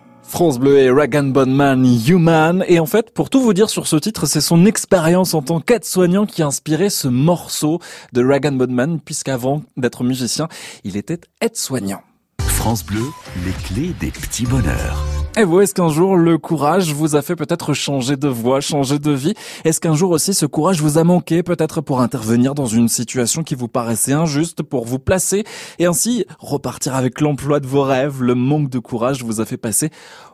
France 0.23 0.59
Bleu 0.59 0.77
et 0.79 0.89
Rag 0.89 1.31
Bone 1.31 1.53
Man 1.53 1.85
Human. 2.07 2.63
Et 2.67 2.79
en 2.79 2.85
fait, 2.85 3.13
pour 3.13 3.29
tout 3.29 3.41
vous 3.41 3.53
dire 3.53 3.69
sur 3.69 3.87
ce 3.87 3.95
titre, 3.95 4.25
c'est 4.25 4.41
son 4.41 4.65
expérience 4.65 5.33
en 5.33 5.41
tant 5.41 5.59
qu'aide-soignant 5.59 6.25
qui 6.25 6.41
a 6.41 6.47
inspiré 6.47 6.89
ce 6.89 7.07
morceau 7.07 7.79
de 8.13 8.23
Rag 8.23 8.49
Bone 8.55 8.73
Man, 8.73 8.99
puisqu'avant 8.99 9.63
d'être 9.77 10.03
musicien, 10.03 10.47
il 10.83 10.97
était 10.97 11.19
aide-soignant. 11.41 12.01
France 12.39 12.85
Bleu, 12.85 13.03
les 13.45 13.51
clés 13.51 13.93
des 13.99 14.11
petits 14.11 14.45
bonheurs. 14.45 15.10
Et 15.37 15.45
vous, 15.45 15.61
est-ce 15.61 15.73
qu'un 15.73 15.87
jour 15.87 16.17
le 16.17 16.37
courage 16.37 16.93
vous 16.93 17.15
a 17.15 17.21
fait 17.21 17.37
peut-être 17.37 17.73
changer 17.73 18.17
de 18.17 18.27
voie, 18.27 18.59
changer 18.59 18.99
de 18.99 19.11
vie? 19.11 19.33
Est-ce 19.63 19.79
qu'un 19.79 19.95
jour 19.95 20.11
aussi 20.11 20.33
ce 20.33 20.45
courage 20.45 20.81
vous 20.81 20.97
a 20.97 21.05
manqué 21.05 21.41
peut-être 21.41 21.79
pour 21.79 22.01
intervenir 22.01 22.53
dans 22.53 22.65
une 22.65 22.89
situation 22.89 23.41
qui 23.41 23.55
vous 23.55 23.69
paraissait 23.69 24.11
injuste, 24.11 24.61
pour 24.61 24.85
vous 24.85 24.99
placer 24.99 25.45
et 25.79 25.85
ainsi 25.85 26.25
repartir 26.39 26.95
avec 26.95 27.21
l'emploi 27.21 27.61
de 27.61 27.65
vos 27.65 27.83
rêves? 27.83 28.21
Le 28.21 28.35
manque 28.35 28.69
de 28.69 28.79
courage 28.79 29.23
vous 29.23 29.39
a 29.39 29.45
fait 29.45 29.55
passer 29.55 29.89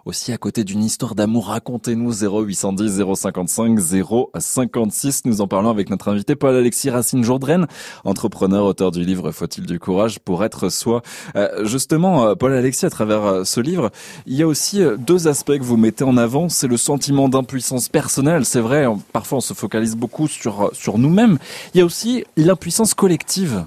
aussi 0.07 0.31
à 0.31 0.37
côté 0.37 0.63
d'une 0.63 0.83
histoire 0.83 1.15
d'amour. 1.15 1.47
Racontez-nous 1.47 2.23
0810 2.23 3.03
055 3.15 3.79
056. 4.39 5.25
Nous 5.25 5.41
en 5.41 5.47
parlons 5.47 5.69
avec 5.69 5.89
notre 5.89 6.09
invité 6.09 6.35
Paul-Alexis 6.35 6.89
Racine 6.89 7.23
Jourdraine, 7.23 7.67
entrepreneur, 8.05 8.65
auteur 8.65 8.91
du 8.91 9.03
livre 9.03 9.31
Faut-il 9.31 9.65
du 9.65 9.79
courage 9.79 10.19
pour 10.19 10.43
être 10.43 10.69
soi? 10.69 11.01
Euh, 11.35 11.65
justement, 11.65 12.35
Paul-Alexis, 12.35 12.85
à 12.85 12.89
travers 12.89 13.45
ce 13.45 13.59
livre, 13.59 13.91
il 14.25 14.35
y 14.35 14.43
a 14.43 14.47
aussi 14.47 14.81
deux 14.97 15.27
aspects 15.27 15.57
que 15.57 15.63
vous 15.63 15.77
mettez 15.77 16.03
en 16.03 16.17
avant. 16.17 16.49
C'est 16.49 16.67
le 16.67 16.77
sentiment 16.77 17.29
d'impuissance 17.29 17.89
personnelle. 17.89 18.45
C'est 18.45 18.61
vrai, 18.61 18.85
parfois 19.11 19.39
on 19.39 19.41
se 19.41 19.53
focalise 19.53 19.95
beaucoup 19.95 20.27
sur, 20.27 20.71
sur 20.73 20.97
nous-mêmes. 20.97 21.37
Il 21.73 21.79
y 21.79 21.81
a 21.81 21.85
aussi 21.85 22.23
l'impuissance 22.37 22.93
collective. 22.93 23.65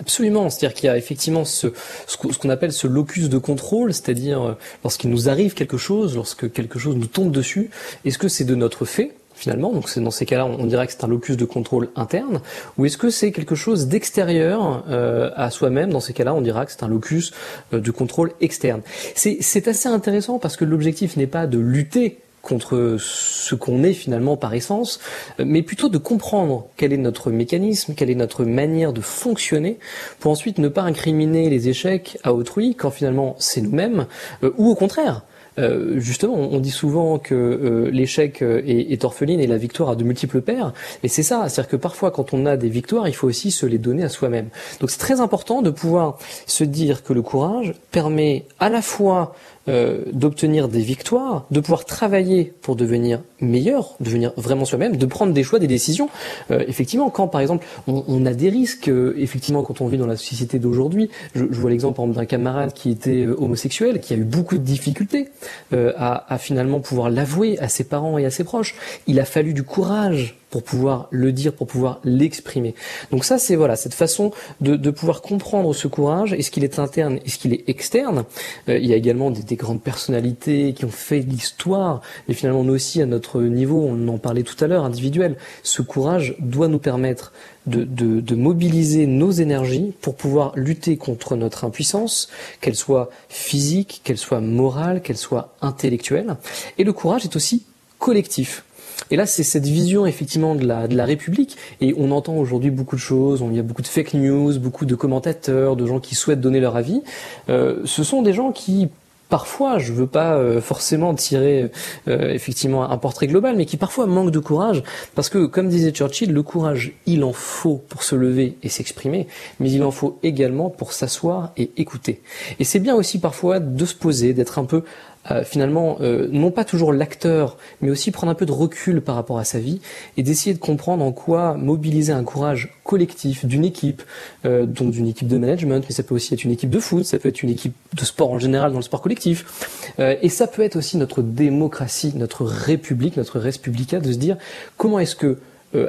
Absolument, 0.00 0.50
c'est-à-dire 0.50 0.74
qu'il 0.74 0.86
y 0.86 0.90
a 0.90 0.96
effectivement 0.96 1.44
ce, 1.44 1.68
ce 2.06 2.16
qu'on 2.16 2.48
appelle 2.48 2.72
ce 2.72 2.86
locus 2.86 3.28
de 3.28 3.38
contrôle, 3.38 3.92
c'est-à-dire 3.92 4.56
lorsqu'il 4.82 5.10
nous 5.10 5.28
arrive 5.28 5.54
quelque 5.54 5.76
chose, 5.76 6.16
lorsque 6.16 6.50
quelque 6.50 6.78
chose 6.78 6.96
nous 6.96 7.06
tombe 7.06 7.30
dessus, 7.30 7.70
est-ce 8.04 8.18
que 8.18 8.28
c'est 8.28 8.44
de 8.44 8.54
notre 8.54 8.84
fait 8.86 9.12
finalement, 9.40 9.72
donc 9.72 9.88
c'est 9.88 10.00
dans 10.00 10.10
ces 10.10 10.26
cas-là, 10.26 10.44
on 10.44 10.66
dirait 10.66 10.86
que 10.86 10.92
c'est 10.92 11.02
un 11.02 11.08
locus 11.08 11.36
de 11.36 11.46
contrôle 11.46 11.88
interne, 11.96 12.40
ou 12.76 12.84
est-ce 12.84 12.98
que 12.98 13.08
c'est 13.10 13.32
quelque 13.32 13.54
chose 13.54 13.88
d'extérieur 13.88 14.84
euh, 14.90 15.30
à 15.34 15.50
soi-même? 15.50 15.90
Dans 15.90 16.00
ces 16.00 16.12
cas-là, 16.12 16.34
on 16.34 16.42
dira 16.42 16.66
que 16.66 16.72
c'est 16.72 16.82
un 16.82 16.88
locus 16.88 17.32
euh, 17.72 17.80
de 17.80 17.90
contrôle 17.90 18.32
externe. 18.40 18.82
C'est 19.14 19.66
assez 19.66 19.88
intéressant 19.88 20.38
parce 20.38 20.56
que 20.56 20.64
l'objectif 20.64 21.16
n'est 21.16 21.26
pas 21.26 21.46
de 21.46 21.58
lutter 21.58 22.18
contre 22.42 22.96
ce 22.98 23.54
qu'on 23.54 23.82
est 23.82 23.92
finalement 23.92 24.36
par 24.36 24.54
essence, 24.54 25.00
mais 25.38 25.62
plutôt 25.62 25.88
de 25.88 25.98
comprendre 25.98 26.68
quel 26.76 26.92
est 26.92 26.98
notre 26.98 27.30
mécanisme, 27.30 27.94
quelle 27.94 28.10
est 28.10 28.14
notre 28.14 28.44
manière 28.44 28.92
de 28.92 29.00
fonctionner, 29.00 29.78
pour 30.18 30.32
ensuite 30.32 30.58
ne 30.58 30.68
pas 30.68 30.82
incriminer 30.82 31.50
les 31.50 31.68
échecs 31.68 32.18
à 32.22 32.32
autrui 32.32 32.74
quand 32.74 32.90
finalement 32.90 33.36
c'est 33.38 33.60
nous-mêmes, 33.60 34.06
euh, 34.42 34.52
ou 34.56 34.68
au 34.68 34.74
contraire. 34.74 35.24
Euh, 35.58 35.98
justement, 35.98 36.34
on 36.34 36.60
dit 36.60 36.70
souvent 36.70 37.18
que 37.18 37.34
euh, 37.34 37.90
l'échec 37.90 38.40
est, 38.40 38.92
est, 38.92 39.04
orpheline 39.04 39.40
et 39.40 39.46
la 39.46 39.58
victoire 39.58 39.90
a 39.90 39.96
de 39.96 40.04
multiples 40.04 40.40
pères. 40.40 40.72
Et 41.02 41.08
c'est 41.08 41.24
ça, 41.24 41.48
c'est-à-dire 41.48 41.70
que 41.70 41.76
parfois, 41.76 42.10
quand 42.10 42.32
on 42.32 42.46
a 42.46 42.56
des 42.56 42.68
victoires, 42.68 43.08
il 43.08 43.14
faut 43.14 43.26
aussi 43.26 43.50
se 43.50 43.66
les 43.66 43.78
donner 43.78 44.04
à 44.04 44.08
soi-même. 44.08 44.48
Donc, 44.80 44.90
c'est 44.90 44.98
très 44.98 45.20
important 45.20 45.60
de 45.60 45.70
pouvoir 45.70 46.18
se 46.46 46.64
dire 46.64 47.02
que 47.02 47.12
le 47.12 47.22
courage 47.22 47.74
permet 47.90 48.46
à 48.58 48.68
la 48.68 48.80
fois 48.80 49.34
euh, 49.70 50.04
d'obtenir 50.12 50.68
des 50.68 50.80
victoires, 50.80 51.46
de 51.50 51.60
pouvoir 51.60 51.84
travailler 51.84 52.52
pour 52.60 52.76
devenir 52.76 53.20
meilleur, 53.40 53.94
devenir 54.00 54.32
vraiment 54.36 54.64
soi-même, 54.64 54.96
de 54.96 55.06
prendre 55.06 55.32
des 55.32 55.42
choix, 55.42 55.58
des 55.58 55.66
décisions. 55.66 56.08
Euh, 56.50 56.64
effectivement, 56.68 57.08
quand 57.08 57.28
par 57.28 57.40
exemple 57.40 57.64
on, 57.86 58.04
on 58.06 58.26
a 58.26 58.34
des 58.34 58.50
risques, 58.50 58.88
euh, 58.88 59.14
effectivement 59.16 59.62
quand 59.62 59.80
on 59.80 59.86
vit 59.86 59.98
dans 59.98 60.06
la 60.06 60.16
société 60.16 60.58
d'aujourd'hui, 60.58 61.08
je, 61.34 61.44
je, 61.50 61.60
vois 61.60 61.70
l'exemple 61.70 62.00
d'un 62.10 62.26
camarade 62.26 62.72
qui 62.72 62.90
était 62.90 63.24
euh, 63.24 63.36
homosexuel, 63.38 64.00
qui 64.00 64.12
a 64.12 64.16
eu 64.16 64.24
beaucoup 64.24 64.58
de 64.58 64.64
difficultés 64.64 65.28
euh, 65.72 65.92
à, 65.96 66.32
à 66.32 66.38
finalement 66.38 66.80
pouvoir 66.80 67.10
l'avouer 67.10 67.58
à 67.58 67.68
ses 67.68 67.84
parents 67.84 68.18
et 68.18 68.26
à 68.26 68.30
ses 68.30 68.44
proches. 68.44 68.74
Il 69.06 69.20
a 69.20 69.24
fallu 69.24 69.54
du 69.54 69.62
courage 69.62 70.39
pour 70.50 70.62
pouvoir 70.62 71.08
le 71.10 71.32
dire, 71.32 71.52
pour 71.52 71.66
pouvoir 71.66 72.00
l'exprimer. 72.04 72.74
Donc 73.10 73.24
ça, 73.24 73.38
c'est 73.38 73.56
voilà 73.56 73.76
cette 73.76 73.94
façon 73.94 74.32
de, 74.60 74.76
de, 74.76 74.90
pouvoir 74.90 75.22
comprendre 75.22 75.72
ce 75.74 75.88
courage. 75.88 76.32
Est-ce 76.32 76.50
qu'il 76.50 76.64
est 76.64 76.78
interne, 76.78 77.18
est-ce 77.24 77.38
qu'il 77.38 77.52
est 77.54 77.68
externe? 77.68 78.24
Euh, 78.68 78.78
Il 78.78 78.86
y 78.86 78.92
a 78.92 78.96
également 78.96 79.30
des, 79.30 79.42
des, 79.42 79.56
grandes 79.56 79.82
personnalités 79.82 80.72
qui 80.74 80.84
ont 80.84 80.90
fait 80.90 81.20
l'histoire, 81.20 82.00
mais 82.26 82.34
finalement 82.34 82.64
nous 82.64 82.74
aussi 82.74 83.00
à 83.00 83.06
notre 83.06 83.40
niveau, 83.42 83.84
on 83.86 84.08
en 84.08 84.18
parlait 84.18 84.42
tout 84.42 84.62
à 84.62 84.66
l'heure, 84.66 84.84
individuel. 84.84 85.36
Ce 85.62 85.82
courage 85.82 86.34
doit 86.40 86.68
nous 86.68 86.78
permettre 86.78 87.32
de, 87.66 87.84
de, 87.84 88.20
de, 88.20 88.34
mobiliser 88.34 89.06
nos 89.06 89.30
énergies 89.30 89.92
pour 90.00 90.16
pouvoir 90.16 90.52
lutter 90.56 90.96
contre 90.96 91.36
notre 91.36 91.64
impuissance, 91.64 92.28
qu'elle 92.60 92.74
soit 92.74 93.10
physique, 93.28 94.00
qu'elle 94.02 94.18
soit 94.18 94.40
morale, 94.40 95.02
qu'elle 95.02 95.18
soit 95.18 95.54
intellectuelle. 95.60 96.36
Et 96.78 96.84
le 96.84 96.92
courage 96.92 97.24
est 97.24 97.36
aussi 97.36 97.64
collectif. 97.98 98.64
Et 99.10 99.16
là, 99.16 99.26
c'est 99.26 99.42
cette 99.42 99.66
vision 99.66 100.06
effectivement 100.06 100.54
de 100.54 100.66
la, 100.66 100.88
de 100.88 100.96
la 100.96 101.04
République. 101.04 101.56
Et 101.80 101.94
on 101.96 102.10
entend 102.10 102.36
aujourd'hui 102.36 102.70
beaucoup 102.70 102.96
de 102.96 103.00
choses. 103.00 103.42
Il 103.48 103.56
y 103.56 103.60
a 103.60 103.62
beaucoup 103.62 103.82
de 103.82 103.86
fake 103.86 104.14
news, 104.14 104.58
beaucoup 104.58 104.86
de 104.86 104.94
commentateurs, 104.94 105.76
de 105.76 105.86
gens 105.86 106.00
qui 106.00 106.14
souhaitent 106.14 106.40
donner 106.40 106.60
leur 106.60 106.76
avis. 106.76 107.02
Euh, 107.48 107.80
ce 107.84 108.04
sont 108.04 108.22
des 108.22 108.32
gens 108.32 108.52
qui 108.52 108.88
parfois, 109.30 109.78
je 109.78 109.92
veux 109.92 110.06
pas 110.06 110.34
euh, 110.34 110.60
forcément 110.60 111.14
tirer 111.14 111.70
euh, 112.08 112.30
effectivement 112.30 112.90
un 112.90 112.98
portrait 112.98 113.28
global, 113.28 113.56
mais 113.56 113.64
qui 113.64 113.78
parfois 113.78 114.06
manquent 114.06 114.32
de 114.32 114.40
courage, 114.40 114.82
parce 115.14 115.30
que 115.30 115.46
comme 115.46 115.68
disait 115.68 115.92
Churchill, 115.92 116.32
le 116.32 116.42
courage, 116.42 116.92
il 117.06 117.24
en 117.24 117.32
faut 117.32 117.76
pour 117.88 118.02
se 118.02 118.16
lever 118.16 118.58
et 118.62 118.68
s'exprimer, 118.68 119.28
mais 119.60 119.70
il 119.70 119.82
en 119.82 119.92
faut 119.92 120.18
également 120.22 120.68
pour 120.68 120.92
s'asseoir 120.92 121.52
et 121.56 121.70
écouter. 121.78 122.20
Et 122.58 122.64
c'est 122.64 122.80
bien 122.80 122.94
aussi 122.94 123.18
parfois 123.20 123.60
de 123.60 123.84
se 123.86 123.94
poser, 123.94 124.34
d'être 124.34 124.58
un 124.58 124.64
peu 124.64 124.82
euh, 125.30 125.44
finalement, 125.44 125.98
euh, 126.00 126.28
non 126.32 126.50
pas 126.50 126.64
toujours 126.64 126.94
l'acteur, 126.94 127.58
mais 127.82 127.90
aussi 127.90 128.10
prendre 128.10 128.30
un 128.30 128.34
peu 128.34 128.46
de 128.46 128.52
recul 128.52 129.02
par 129.02 129.16
rapport 129.16 129.38
à 129.38 129.44
sa 129.44 129.58
vie 129.58 129.80
et 130.16 130.22
d'essayer 130.22 130.54
de 130.54 130.58
comprendre 130.58 131.04
en 131.04 131.12
quoi 131.12 131.54
mobiliser 131.54 132.12
un 132.12 132.24
courage 132.24 132.74
collectif 132.84 133.44
d'une 133.44 133.64
équipe, 133.64 134.02
euh, 134.46 134.64
donc 134.64 134.92
d'une 134.92 135.06
équipe 135.06 135.28
de 135.28 135.36
management, 135.36 135.84
mais 135.86 135.94
ça 135.94 136.02
peut 136.02 136.14
aussi 136.14 136.32
être 136.32 136.44
une 136.44 136.52
équipe 136.52 136.70
de 136.70 136.78
foot, 136.78 137.04
ça 137.04 137.18
peut 137.18 137.28
être 137.28 137.42
une 137.42 137.50
équipe 137.50 137.74
de 137.94 138.04
sport 138.04 138.30
en 138.30 138.38
général 138.38 138.72
dans 138.72 138.78
le 138.78 138.82
sport 138.82 139.02
collectif, 139.02 139.92
et 139.98 140.28
ça 140.28 140.46
peut 140.46 140.62
être 140.62 140.76
aussi 140.76 140.96
notre 140.96 141.20
démocratie, 141.20 142.12
notre 142.16 142.44
république, 142.44 143.16
notre 143.16 143.38
res 143.38 143.58
publica, 143.60 144.00
de 144.00 144.12
se 144.12 144.18
dire 144.18 144.36
comment 144.76 144.98
est-ce 144.98 145.16
que 145.16 145.38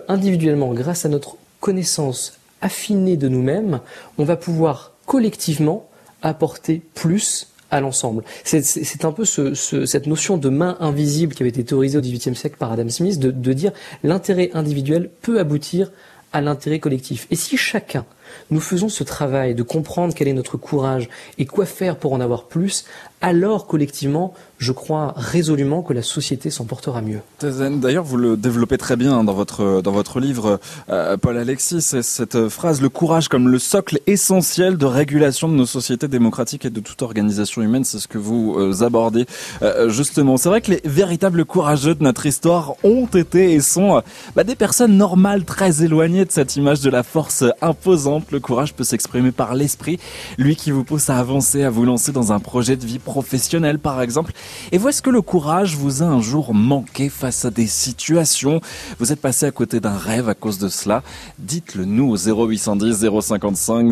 individuellement, 0.07 0.73
grâce 0.73 1.05
à 1.05 1.09
notre 1.09 1.38
connaissance 1.59 2.38
affinée 2.61 3.17
de 3.17 3.27
nous-mêmes, 3.27 3.79
on 4.17 4.23
va 4.23 4.36
pouvoir 4.36 4.93
collectivement 5.05 5.88
apporter 6.21 6.82
plus 6.93 7.50
à 7.72 7.82
l'ensemble. 7.82 8.24
C'est 8.43 9.05
un 9.05 9.11
peu 9.11 9.26
ce, 9.26 9.53
ce, 9.53 9.86
cette 9.86 10.07
notion 10.07 10.38
de 10.38 10.49
main 10.49 10.78
invisible 10.80 11.34
qui 11.34 11.41
avait 11.41 11.49
été 11.49 11.63
théorisée 11.63 11.97
au 11.97 12.01
XVIIIe 12.01 12.36
siècle 12.36 12.57
par 12.59 12.72
Adam 12.72 12.89
Smith, 12.89 13.17
de, 13.19 13.32
de 13.32 13.53
dire 13.53 13.72
l'intérêt 14.03 14.51
individuel 14.53 15.09
peut 15.22 15.39
aboutir 15.39 15.91
à 16.34 16.41
l'intérêt 16.41 16.80
collectif. 16.80 17.28
Et 17.30 17.36
si 17.36 17.57
chacun, 17.57 18.05
nous 18.51 18.61
faisons 18.61 18.89
ce 18.89 19.03
travail 19.03 19.55
de 19.55 19.63
comprendre 19.63 20.13
quel 20.13 20.28
est 20.28 20.34
notre 20.34 20.57
courage 20.57 21.09
et 21.38 21.45
quoi 21.45 21.65
faire 21.65 21.97
pour 21.97 22.13
en 22.13 22.22
avoir 22.22 22.45
plus, 22.45 22.86
alors 23.22 23.67
collectivement, 23.67 24.34
je 24.57 24.72
crois 24.72 25.13
résolument 25.15 25.82
que 25.82 25.93
la 25.93 26.01
société 26.01 26.49
s'en 26.49 26.65
portera 26.65 27.01
mieux. 27.01 27.19
D'ailleurs, 27.41 28.03
vous 28.03 28.17
le 28.17 28.38
développez 28.38 28.78
très 28.78 28.95
bien 28.95 29.24
dans 29.24 29.34
votre 29.34 29.82
dans 29.82 29.91
votre 29.91 30.19
livre, 30.19 30.59
euh, 30.89 31.17
Paul 31.17 31.38
Alexis, 31.38 31.82
cette 31.82 32.49
phrase 32.49 32.82
le 32.82 32.89
courage 32.89 33.28
comme 33.28 33.47
le 33.47 33.59
socle 33.59 33.99
essentiel 34.07 34.78
de 34.78 34.86
régulation 34.86 35.47
de 35.47 35.53
nos 35.53 35.65
sociétés 35.65 36.07
démocratiques 36.07 36.65
et 36.65 36.69
de 36.69 36.80
toute 36.80 37.01
organisation 37.01 37.61
humaine. 37.61 37.84
C'est 37.84 37.99
ce 37.99 38.07
que 38.07 38.17
vous 38.17 38.55
euh, 38.57 38.84
abordez 38.84 39.26
euh, 39.61 39.89
justement. 39.89 40.38
C'est 40.38 40.49
vrai 40.49 40.61
que 40.61 40.72
les 40.72 40.82
véritables 40.86 41.45
courageux 41.45 41.95
de 41.95 42.03
notre 42.03 42.26
histoire 42.26 42.74
ont 42.84 43.07
été 43.07 43.53
et 43.53 43.61
sont 43.61 44.01
bah, 44.36 44.43
des 44.43 44.55
personnes 44.55 44.97
normales, 44.97 45.43
très 45.43 45.84
éloignées 45.84 46.26
de 46.26 46.32
cette 46.32 46.55
image 46.55 46.82
de 46.82 46.89
la 46.89 47.03
force 47.03 47.43
imposante. 47.61 48.32
Le 48.32 48.39
courage 48.39 48.74
peut 48.74 48.84
s'exprimer 48.84 49.32
par 49.32 49.53
l'esprit, 49.53 49.99
lui 50.38 50.55
qui 50.55 50.72
vous 50.72 50.84
pousse 50.84 51.09
à 51.09 51.17
avancer, 51.17 51.63
à 51.63 51.69
vous 51.69 51.86
lancer 51.86 52.11
dans 52.11 52.32
un 52.32 52.39
projet 52.39 52.76
de 52.76 52.86
vie 52.86 52.99
professionnel 53.12 53.78
par 53.78 54.01
exemple. 54.01 54.32
Et 54.72 54.78
voici 54.78 55.01
que 55.01 55.09
le 55.09 55.22
courage 55.22 55.76
vous 55.76 56.01
a 56.01 56.05
un 56.05 56.22
jour 56.22 56.53
manqué 56.53 57.09
face 57.09 57.43
à 57.43 57.51
des 57.51 57.68
situations. 57.68 58.62
Vous 58.99 59.12
êtes 59.12 59.20
passé 59.20 59.45
à 59.45 59.51
côté 59.51 59.82
d'un 59.82 59.97
rêve 59.97 60.30
à 60.30 60.34
cause 60.34 60.59
de 60.59 60.70
cela. 60.70 61.03
Dites-le 61.38 61.84
nous 61.84 62.09
au 62.09 62.16
0810 62.16 63.05
055 63.22 63.91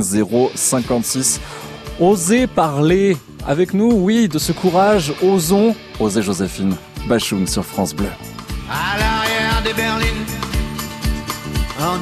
056. 0.55 1.41
Osez 1.99 2.47
parler 2.47 3.17
avec 3.45 3.73
nous, 3.73 3.91
oui, 3.91 4.29
de 4.29 4.39
ce 4.39 4.53
courage. 4.53 5.13
Osons. 5.21 5.75
Osez 5.99 6.21
Joséphine. 6.21 6.75
Bachoum 7.09 7.45
sur 7.45 7.65
France 7.65 7.93
Bleu. 7.93 8.07
À 8.69 8.97
l'arrière 8.97 9.61
des 9.65 9.73
berlines, 9.73 10.25
en 11.81 11.97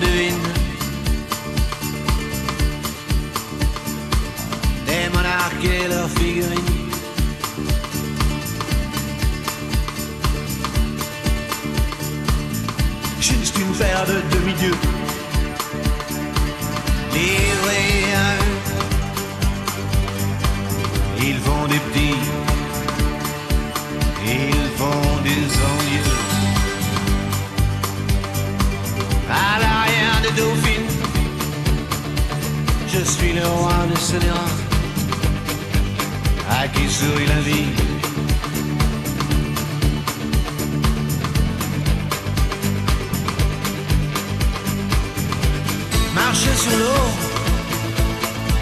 des 4.88 5.10
monarques 5.14 5.66
et 5.66 5.88
leurs 5.88 6.10
figurines. 6.10 6.77
Une 13.60 13.74
paire 13.74 14.06
de 14.06 14.22
demi-dieux. 14.36 14.76
À 18.20 18.36
eux, 18.36 18.48
ils 21.20 21.40
font 21.40 21.66
des 21.68 21.80
petits, 21.80 22.24
ils 24.26 24.70
font 24.78 25.22
des 25.24 25.46
envieux. 25.72 26.14
À 29.30 29.60
l'arrière 29.60 30.20
des 30.24 30.34
dauphines, 30.40 30.92
je 32.88 33.02
suis 33.04 33.34
le 33.34 33.46
roi 33.46 33.78
de 33.92 33.98
scélérat, 33.98 34.54
à 36.50 36.68
qui 36.70 36.90
sourit 36.90 37.28
la 37.28 37.40
vie? 37.42 37.97
Marcher 46.28 46.56
sur 46.58 46.78
l'eau, 46.82 47.06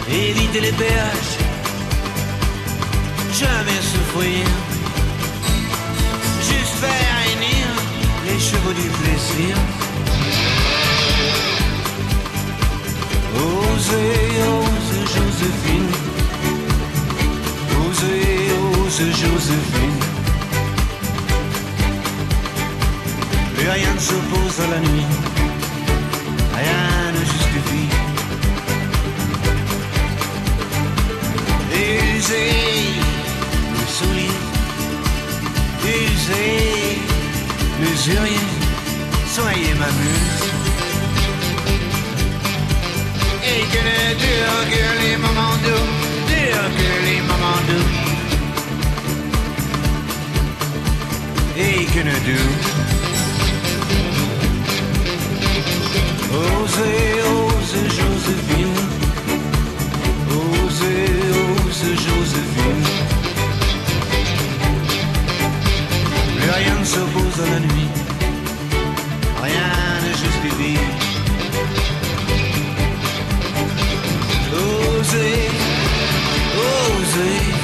éviter 0.07 0.61
les 0.67 0.71
péages, 0.81 1.35
jamais 3.41 3.81
souffrir, 3.91 4.45
juste 6.49 6.75
faire 6.83 7.11
réunir 7.21 7.65
les 8.27 8.39
chevaux 8.47 8.75
du 8.81 8.87
plaisir. 8.99 9.55
Osez, 13.45 14.29
osez 14.57 15.05
Joséphine, 15.15 15.91
osez, 17.81 18.47
osez 18.85 19.11
Joséphine. 19.21 19.99
Plus 23.55 23.69
rien 23.69 23.93
ne 23.95 23.99
s'oppose 23.99 24.57
à 24.65 24.67
la 24.73 24.79
nuit, 24.79 25.07
rien 26.59 26.94
Le 27.55 27.61
soulier, 33.87 34.37
usez 35.85 36.99
l'usurier, 37.79 38.45
soyez 39.33 39.73
ma 39.75 39.89
muse. 39.99 40.45
Et 43.43 43.63
que 43.71 43.81
ne 43.87 43.99
durent 44.23 44.65
que 44.71 44.85
les 45.01 45.17
moments 45.17 45.57
doux, 45.63 45.87
durent 46.27 46.71
que 46.77 46.89
les 47.05 47.21
moments. 47.21 47.45
Et 51.57 51.85
que 51.85 51.99
ne 51.99 52.84
Osez, 56.35 57.21
osez 57.35 57.87
Joséphine, 57.97 58.79
osez, 60.39 61.09
osez 61.65 61.95
Joséphine. 62.05 62.85
Plus 66.37 66.51
rien 66.51 66.75
ne 66.79 66.85
s'oppose 66.85 67.39
à 67.45 67.49
la 67.53 67.59
nuit, 67.59 67.91
rien 69.43 69.71
ne 70.03 70.09
justifie. 70.09 70.79
Osez. 74.53 75.49
Osez, 76.57 77.54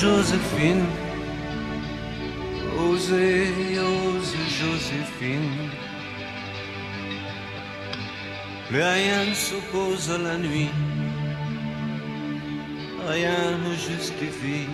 Joséphine. 0.00 0.84
Osez, 2.78 3.48
osez 3.78 4.48
Joséphine. 4.48 5.68
Plus 8.68 8.82
rien 8.82 9.26
ne 9.28 9.34
s'oppose 9.34 10.10
à 10.10 10.18
la 10.18 10.38
nuit. 10.38 10.70
Rien 13.08 13.58
ne 13.62 13.74
justifie. 13.74 14.68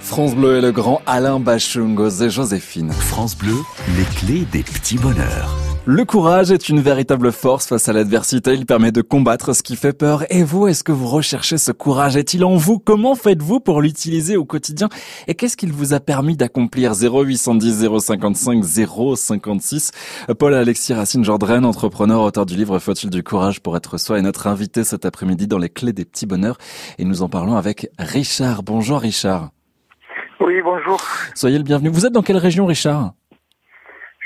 France 0.00 0.34
Bleu 0.34 0.56
et 0.56 0.60
le 0.60 0.72
grand 0.72 1.02
Alain 1.06 1.38
Bachung, 1.38 1.96
osez 2.00 2.30
Joséphine. 2.30 2.90
France 2.90 3.36
Bleu, 3.36 3.56
les 3.96 4.04
clés 4.16 4.46
des 4.50 4.64
petits 4.64 4.98
bonheurs. 4.98 5.63
Le 5.86 6.06
courage 6.06 6.50
est 6.50 6.70
une 6.70 6.80
véritable 6.80 7.30
force 7.30 7.66
face 7.66 7.90
à 7.90 7.92
l'adversité. 7.92 8.54
Il 8.54 8.64
permet 8.64 8.90
de 8.90 9.02
combattre 9.02 9.54
ce 9.54 9.62
qui 9.62 9.76
fait 9.76 9.92
peur. 9.92 10.24
Et 10.30 10.42
vous, 10.42 10.66
est-ce 10.66 10.82
que 10.82 10.92
vous 10.92 11.08
recherchez 11.08 11.58
ce 11.58 11.72
courage? 11.72 12.16
Est-il 12.16 12.42
en 12.42 12.56
vous? 12.56 12.78
Comment 12.78 13.14
faites-vous 13.14 13.60
pour 13.60 13.82
l'utiliser 13.82 14.38
au 14.38 14.46
quotidien? 14.46 14.88
Et 15.28 15.34
qu'est-ce 15.34 15.58
qu'il 15.58 15.72
vous 15.72 15.92
a 15.92 16.00
permis 16.00 16.38
d'accomplir? 16.38 16.94
0810 16.94 17.86
055 18.00 18.64
056 18.64 19.90
Paul 20.38 20.54
Alexis 20.54 20.94
Racine 20.94 21.22
Jourdraine, 21.22 21.66
entrepreneur, 21.66 22.22
auteur 22.22 22.46
du 22.46 22.56
livre 22.56 22.78
Faut-il 22.78 23.10
du 23.10 23.22
courage 23.22 23.60
pour 23.60 23.76
être 23.76 23.98
soi 23.98 24.18
est 24.18 24.22
notre 24.22 24.46
invité 24.46 24.84
cet 24.84 25.04
après-midi 25.04 25.46
dans 25.48 25.58
les 25.58 25.68
clés 25.68 25.92
des 25.92 26.06
petits 26.06 26.24
bonheurs. 26.24 26.56
Et 26.96 27.04
nous 27.04 27.20
en 27.22 27.28
parlons 27.28 27.56
avec 27.56 27.90
Richard. 27.98 28.62
Bonjour 28.62 29.00
Richard. 29.00 29.50
Oui, 30.40 30.62
bonjour. 30.64 30.98
Soyez 31.34 31.58
le 31.58 31.64
bienvenu. 31.64 31.90
Vous 31.90 32.06
êtes 32.06 32.12
dans 32.12 32.22
quelle 32.22 32.38
région 32.38 32.64
Richard? 32.64 33.12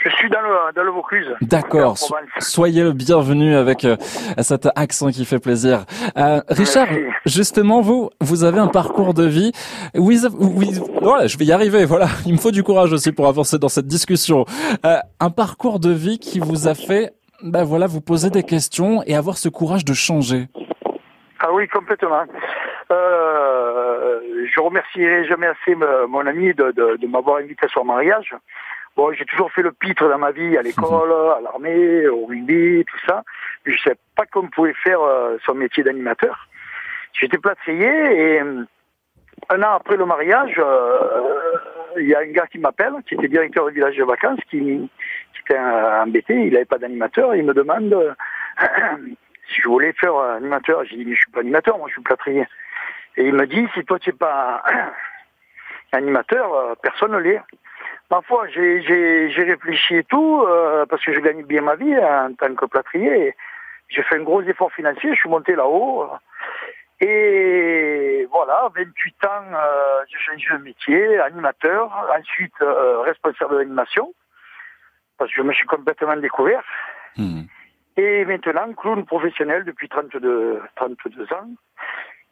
Je 0.08 0.16
suis 0.16 0.30
dans 0.30 0.40
le, 0.40 0.72
dans 0.74 0.82
le 0.82 0.90
Vaucluse. 0.90 1.28
D'accord. 1.42 1.96
soyez 2.38 2.82
le 2.82 2.92
bienvenu 2.92 3.54
avec 3.54 3.84
euh, 3.84 3.96
cet 4.38 4.68
accent 4.76 5.08
qui 5.08 5.24
fait 5.24 5.38
plaisir. 5.38 5.84
Euh, 6.16 6.40
Richard, 6.48 6.88
justement, 7.26 7.80
vous, 7.80 8.10
vous 8.20 8.44
avez 8.44 8.58
un 8.58 8.68
parcours 8.68 9.14
de 9.14 9.24
vie. 9.24 9.52
Oui, 9.94 10.18
oui, 10.38 10.70
voilà, 11.00 11.26
je 11.26 11.36
vais 11.38 11.44
y 11.44 11.52
arriver. 11.52 11.84
Voilà, 11.84 12.06
il 12.26 12.32
me 12.32 12.38
faut 12.38 12.50
du 12.50 12.62
courage 12.62 12.92
aussi 12.92 13.12
pour 13.12 13.28
avancer 13.28 13.58
dans 13.58 13.68
cette 13.68 13.86
discussion. 13.86 14.44
Euh, 14.84 14.96
un 15.20 15.30
parcours 15.30 15.80
de 15.80 15.90
vie 15.90 16.18
qui 16.18 16.38
vous 16.40 16.68
a 16.68 16.74
fait, 16.74 17.12
ben 17.42 17.64
voilà, 17.64 17.86
vous 17.86 18.00
poser 18.00 18.30
des 18.30 18.42
questions 18.42 19.02
et 19.06 19.14
avoir 19.16 19.36
ce 19.36 19.48
courage 19.48 19.84
de 19.84 19.94
changer. 19.94 20.48
Ah 21.40 21.52
oui, 21.52 21.68
complètement. 21.68 22.24
Euh, 22.90 24.20
je 24.52 24.60
remercierai 24.60 25.26
jamais 25.26 25.46
assez 25.46 25.74
mon 26.08 26.26
ami 26.26 26.54
de, 26.54 26.72
de, 26.72 26.96
de 26.96 27.06
m'avoir 27.06 27.38
invité 27.38 27.66
à 27.66 27.68
son 27.68 27.84
mariage. 27.84 28.34
Bon, 28.96 29.12
j'ai 29.12 29.24
toujours 29.26 29.52
fait 29.52 29.62
le 29.62 29.72
pitre 29.72 30.08
dans 30.08 30.18
ma 30.18 30.32
vie, 30.32 30.56
à 30.56 30.62
l'école, 30.62 31.12
à 31.36 31.40
l'armée, 31.40 32.08
au 32.08 32.26
rugby, 32.26 32.84
tout 32.84 32.98
ça. 33.06 33.22
Mais 33.64 33.72
je 33.72 33.78
ne 33.78 33.82
savais 33.82 33.98
pas 34.16 34.26
qu'on 34.26 34.48
pouvait 34.48 34.74
faire 34.74 35.00
euh, 35.00 35.36
son 35.44 35.54
métier 35.54 35.82
d'animateur. 35.82 36.48
J'étais 37.12 37.38
plâtrier 37.38 37.86
et 37.86 38.40
euh, 38.40 38.64
un 39.50 39.62
an 39.62 39.74
après 39.76 39.96
le 39.96 40.04
mariage, 40.04 40.54
euh, 40.58 41.54
il 41.96 42.08
y 42.08 42.14
a 42.14 42.20
un 42.20 42.26
gars 42.32 42.46
qui 42.46 42.58
m'appelle, 42.58 42.94
qui 43.06 43.14
était 43.14 43.28
directeur 43.28 43.66
du 43.68 43.74
village 43.74 43.96
de 43.96 44.04
vacances, 44.04 44.40
qui, 44.50 44.58
qui 44.58 45.40
était 45.40 45.58
embêté, 45.58 46.34
il 46.34 46.52
n'avait 46.52 46.64
pas 46.64 46.78
d'animateur, 46.78 47.34
il 47.34 47.44
me 47.44 47.54
demande 47.54 48.16
si 49.48 49.60
je 49.60 49.68
voulais 49.68 49.92
faire 49.92 50.16
animateur. 50.16 50.84
J'ai 50.84 50.96
dit, 50.96 51.04
mais 51.04 51.14
je 51.14 51.20
suis 51.20 51.30
pas 51.30 51.40
animateur, 51.40 51.78
moi 51.78 51.88
je 51.88 51.94
suis 51.94 52.02
plâtrier. 52.02 52.46
Et 53.16 53.26
il 53.26 53.32
me 53.32 53.46
dit, 53.46 53.66
si 53.74 53.84
toi 53.84 53.98
tu 53.98 54.10
n'es 54.10 54.16
pas 54.16 54.62
animateur, 55.92 56.76
personne 56.82 57.12
ne 57.12 57.18
l'est. 57.18 57.40
Ma 58.10 58.22
foi, 58.22 58.48
j'ai 58.48 59.28
réfléchi 59.36 59.96
et 59.96 60.04
tout, 60.04 60.42
euh, 60.46 60.86
parce 60.86 61.04
que 61.04 61.12
je 61.12 61.20
gagne 61.20 61.44
bien 61.44 61.60
ma 61.60 61.76
vie 61.76 61.94
en 61.98 62.32
tant 62.34 62.54
que 62.54 62.64
plâtrier. 62.64 63.34
J'ai 63.88 64.02
fait 64.02 64.16
un 64.16 64.22
gros 64.22 64.42
effort 64.42 64.72
financier, 64.72 65.10
je 65.14 65.20
suis 65.20 65.28
monté 65.28 65.54
là-haut. 65.54 66.08
Et 67.00 68.26
voilà, 68.30 68.70
28 68.74 69.24
ans, 69.24 69.28
euh, 69.52 70.00
j'ai 70.08 70.18
changé 70.18 70.58
de 70.58 70.62
métier, 70.62 71.18
animateur, 71.20 71.90
ensuite 72.18 72.54
euh, 72.62 73.00
responsable 73.02 73.58
d'animation, 73.58 74.12
parce 75.18 75.30
que 75.30 75.36
je 75.36 75.42
me 75.42 75.52
suis 75.52 75.66
complètement 75.66 76.16
découvert. 76.16 76.64
Hmm. 77.16 77.42
Et 77.98 78.24
maintenant, 78.24 78.72
clown 78.72 79.04
professionnel 79.04 79.64
depuis 79.64 79.88
32, 79.88 80.62
32 80.76 81.24
ans. 81.34 81.50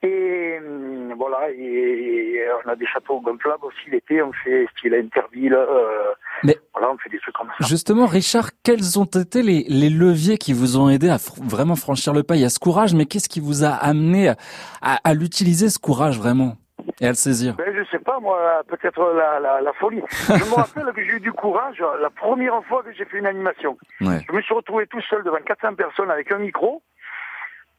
Et 0.06 0.58
hum, 0.58 1.14
voilà, 1.18 1.50
et, 1.50 2.44
on 2.64 2.68
a 2.68 2.76
des 2.76 2.86
châteaux 2.86 3.20
gonflables 3.20 3.64
aussi 3.64 3.90
l'été, 3.90 4.22
on 4.22 4.32
fait 4.32 4.66
style 4.76 4.94
Interville, 4.94 5.54
euh, 5.54 6.12
Mais 6.44 6.56
voilà, 6.72 6.92
on 6.92 6.98
fait 6.98 7.10
des 7.10 7.18
trucs 7.18 7.34
comme 7.34 7.48
ça. 7.58 7.66
Justement, 7.66 8.06
Richard, 8.06 8.50
quels 8.62 8.98
ont 8.98 9.04
été 9.04 9.42
les, 9.42 9.64
les 9.68 9.90
leviers 9.90 10.38
qui 10.38 10.52
vous 10.52 10.78
ont 10.78 10.88
aidé 10.88 11.08
à 11.08 11.16
vraiment 11.42 11.76
franchir 11.76 12.12
le 12.12 12.22
pas? 12.22 12.36
Il 12.36 12.42
y 12.42 12.44
a 12.44 12.50
ce 12.50 12.58
courage, 12.58 12.94
mais 12.94 13.06
qu'est-ce 13.06 13.28
qui 13.28 13.40
vous 13.40 13.64
a 13.64 13.70
amené 13.70 14.28
à, 14.28 14.36
à, 14.82 15.14
l'utiliser, 15.14 15.68
ce 15.68 15.78
courage 15.78 16.18
vraiment 16.18 16.56
et 17.00 17.06
à 17.06 17.08
le 17.08 17.14
saisir? 17.14 17.54
Ben, 17.56 17.74
Je 17.74 17.84
sais 17.90 17.98
pas, 17.98 18.20
moi, 18.20 18.62
peut-être 18.68 19.02
la, 19.14 19.40
la, 19.40 19.60
la, 19.60 19.72
folie. 19.74 20.02
je 20.10 20.32
me 20.32 20.54
rappelle 20.54 20.92
que 20.94 21.02
j'ai 21.02 21.16
eu 21.16 21.20
du 21.20 21.32
courage 21.32 21.82
la 22.00 22.10
première 22.10 22.62
fois 22.64 22.82
que 22.82 22.92
j'ai 22.92 23.04
fait 23.04 23.18
une 23.18 23.26
animation. 23.26 23.76
Je 24.00 24.32
me 24.32 24.42
suis 24.42 24.54
retrouvé 24.54 24.86
tout 24.86 25.00
seul 25.02 25.24
devant 25.24 25.38
400 25.44 25.74
personnes 25.74 26.10
avec 26.10 26.30
un 26.30 26.38
micro. 26.38 26.82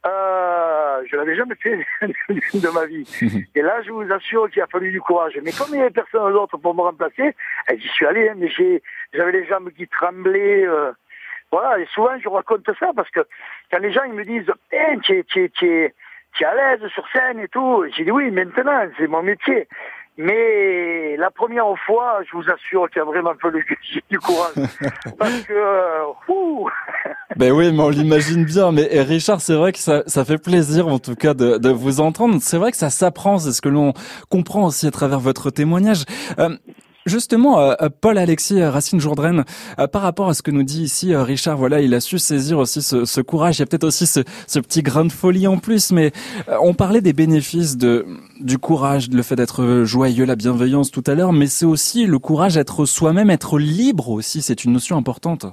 Euh, 0.06 1.02
je 1.10 1.16
l'avais 1.16 1.34
jamais 1.34 1.56
fait 1.56 1.76
de 2.02 2.72
ma 2.72 2.86
vie. 2.86 3.04
Et 3.54 3.62
là, 3.62 3.82
je 3.82 3.90
vous 3.90 4.10
assure 4.12 4.48
qu'il 4.50 4.62
a 4.62 4.66
fallu 4.66 4.92
du 4.92 5.00
courage. 5.00 5.38
Mais 5.42 5.52
comme 5.52 5.68
il 5.70 5.74
n'y 5.74 5.80
avait 5.80 5.90
personne 5.90 6.32
d'autre 6.32 6.56
pour 6.56 6.74
me 6.74 6.82
remplacer, 6.82 7.34
eh, 7.68 7.78
j'y 7.78 7.88
suis 7.88 8.06
allé, 8.06 8.28
hein, 8.28 8.34
mais 8.36 8.48
j'avais 9.12 9.32
les 9.32 9.46
jambes 9.46 9.70
qui 9.70 9.88
tremblaient. 9.88 10.66
Euh, 10.66 10.92
voilà, 11.50 11.78
et 11.78 11.86
souvent 11.86 12.18
je 12.18 12.28
raconte 12.28 12.68
ça 12.78 12.90
parce 12.94 13.10
que 13.10 13.20
quand 13.70 13.78
les 13.78 13.90
gens 13.90 14.04
ils 14.04 14.12
me 14.12 14.24
disent 14.24 14.52
eh, 14.70 14.98
tu 15.02 15.18
es, 15.18 15.24
tu 15.24 15.50
tu 16.34 16.44
es 16.44 16.46
à 16.46 16.54
l'aise 16.54 16.86
sur 16.90 17.06
scène 17.08 17.40
et 17.40 17.48
tout, 17.48 17.84
j'ai 17.96 18.04
dit 18.04 18.10
oui, 18.10 18.30
maintenant, 18.30 18.86
c'est 18.98 19.06
mon 19.06 19.22
métier. 19.22 19.66
Mais 20.20 21.16
la 21.16 21.30
première 21.30 21.72
fois, 21.86 22.18
je 22.28 22.36
vous 22.36 22.42
assure 22.50 22.90
qu'il 22.90 22.98
y 22.98 23.02
a 23.02 23.04
vraiment 23.04 23.34
fallu 23.40 23.64
du 24.10 24.18
courage. 24.18 24.54
Parce 25.18 25.42
que, 25.42 25.52
euh, 25.52 26.02
Ben 27.36 27.52
oui, 27.52 27.70
mais 27.72 27.82
on 27.82 27.88
l'imagine 27.88 28.44
bien. 28.44 28.72
Mais 28.72 28.88
Richard, 29.02 29.40
c'est 29.40 29.54
vrai 29.54 29.70
que 29.72 29.78
ça, 29.78 30.02
ça 30.06 30.24
fait 30.24 30.38
plaisir 30.38 30.88
en 30.88 30.98
tout 30.98 31.14
cas 31.14 31.34
de, 31.34 31.58
de 31.58 31.70
vous 31.70 32.00
entendre. 32.00 32.38
C'est 32.40 32.58
vrai 32.58 32.72
que 32.72 32.76
ça 32.76 32.90
s'apprend, 32.90 33.38
c'est 33.38 33.52
ce 33.52 33.62
que 33.62 33.68
l'on 33.68 33.92
comprend 34.28 34.66
aussi 34.66 34.88
à 34.88 34.90
travers 34.90 35.20
votre 35.20 35.50
témoignage. 35.50 36.02
Euh, 36.40 36.56
Justement, 37.08 37.58
euh, 37.58 37.74
euh, 37.80 37.88
Paul 38.00 38.18
Alexis 38.18 38.60
euh, 38.60 38.70
Racine 38.70 39.00
Jourdraine, 39.00 39.44
par 39.92 40.02
rapport 40.02 40.28
à 40.28 40.34
ce 40.34 40.42
que 40.42 40.50
nous 40.50 40.62
dit 40.62 40.82
ici 40.82 41.14
Richard, 41.14 41.56
voilà, 41.56 41.80
il 41.80 41.94
a 41.94 42.00
su 42.00 42.18
saisir 42.18 42.58
aussi 42.58 42.82
ce, 42.82 43.20
courage. 43.20 43.56
Il 43.56 43.60
y 43.60 43.62
a 43.62 43.66
peut-être 43.66 43.84
aussi 43.84 44.06
ce, 44.06 44.20
petit 44.60 44.82
grain 44.82 45.04
de 45.04 45.12
folie 45.12 45.46
en 45.46 45.58
plus, 45.58 45.90
mais 45.90 46.12
on 46.62 46.74
parlait 46.74 47.00
des 47.00 47.12
bénéfices 47.12 47.76
du 47.76 48.58
courage, 48.58 49.08
le 49.10 49.22
fait 49.22 49.36
d'être 49.36 49.84
joyeux, 49.84 50.24
la 50.24 50.36
bienveillance 50.36 50.90
tout 50.90 51.04
à 51.06 51.14
l'heure, 51.14 51.32
mais 51.32 51.46
c'est 51.46 51.66
aussi 51.66 52.06
le 52.06 52.18
courage 52.18 52.54
d'être 52.54 52.84
soi-même, 52.84 53.30
être 53.30 53.58
libre 53.58 54.10
aussi. 54.10 54.42
C'est 54.42 54.64
une 54.64 54.72
notion 54.72 54.96
importante. 54.96 55.46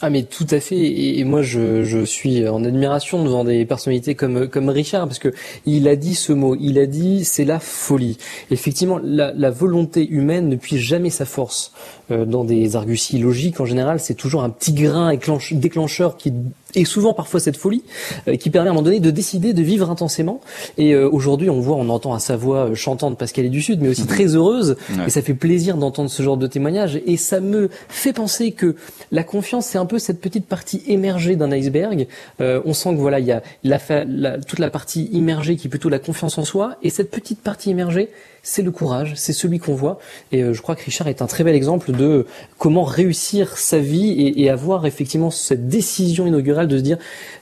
Ah 0.00 0.10
mais 0.10 0.22
tout 0.22 0.46
à 0.50 0.60
fait 0.60 0.76
et, 0.76 1.24
moi 1.24 1.42
je, 1.42 1.82
je, 1.82 2.04
suis 2.04 2.46
en 2.46 2.64
admiration 2.64 3.24
devant 3.24 3.42
des 3.42 3.64
personnalités 3.64 4.14
comme 4.14 4.46
comme 4.46 4.68
Richard 4.68 5.08
parce 5.08 5.18
que 5.18 5.34
il 5.66 5.88
a 5.88 5.96
dit 5.96 6.14
ce 6.14 6.32
mot, 6.32 6.56
il 6.60 6.78
a 6.78 6.86
dit 6.86 7.24
c'est 7.24 7.44
la 7.44 7.58
folie. 7.58 8.16
Effectivement, 8.52 9.00
la, 9.02 9.50
volonté 9.50 10.06
humaine 10.08 10.48
ne 10.48 10.54
puise 10.54 10.78
jamais 10.78 11.10
sa 11.10 11.24
force 11.24 11.72
euh, 12.12 12.24
dans 12.26 12.44
des 12.44 12.76
arguties 12.76 13.18
logiques. 13.18 13.60
En 13.60 13.64
général, 13.64 13.98
c'est 13.98 14.14
toujours 14.14 14.44
un 14.44 14.50
petit 14.50 14.72
grain 14.72 15.12
déclencheur 15.50 16.16
qui 16.16 16.32
et 16.74 16.84
souvent 16.84 17.14
parfois 17.14 17.40
cette 17.40 17.56
folie 17.56 17.82
euh, 18.26 18.36
qui 18.36 18.50
permet 18.50 18.68
à 18.68 18.72
un 18.72 18.74
moment 18.74 18.84
donné 18.84 19.00
de 19.00 19.10
décider 19.10 19.52
de 19.52 19.62
vivre 19.62 19.90
intensément. 19.90 20.40
Et 20.76 20.94
euh, 20.94 21.08
aujourd'hui, 21.08 21.48
on 21.48 21.60
voit, 21.60 21.76
on 21.76 21.88
entend 21.88 22.12
à 22.12 22.18
sa 22.18 22.36
voix 22.36 22.70
euh, 22.70 22.74
chantante 22.74 23.16
parce 23.16 23.32
qu'elle 23.32 23.46
est 23.46 23.50
du 23.50 23.62
Sud, 23.62 23.80
mais 23.80 23.88
aussi 23.88 24.02
mhm. 24.02 24.08
très 24.08 24.34
heureuse. 24.34 24.76
Et 25.06 25.10
ça 25.10 25.22
fait 25.22 25.34
plaisir 25.34 25.76
d'entendre 25.76 26.10
ce 26.10 26.22
genre 26.22 26.36
de 26.36 26.46
témoignage. 26.46 27.00
Et 27.06 27.16
ça 27.16 27.40
me 27.40 27.70
fait 27.88 28.12
penser 28.12 28.52
que 28.52 28.76
la 29.12 29.24
confiance, 29.24 29.66
c'est 29.66 29.78
un 29.78 29.86
peu 29.86 29.98
cette 29.98 30.20
petite 30.20 30.46
partie 30.46 30.82
émergée 30.86 31.36
d'un 31.36 31.50
iceberg. 31.52 32.06
on 32.40 32.74
sent 32.74 32.90
que 32.90 33.00
voilà, 33.00 33.20
il 33.20 33.26
y 33.26 33.32
a 33.32 33.42
la, 33.64 33.78
la, 34.06 34.38
toute 34.38 34.58
la 34.58 34.70
partie 34.70 35.04
immergée 35.12 35.56
qui 35.56 35.68
est 35.68 35.70
plutôt 35.70 35.88
la 35.88 35.98
confiance 35.98 36.36
en 36.38 36.44
soi, 36.44 36.76
et 36.82 36.90
cette 36.90 37.10
petite 37.10 37.40
partie 37.40 37.70
immergée, 37.70 38.10
c'est 38.48 38.62
le 38.62 38.70
courage, 38.70 39.12
c'est 39.14 39.34
celui 39.34 39.58
qu'on 39.58 39.74
voit. 39.74 39.98
Et 40.32 40.42
euh, 40.42 40.54
je 40.54 40.62
crois 40.62 40.74
que 40.74 40.82
Richard 40.82 41.06
est 41.06 41.20
un 41.20 41.26
très 41.26 41.44
bel 41.44 41.54
exemple 41.54 41.92
de 41.92 42.24
comment 42.56 42.82
réussir 42.82 43.58
sa 43.58 43.78
vie 43.78 44.32
et, 44.36 44.48
avoir 44.48 44.86
effectivement 44.86 45.30
cette 45.30 45.68
décision 45.68 46.26
inaugurale 46.26 46.66
de 46.66 46.78
se 46.78 46.82
dire 46.82 46.96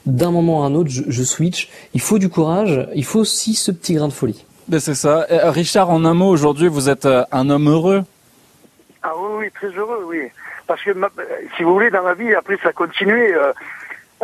d'un 0.05 0.31
moment 0.31 0.65
à 0.65 0.67
un 0.67 0.75
autre, 0.75 0.89
je, 0.89 1.23
switch. 1.23 1.69
Il 1.93 2.01
faut 2.01 2.19
du 2.19 2.27
courage, 2.27 2.85
il 2.93 3.05
faut 3.05 3.19
aussi 3.19 3.53
ce 3.53 3.71
petit 3.71 3.93
grain 3.93 4.09
de 4.09 4.13
folie. 4.13 4.45
Ben 4.67 4.81
c'est 4.81 4.95
ça. 4.95 5.25
Euh, 5.31 5.49
Richard, 5.49 5.89
en 5.89 6.03
un 6.03 6.13
mot, 6.13 6.27
aujourd'hui, 6.27 6.67
vous 6.67 6.89
êtes 6.89 7.05
euh, 7.05 7.23
un 7.31 7.49
homme 7.49 7.69
heureux 7.69 8.03
Ah 9.01 9.13
oui, 9.17 9.29
oui, 9.37 9.51
très 9.51 9.69
heureux, 9.69 10.03
oui. 10.07 10.23
Parce 10.67 10.83
que, 10.83 10.91
si 11.55 11.63
vous 11.63 11.71
voulez, 11.73 11.89
dans 11.89 12.03
ma 12.03 12.15
vie, 12.15 12.33
après, 12.35 12.57
ça 12.57 12.69
a 12.69 12.73
continué. 12.73 13.33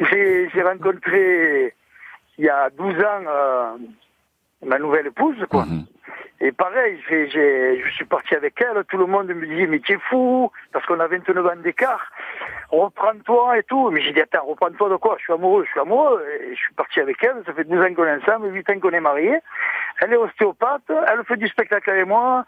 j'ai 0.00 0.62
rencontré, 0.62 1.72
il 2.38 2.44
y 2.44 2.48
a 2.48 2.70
12 2.70 2.94
ans, 2.96 3.78
ma 4.64 4.78
nouvelle 4.78 5.08
épouse, 5.08 5.44
quoi. 5.50 5.64
Mhm. 5.64 5.86
Et 6.40 6.52
pareil, 6.52 7.00
j'ai, 7.08 7.30
j'ai, 7.30 7.82
je 7.82 7.90
suis 7.94 8.04
parti 8.04 8.34
avec 8.34 8.60
elle, 8.60 8.84
tout 8.84 8.98
le 8.98 9.06
monde 9.06 9.28
me 9.28 9.46
disait, 9.46 9.66
mais 9.66 9.80
tu 9.80 9.92
es 9.92 9.98
fou, 10.10 10.50
parce 10.70 10.84
qu'on 10.84 11.00
a 11.00 11.06
29 11.06 11.46
ans 11.46 11.56
d'écart, 11.56 12.12
reprends-toi 12.70 13.58
et 13.58 13.62
tout. 13.62 13.90
Mais 13.90 14.02
j'ai 14.02 14.12
dit, 14.12 14.20
attends, 14.20 14.44
reprends-toi 14.44 14.90
de 14.90 14.96
quoi? 14.96 15.16
Je 15.18 15.24
suis 15.24 15.32
amoureux, 15.32 15.64
je 15.64 15.70
suis 15.70 15.80
amoureux, 15.80 16.22
et 16.42 16.54
je 16.54 16.60
suis 16.60 16.74
parti 16.74 17.00
avec 17.00 17.16
elle, 17.22 17.42
ça 17.46 17.54
fait 17.54 17.64
12 17.64 17.80
ans 17.80 17.94
qu'on 17.94 18.04
est 18.04 18.22
ensemble, 18.22 18.52
8 18.52 18.70
ans 18.70 18.80
qu'on 18.80 18.90
est 18.90 19.00
mariés. 19.00 19.38
Elle 20.02 20.12
est 20.12 20.16
ostéopathe, 20.16 20.90
elle 20.90 21.24
fait 21.24 21.38
du 21.38 21.48
spectacle 21.48 21.88
avec 21.88 22.06
moi, 22.06 22.44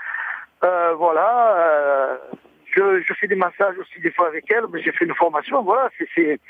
euh, 0.65 0.93
voilà, 0.95 1.57
euh, 1.57 2.17
je, 2.77 3.01
je 3.01 3.15
fais 3.15 3.27
des 3.27 3.37
massages 3.37 3.79
aussi 3.79 4.01
des 4.01 4.11
fois 4.11 4.27
avec 4.27 4.51
elle, 4.51 4.65
mais 4.71 4.83
j'ai 4.83 4.93
fait 4.93 5.07
une 5.07 5.15
formation, 5.15 5.63
voilà, 5.63 5.89
c'est, 5.97 6.09
c'est, 6.15 6.41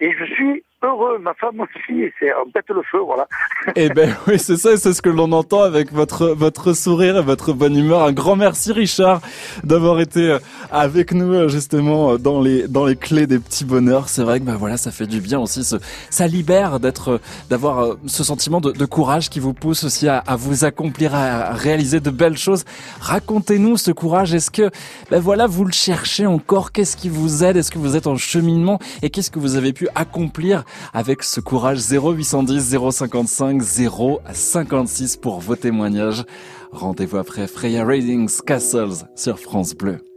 et 0.00 0.12
je 0.12 0.24
suis 0.24 0.64
heureux, 0.82 1.18
ma 1.18 1.34
femme 1.34 1.60
aussi, 1.60 2.04
c'est 2.18 2.32
on 2.34 2.50
pète 2.50 2.68
le 2.68 2.82
feu, 2.82 2.98
voilà. 2.98 3.26
Eh 3.74 3.88
ben 3.88 4.14
oui, 4.26 4.38
c'est 4.38 4.56
ça, 4.56 4.76
c'est 4.76 4.92
ce 4.92 5.02
que 5.02 5.08
l'on 5.08 5.32
entend 5.32 5.62
avec 5.62 5.92
votre 5.92 6.28
votre 6.28 6.72
sourire 6.72 7.16
et 7.16 7.22
votre 7.22 7.52
bonne 7.52 7.76
humeur. 7.76 8.02
Un 8.04 8.12
grand 8.12 8.36
merci 8.36 8.72
Richard 8.72 9.20
d'avoir 9.64 10.00
été 10.00 10.30
euh, 10.30 10.38
avec 10.70 11.12
nous 11.12 11.32
euh, 11.32 11.48
justement 11.48 12.12
euh, 12.12 12.18
dans 12.18 12.40
les 12.40 12.68
dans 12.68 12.86
les 12.86 12.96
clés 12.96 13.26
des 13.26 13.38
petits 13.38 13.64
bonheurs. 13.64 14.08
C'est 14.08 14.22
vrai 14.22 14.38
que 14.38 14.44
ben 14.44 14.56
voilà, 14.56 14.76
ça 14.76 14.92
fait 14.92 15.06
du 15.06 15.20
bien 15.20 15.40
aussi. 15.40 15.64
ça 16.10 16.26
libère 16.26 16.78
d'être 16.78 17.20
d'avoir 17.50 17.96
ce 18.06 18.22
sentiment 18.22 18.60
de, 18.60 18.70
de, 18.70 18.84
courage 18.84 19.30
qui 19.30 19.40
vous 19.40 19.54
pousse 19.54 19.84
aussi 19.84 20.08
à, 20.08 20.18
à, 20.18 20.36
vous 20.36 20.64
accomplir, 20.64 21.14
à 21.14 21.52
réaliser 21.52 22.00
de 22.00 22.10
belles 22.10 22.38
choses. 22.38 22.64
Racontez-nous 23.00 23.76
ce 23.76 23.90
courage. 23.90 24.32
Est-ce 24.32 24.50
que 24.50 24.70
ben 25.10 25.20
voilà, 25.20 25.46
vous 25.46 25.64
le 25.64 25.72
cherchez 25.72 26.26
encore? 26.26 26.70
Qu'est-ce 26.70 26.96
qui 26.96 27.08
vous 27.08 27.42
aide? 27.42 27.56
Est-ce 27.56 27.72
que 27.72 27.78
vous 27.78 27.96
êtes 27.96 28.06
en 28.06 28.16
cheminement? 28.16 28.78
Et 29.02 29.10
qu'est-ce 29.10 29.30
que 29.30 29.40
vous 29.40 29.56
avez 29.56 29.72
pu 29.72 29.88
accomplir 29.94 30.64
avec 30.92 31.22
ce 31.22 31.40
courage 31.40 31.80
0810 31.80 32.76
055 32.90 33.62
056 34.32 35.16
pour 35.16 35.40
vos 35.40 35.56
témoignages. 35.56 36.24
Rendez-vous 36.72 37.16
après 37.16 37.46
Freya 37.46 37.84
Ratings 37.84 38.40
Castles 38.46 39.06
sur 39.14 39.38
France 39.38 39.74
Bleu. 39.74 40.07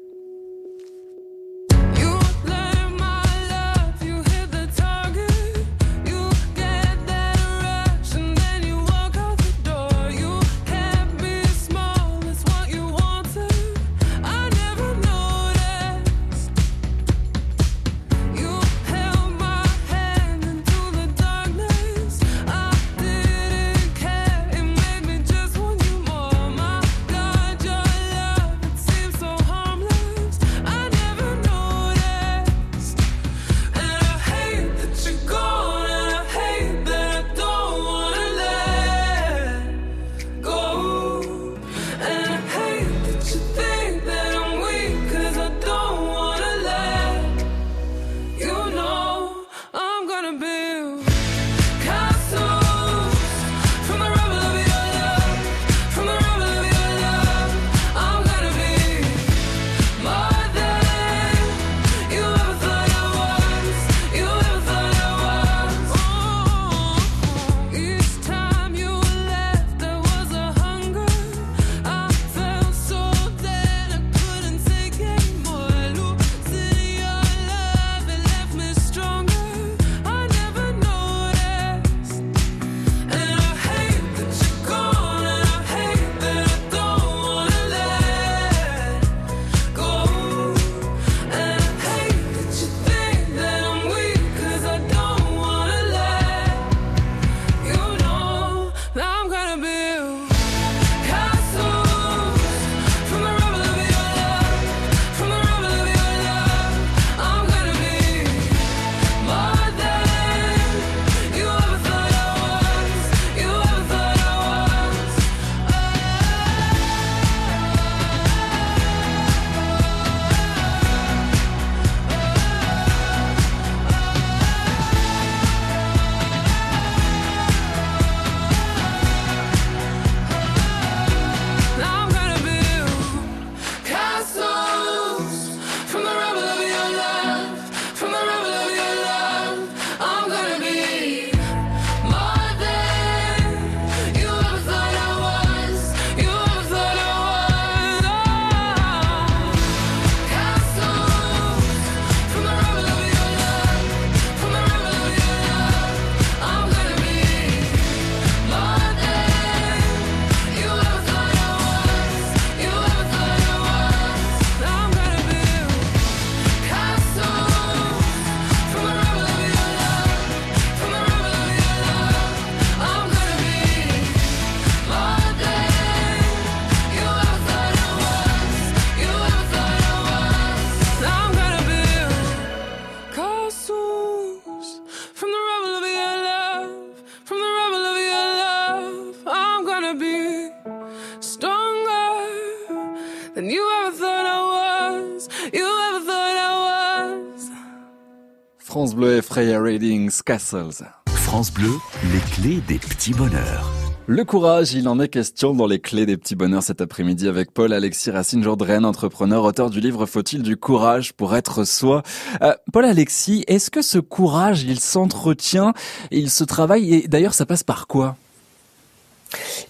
Freya 199.42 199.60
Readings 199.60 200.22
Castles. 200.24 200.86
France 201.08 201.52
Bleu, 201.52 201.72
les 202.14 202.20
clés 202.20 202.62
des 202.68 202.78
petits 202.78 203.16
bonheurs. 203.16 203.72
Le 204.06 204.24
courage, 204.24 204.74
il 204.76 204.88
en 204.88 205.00
est 205.00 205.08
question 205.08 205.56
dans 205.56 205.66
les 205.66 205.80
clés 205.80 206.06
des 206.06 206.16
petits 206.16 206.36
bonheurs 206.36 206.62
cet 206.62 206.80
après-midi 206.80 207.28
avec 207.28 207.52
Paul 207.52 207.74
Alexis 207.74 208.12
Racine 208.12 208.44
Jourdraine, 208.44 208.86
entrepreneur, 208.86 209.44
auteur 209.44 209.72
du 209.72 209.80
livre 209.80 210.06
Faut-il 210.06 210.44
du 210.44 210.58
courage 210.58 211.14
pour 211.14 211.36
être 211.36 211.64
soi? 211.64 212.04
Euh, 212.44 212.54
Paul 212.72 212.86
Alexis, 212.86 213.44
est-ce 213.48 213.72
que 213.72 213.82
ce 213.82 213.98
courage, 213.98 214.62
il 214.62 214.80
s'entretient, 214.80 215.74
il 216.12 216.30
se 216.30 216.44
travaille? 216.44 216.94
Et 216.94 217.08
d'ailleurs 217.08 217.34
ça 217.34 217.48
passe 217.48 217.64
par 217.64 217.88
quoi? 217.88 218.18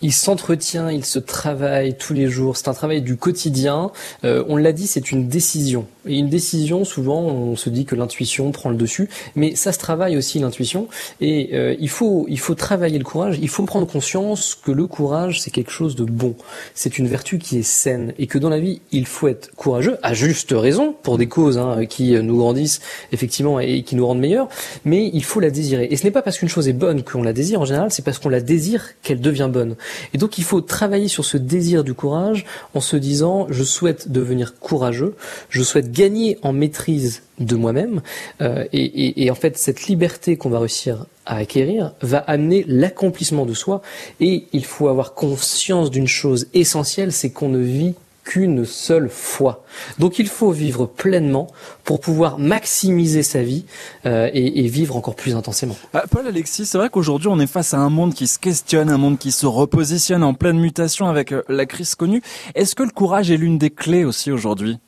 Il 0.02 0.14
s'entretient, 0.14 0.90
il 0.90 1.06
se 1.06 1.20
travaille 1.20 1.96
tous 1.98 2.14
les 2.14 2.28
jours. 2.28 2.58
C'est 2.58 2.68
un 2.68 2.74
travail 2.74 3.02
du 3.02 3.18
quotidien. 3.18 3.92
Euh, 4.24 4.44
on 4.48 4.58
l'a 4.58 4.72
dit, 4.72 4.88
c'est 4.88 5.12
une 5.12 5.28
décision. 5.28 5.86
Et 6.08 6.18
une 6.18 6.30
décision, 6.30 6.84
souvent, 6.84 7.22
on 7.22 7.56
se 7.56 7.70
dit 7.70 7.86
que 7.86 7.96
l'intuition 7.96 8.52
prend 8.52 8.70
le 8.70 8.76
dessus, 8.76 9.10
mais 9.36 9.56
ça 9.56 9.72
se 9.72 9.78
travaille 9.78 10.18
aussi 10.18 10.40
l'intuition. 10.40 10.88
Et 11.20 11.52
euh, 11.54 11.76
il 11.80 11.90
faut, 11.90 12.26
il 12.28 12.40
faut 12.40 12.56
travailler 12.56 12.98
le 12.98 13.04
courage. 13.04 13.38
Il 13.42 13.50
faut 13.50 13.64
prendre 13.64 13.86
conscience 13.86 14.56
que 14.56 14.72
le 14.72 14.88
courage, 14.88 15.42
c'est 15.42 15.52
quelque 15.52 15.72
chose 15.72 15.96
de 15.96 16.04
bon. 16.04 16.36
C'est 16.74 16.98
une 16.98 17.08
vertu 17.08 17.38
qui 17.38 17.60
est 17.60 17.64
saine 17.64 18.14
et 18.18 18.28
que 18.28 18.40
dans 18.40 18.50
la 18.50 18.60
vie, 18.60 18.82
il 18.92 19.06
faut 19.06 19.28
être 19.28 19.52
courageux, 19.56 19.98
à 20.02 20.14
juste 20.14 20.52
raison, 20.52 20.96
pour 21.04 21.18
des 21.18 21.28
causes 21.28 21.58
hein, 21.58 21.86
qui 21.86 22.14
nous 22.14 22.38
grandissent 22.38 22.82
effectivement 23.12 23.60
et 23.60 23.84
qui 23.84 23.96
nous 23.96 24.08
rendent 24.08 24.20
meilleurs. 24.20 24.50
Mais 24.86 25.10
il 25.14 25.24
faut 25.24 25.40
la 25.40 25.52
désirer. 25.52 25.88
Et 25.92 25.98
ce 25.98 26.04
n'est 26.04 26.12
pas 26.12 26.22
parce 26.22 26.40
qu'une 26.40 26.50
chose 26.50 26.68
est 26.68 26.74
bonne 26.74 27.04
qu'on 27.04 27.22
la 27.22 27.34
désire 27.34 27.62
en 27.62 27.66
général, 27.66 27.92
c'est 27.92 28.04
parce 28.04 28.18
qu'on 28.18 28.30
la 28.30 28.42
désire 28.42 28.84
qu'elle 29.04 29.22
devient 29.22 29.50
bonne. 29.52 29.76
Et 30.14 30.18
donc 30.18 30.38
il 30.38 30.44
faut 30.44 30.62
travailler 30.62 31.08
sur 31.08 31.26
ce 31.26 31.38
désir 31.38 31.84
du 31.84 31.94
courage 31.94 32.46
en 32.74 32.82
se 32.82 32.96
disant 32.96 33.48
je 33.50 33.64
souhaite 33.64 34.12
devenir 34.12 34.58
courageux, 34.60 35.16
je 35.50 35.62
souhaite 35.62 35.92
gagner 35.92 36.40
en 36.42 36.54
maîtrise 36.54 37.24
de 37.40 37.56
moi-même 37.56 38.02
euh, 38.42 38.66
et, 38.72 38.84
et, 38.84 39.24
et 39.24 39.32
en 39.32 39.36
fait 39.36 39.58
cette 39.58 39.88
liberté 39.88 40.38
qu'on 40.38 40.50
va 40.50 40.60
réussir 40.60 41.06
à 41.26 41.38
acquérir 41.38 41.94
va 42.02 42.20
amener 42.20 42.64
l'accomplissement 42.68 43.46
de 43.46 43.54
soi 43.54 43.82
et 44.20 44.48
il 44.54 44.66
faut 44.66 44.88
avoir 44.88 45.14
conscience 45.14 45.92
d'une 45.92 46.08
chose 46.08 46.48
essentielle, 46.54 47.12
c'est 47.12 47.32
qu'on 47.32 47.50
ne 47.50 47.60
vit 47.60 47.96
qu'une 48.24 48.66
seule 48.66 49.10
fois. 49.10 49.64
Donc 50.00 50.20
il 50.20 50.28
faut 50.28 50.52
vivre 50.52 50.86
pleinement 50.86 51.48
pour 51.84 52.00
pouvoir 52.00 52.38
maximiser 52.38 53.24
sa 53.24 53.42
vie 53.42 53.66
euh, 54.06 54.30
et, 54.34 54.66
et, 54.66 54.68
vivre 54.68 54.96
encore 54.96 55.16
plus 55.16 55.36
intensément. 55.36 55.76
Ah, 55.94 56.04
Paul 56.10 56.28
Alexis, 56.28 56.66
c'est 56.66 56.78
vrai 56.78 56.90
qu'aujourd'hui 56.90 57.28
on 57.30 57.40
est 57.40 57.48
face 57.48 57.74
à 57.74 57.80
un 57.80 57.90
monde 57.90 58.14
qui 58.14 58.28
se 58.28 58.40
questionne, 58.40 58.90
un 58.90 58.98
monde 58.98 59.18
qui 59.18 59.32
se 59.32 59.46
repositionne 59.46 60.24
en 60.24 60.34
pleine 60.34 60.60
mutation 60.60 61.08
avec 61.08 61.32
euh, 61.32 61.44
la 61.50 61.66
crise 61.66 61.96
connue. 61.96 62.22
Est-ce 62.56 62.76
que 62.76 62.84
le 62.84 62.92
courage 62.92 63.32
est 63.32 63.38
l'une 63.38 63.58
des 63.58 63.70
clés 63.70 64.06
aussi 64.06 64.32
aujourd'hui? 64.32 64.80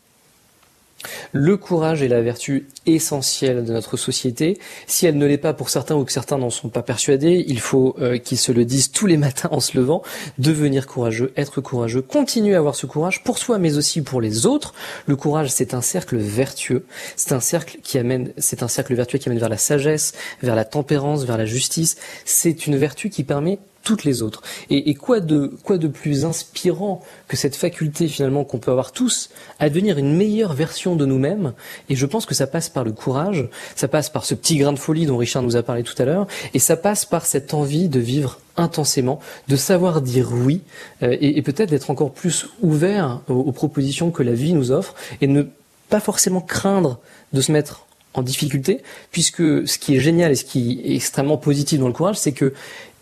Le 1.31 1.57
courage 1.57 2.01
est 2.01 2.07
la 2.07 2.21
vertu 2.21 2.67
essentielle 2.85 3.63
de 3.63 3.73
notre 3.73 3.97
société. 3.97 4.57
Si 4.87 5.05
elle 5.05 5.17
ne 5.17 5.25
l'est 5.25 5.37
pas 5.37 5.53
pour 5.53 5.69
certains 5.69 5.95
ou 5.95 6.03
que 6.03 6.11
certains 6.11 6.37
n'en 6.37 6.49
sont 6.49 6.69
pas 6.69 6.81
persuadés, 6.81 7.43
il 7.47 7.59
faut 7.59 7.95
euh, 7.99 8.17
qu'ils 8.17 8.37
se 8.37 8.51
le 8.51 8.65
disent 8.65 8.91
tous 8.91 9.05
les 9.05 9.17
matins 9.17 9.49
en 9.51 9.59
se 9.59 9.77
levant. 9.77 10.03
Devenir 10.37 10.87
courageux, 10.87 11.31
être 11.37 11.61
courageux, 11.61 12.01
continuer 12.01 12.55
à 12.55 12.59
avoir 12.59 12.75
ce 12.75 12.85
courage 12.85 13.23
pour 13.23 13.37
soi 13.37 13.57
mais 13.57 13.77
aussi 13.77 14.01
pour 14.01 14.21
les 14.21 14.45
autres. 14.45 14.73
Le 15.05 15.15
courage, 15.15 15.49
c'est 15.49 15.73
un 15.73 15.81
cercle 15.81 16.17
vertueux. 16.17 16.85
C'est 17.15 17.33
un 17.33 17.39
cercle 17.39 17.77
qui 17.83 17.97
amène, 17.97 18.33
c'est 18.37 18.63
un 18.63 18.67
cercle 18.67 18.93
vertueux 18.95 19.17
qui 19.19 19.29
amène 19.29 19.39
vers 19.39 19.49
la 19.49 19.57
sagesse, 19.57 20.13
vers 20.41 20.55
la 20.55 20.65
tempérance, 20.65 21.23
vers 21.25 21.37
la 21.37 21.45
justice. 21.45 21.97
C'est 22.25 22.67
une 22.67 22.75
vertu 22.75 23.09
qui 23.09 23.23
permet 23.23 23.59
toutes 23.83 24.03
les 24.03 24.21
autres. 24.21 24.41
Et, 24.69 24.89
et, 24.89 24.95
quoi 24.95 25.19
de 25.19 25.51
quoi 25.63 25.77
de 25.77 25.87
plus 25.87 26.25
inspirant 26.25 27.03
que 27.27 27.37
cette 27.37 27.55
faculté 27.55 28.07
finalement 28.07 28.43
qu'on 28.43 28.57
peut 28.57 28.71
avoir 28.71 28.91
tous 28.91 29.29
à 29.59 29.69
devenir 29.69 29.97
une 29.97 30.15
meilleure 30.15 30.53
version 30.53 30.95
de 30.95 31.05
nous-mêmes? 31.05 31.53
Et 31.89 31.95
je 31.95 32.05
pense 32.05 32.25
que 32.25 32.33
ça 32.33 32.47
passe 32.47 32.69
par 32.69 32.83
le 32.83 32.91
courage, 32.91 33.47
ça 33.75 33.87
passe 33.87 34.09
par 34.09 34.25
ce 34.25 34.33
petit 34.33 34.57
grain 34.57 34.73
de 34.73 34.79
folie 34.79 35.05
dont 35.05 35.17
Richard 35.17 35.43
nous 35.43 35.55
a 35.55 35.63
parlé 35.63 35.83
tout 35.83 36.01
à 36.01 36.05
l'heure, 36.05 36.27
et 36.53 36.59
ça 36.59 36.77
passe 36.77 37.05
par 37.05 37.25
cette 37.25 37.53
envie 37.53 37.89
de 37.89 37.99
vivre 37.99 38.39
intensément, 38.55 39.19
de 39.47 39.55
savoir 39.55 40.01
dire 40.01 40.29
oui, 40.31 40.61
euh, 41.01 41.17
et, 41.19 41.37
et 41.37 41.41
peut-être 41.41 41.69
d'être 41.69 41.89
encore 41.89 42.11
plus 42.11 42.47
ouvert 42.61 43.21
aux, 43.27 43.33
aux 43.33 43.51
propositions 43.51 44.11
que 44.11 44.23
la 44.23 44.33
vie 44.33 44.53
nous 44.53 44.71
offre, 44.71 44.95
et 45.21 45.27
ne 45.27 45.43
pas 45.89 45.99
forcément 45.99 46.41
craindre 46.41 46.99
de 47.33 47.41
se 47.41 47.51
mettre 47.51 47.85
en 48.13 48.21
difficulté, 48.21 48.81
puisque 49.11 49.67
ce 49.67 49.77
qui 49.77 49.95
est 49.95 49.99
génial 49.99 50.31
et 50.31 50.35
ce 50.35 50.45
qui 50.45 50.81
est 50.85 50.95
extrêmement 50.95 51.37
positif 51.37 51.79
dans 51.79 51.87
le 51.87 51.93
courage, 51.93 52.17
c'est 52.17 52.31
que 52.31 52.53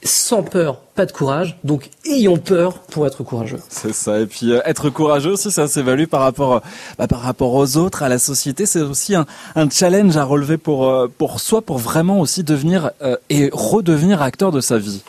sans 0.04 0.43
peur, 0.43 0.78
pas 0.95 1.06
de 1.06 1.12
courage. 1.12 1.58
Donc 1.64 1.89
ayons 2.06 2.38
peur 2.38 2.80
pour 2.80 3.06
être 3.06 3.24
courageux. 3.24 3.60
C'est 3.70 3.93
ça. 3.93 4.20
Et 4.20 4.26
puis 4.26 4.52
euh, 4.52 4.62
être 4.66 4.89
courageux 4.89 5.32
aussi, 5.32 5.52
ça 5.52 5.68
s'évalue 5.68 6.06
par 6.06 6.22
rapport, 6.22 6.56
euh, 6.56 6.60
bah, 6.97 7.08
par 7.08 7.22
rapport 7.22 7.54
aux 7.54 7.78
autres, 7.78 8.04
à 8.04 8.10
la 8.10 8.20
société. 8.20 8.66
C'est 8.66 8.82
aussi 8.82 9.16
un, 9.16 9.26
un, 9.56 9.70
challenge 9.70 10.18
à 10.18 10.24
relever 10.24 10.58
pour 10.58 10.88
euh, 10.88 11.08
pour 11.18 11.39
soi, 11.39 11.62
pour 11.62 11.78
vraiment 11.78 12.20
aussi 12.20 12.43
devenir 12.43 12.91
euh, 13.02 13.18
et 13.30 13.49
redevenir 13.54 14.22
acteur 14.22 14.52
de 14.52 14.62
sa 14.62 14.78
vie. 14.78 15.04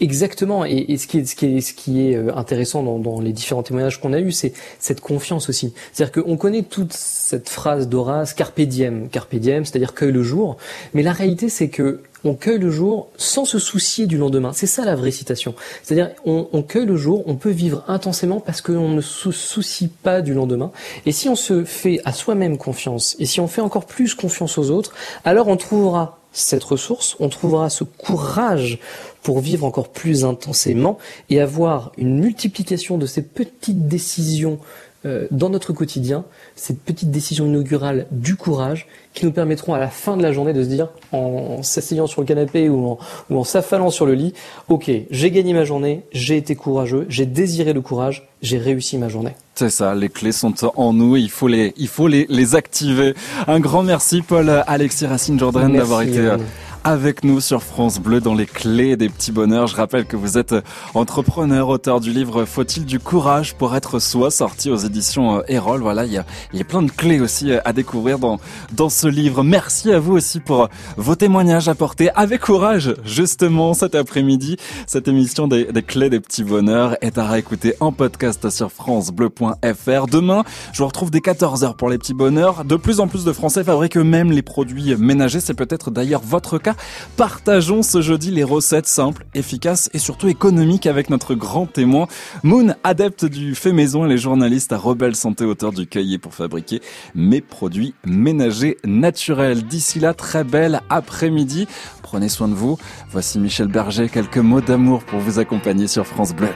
Exactement. 0.00 0.64
Et, 0.64 0.84
et, 0.88 0.96
ce, 0.96 1.06
qui 1.06 1.18
est, 1.18 1.24
ce, 1.24 1.34
qui 1.34 1.46
est, 1.46 1.60
ce 1.60 1.74
qui 1.74 2.08
est 2.08 2.16
euh, 2.16 2.34
intéressant 2.36 2.82
dans, 2.82 2.98
dans 2.98 3.20
les 3.20 3.32
différents 3.32 3.62
témoignages 3.62 4.00
qu'on 4.00 4.12
a 4.12 4.20
eus, 4.20 4.32
c'est 4.32 4.52
cette 4.78 5.00
confiance 5.00 5.48
aussi. 5.48 5.72
C'est-à-dire 5.92 6.22
qu'on 6.22 6.36
connaît 6.36 6.62
toute 6.62 6.92
cette 6.92 7.48
phrase 7.48 7.88
d'Horace, 7.88 8.32
carpe 8.32 8.60
diem, 8.60 9.08
carpe 9.08 9.34
diem, 9.34 9.64
c'est-à-dire 9.64 9.94
cueille 9.94 10.12
le 10.12 10.22
jour. 10.22 10.56
Mais 10.94 11.02
la 11.02 11.12
réalité, 11.12 11.48
c'est 11.48 11.68
que 11.68 12.02
on 12.24 12.34
cueille 12.34 12.58
le 12.58 12.70
jour 12.70 13.08
sans 13.16 13.44
se 13.44 13.58
soucier 13.58 14.06
du 14.06 14.18
lendemain. 14.18 14.52
C'est 14.52 14.66
ça 14.66 14.84
la 14.84 14.96
vraie 14.96 15.10
citation. 15.10 15.54
C'est-à-dire 15.82 16.14
on, 16.24 16.48
on, 16.52 16.62
cueille 16.62 16.86
le 16.86 16.96
jour, 16.96 17.22
on 17.26 17.36
peut 17.36 17.50
vivre 17.50 17.84
intensément 17.86 18.40
parce 18.40 18.60
qu'on 18.60 18.88
ne 18.88 19.00
se 19.00 19.30
soucie 19.30 19.88
pas 19.88 20.20
du 20.20 20.34
lendemain. 20.34 20.72
Et 21.06 21.12
si 21.12 21.28
on 21.28 21.36
se 21.36 21.64
fait 21.64 22.00
à 22.04 22.12
soi-même 22.12 22.58
confiance, 22.58 23.16
et 23.18 23.26
si 23.26 23.40
on 23.40 23.46
fait 23.46 23.60
encore 23.60 23.86
plus 23.86 24.14
confiance 24.14 24.58
aux 24.58 24.70
autres, 24.70 24.94
alors 25.24 25.48
on 25.48 25.56
trouvera 25.56 26.18
cette 26.32 26.64
ressource, 26.64 27.16
on 27.20 27.28
trouvera 27.28 27.70
ce 27.70 27.84
courage 27.84 28.78
pour 29.22 29.40
vivre 29.40 29.64
encore 29.64 29.88
plus 29.88 30.24
intensément 30.24 30.98
et 31.30 31.40
avoir 31.40 31.92
une 31.98 32.18
multiplication 32.18 32.98
de 32.98 33.06
ces 33.06 33.22
petites 33.22 33.88
décisions 33.88 34.58
euh, 35.06 35.28
dans 35.30 35.48
notre 35.48 35.72
quotidien, 35.72 36.24
ces 36.56 36.74
petites 36.74 37.12
décisions 37.12 37.46
inaugurales 37.46 38.08
du 38.10 38.34
courage 38.34 38.88
qui 39.14 39.26
nous 39.26 39.30
permettront 39.30 39.72
à 39.72 39.78
la 39.78 39.86
fin 39.86 40.16
de 40.16 40.22
la 40.24 40.32
journée 40.32 40.52
de 40.52 40.62
se 40.64 40.68
dire, 40.68 40.88
en 41.12 41.62
s'asseyant 41.62 42.08
sur 42.08 42.20
le 42.20 42.26
canapé 42.26 42.68
ou 42.68 42.84
en, 42.84 42.98
ou 43.30 43.38
en 43.38 43.44
s'affalant 43.44 43.90
sur 43.90 44.06
le 44.06 44.14
lit, 44.14 44.34
ok, 44.68 44.90
j'ai 45.08 45.30
gagné 45.30 45.52
ma 45.52 45.64
journée, 45.64 46.02
j'ai 46.10 46.36
été 46.36 46.56
courageux, 46.56 47.06
j'ai 47.08 47.26
désiré 47.26 47.72
le 47.72 47.80
courage, 47.80 48.28
j'ai 48.42 48.58
réussi 48.58 48.98
ma 48.98 49.08
journée. 49.08 49.36
C'est 49.54 49.70
ça, 49.70 49.94
les 49.94 50.08
clés 50.08 50.32
sont 50.32 50.54
en 50.76 50.92
nous, 50.92 51.16
il 51.16 51.30
faut 51.30 51.46
les, 51.46 51.74
il 51.76 51.88
faut 51.88 52.08
les, 52.08 52.26
les 52.28 52.56
activer. 52.56 53.14
Un 53.46 53.60
grand 53.60 53.84
merci 53.84 54.22
Paul 54.22 54.50
Alexis 54.66 55.06
Racine 55.06 55.38
Jordan 55.38 55.72
d'avoir 55.72 56.02
été 56.02 56.24
Yann 56.24 56.40
avec 56.88 57.22
nous 57.22 57.42
sur 57.42 57.62
France 57.62 58.00
Bleu 58.00 58.18
dans 58.18 58.34
les 58.34 58.46
clés 58.46 58.96
des 58.96 59.10
petits 59.10 59.30
bonheurs. 59.30 59.66
Je 59.66 59.76
rappelle 59.76 60.06
que 60.06 60.16
vous 60.16 60.38
êtes 60.38 60.54
entrepreneur, 60.94 61.68
auteur 61.68 62.00
du 62.00 62.12
livre 62.12 62.46
Faut-il 62.46 62.86
du 62.86 62.98
courage 62.98 63.54
pour 63.56 63.76
être 63.76 63.98
soi, 63.98 64.30
sorti 64.30 64.70
aux 64.70 64.76
éditions 64.76 65.42
Erol. 65.48 65.82
Voilà, 65.82 66.06
il 66.06 66.12
y 66.12 66.16
a, 66.16 66.24
il 66.54 66.58
y 66.58 66.62
a 66.62 66.64
plein 66.64 66.80
de 66.80 66.90
clés 66.90 67.20
aussi 67.20 67.52
à 67.52 67.74
découvrir 67.74 68.18
dans, 68.18 68.40
dans 68.72 68.88
ce 68.88 69.06
livre. 69.06 69.42
Merci 69.42 69.92
à 69.92 70.00
vous 70.00 70.14
aussi 70.14 70.40
pour 70.40 70.70
vos 70.96 71.14
témoignages 71.14 71.68
apportés 71.68 72.08
avec 72.14 72.40
courage, 72.40 72.94
justement, 73.04 73.74
cet 73.74 73.94
après-midi. 73.94 74.56
Cette 74.86 75.08
émission 75.08 75.46
des, 75.46 75.66
des 75.66 75.82
clés 75.82 76.08
des 76.08 76.20
petits 76.20 76.42
bonheurs 76.42 76.96
est 77.02 77.18
à 77.18 77.28
réécouter 77.28 77.74
en 77.80 77.92
podcast 77.92 78.48
sur 78.48 78.72
francebleu.fr. 78.72 80.06
Demain, 80.10 80.42
je 80.72 80.78
vous 80.78 80.86
retrouve 80.86 81.10
dès 81.10 81.18
14h 81.18 81.76
pour 81.76 81.90
les 81.90 81.98
petits 81.98 82.14
bonheurs. 82.14 82.64
De 82.64 82.76
plus 82.76 83.00
en 83.00 83.08
plus 83.08 83.24
de 83.24 83.32
Français 83.34 83.62
fabriquent 83.62 83.98
eux-mêmes 83.98 84.32
les 84.32 84.40
produits 84.40 84.96
ménagers. 84.96 85.40
C'est 85.40 85.52
peut-être 85.52 85.90
d'ailleurs 85.90 86.22
votre 86.24 86.56
cas. 86.56 86.76
Partageons 87.16 87.82
ce 87.82 88.02
jeudi 88.02 88.30
les 88.30 88.44
recettes 88.44 88.86
simples, 88.86 89.26
efficaces 89.34 89.90
et 89.92 89.98
surtout 89.98 90.28
économiques 90.28 90.86
avec 90.86 91.10
notre 91.10 91.34
grand 91.34 91.66
témoin, 91.66 92.06
Moon, 92.42 92.74
adepte 92.84 93.24
du 93.24 93.54
fait 93.54 93.72
maison 93.72 94.04
et 94.06 94.08
les 94.08 94.18
journalistes 94.18 94.72
à 94.72 94.78
Rebelle 94.78 95.16
Santé, 95.16 95.44
auteur 95.44 95.72
du 95.72 95.86
cahier 95.86 96.18
pour 96.18 96.34
fabriquer 96.34 96.80
mes 97.14 97.40
produits 97.40 97.94
ménagers 98.04 98.76
naturels. 98.84 99.66
D'ici 99.66 100.00
là, 100.00 100.14
très 100.14 100.44
belle 100.44 100.80
après-midi. 100.90 101.66
Prenez 102.02 102.28
soin 102.28 102.48
de 102.48 102.54
vous. 102.54 102.78
Voici 103.10 103.38
Michel 103.38 103.68
Berger, 103.68 104.08
quelques 104.08 104.38
mots 104.38 104.60
d'amour 104.60 105.04
pour 105.04 105.20
vous 105.20 105.38
accompagner 105.38 105.86
sur 105.86 106.06
France 106.06 106.34
Bleu. 106.34 106.48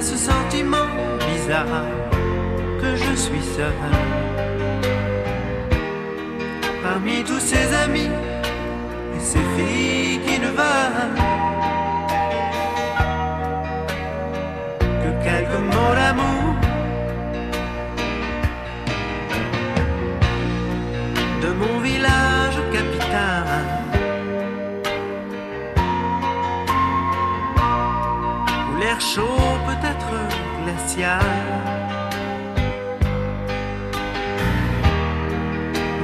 Ce 0.00 0.16
sentiment 0.16 0.86
bizarre 1.18 1.84
que 2.80 2.94
je 2.94 3.16
suis 3.16 3.42
seul. 3.56 3.72
Parmi 6.84 7.24
tous 7.24 7.40
ces 7.40 7.74
amis 7.84 8.08
et 9.16 9.20
ces 9.20 9.40
filles 9.56 10.20
qui 10.24 10.38
ne 10.38 10.50
veulent 10.50 11.37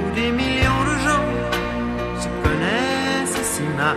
Où 0.00 0.14
des 0.14 0.30
millions 0.30 0.84
de 0.90 0.96
gens 1.06 1.28
se 2.22 2.28
connaissent 2.44 3.42
si 3.42 3.62
mal. 3.76 3.96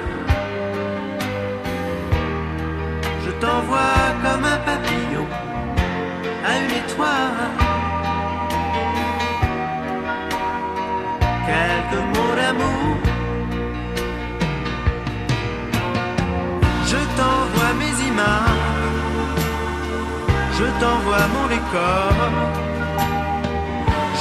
Je 3.24 3.32
t'envoie 3.42 4.08
comme 4.24 4.46
un 4.46 4.58
papillon 4.70 5.28
à 6.48 6.58
une 6.58 6.72
étoile. 6.82 7.52
Quelques 11.46 12.04
mots 12.14 12.36
d'amour. 12.40 12.98
Je 16.88 17.00
t'envoie 17.18 17.74
mes 17.80 17.96
images. 18.08 18.57
Je 20.60 20.64
t'envoie 20.64 21.28
mon 21.36 21.48
décor, 21.48 22.14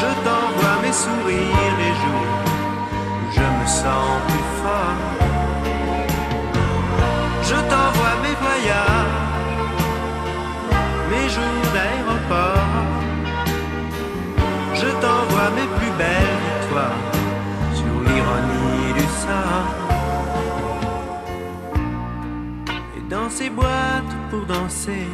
je 0.00 0.10
t'envoie 0.24 0.76
mes 0.82 0.92
sourires 0.92 1.76
les 1.82 1.94
jours 2.02 2.34
où 3.20 3.26
je 3.36 3.46
me 3.56 3.66
sens 3.66 4.10
plus 4.28 4.48
fort. 4.60 5.00
Je 7.42 7.58
t'envoie 7.70 8.16
mes 8.24 8.36
voyages, 8.44 9.30
mes 11.10 11.26
jours 11.34 11.66
d'aéroport. 11.74 12.74
Je 14.74 14.88
t'envoie 15.02 15.50
mes 15.56 15.68
plus 15.78 15.92
belles 15.96 16.38
victoires 16.48 17.04
sur 17.72 17.94
l'ironie 18.06 18.92
du 18.92 19.06
sort. 19.24 19.70
Et 22.98 23.04
dans 23.08 23.30
ces 23.30 23.48
boîtes 23.48 24.14
pour 24.28 24.44
danser 24.44 25.08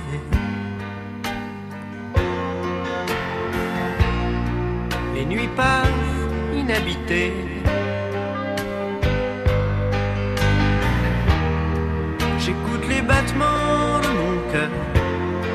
J'écoute 12.38 12.88
les 12.88 13.02
battements 13.02 14.00
de 14.02 14.08
mon 14.08 14.34
cœur 14.50 14.70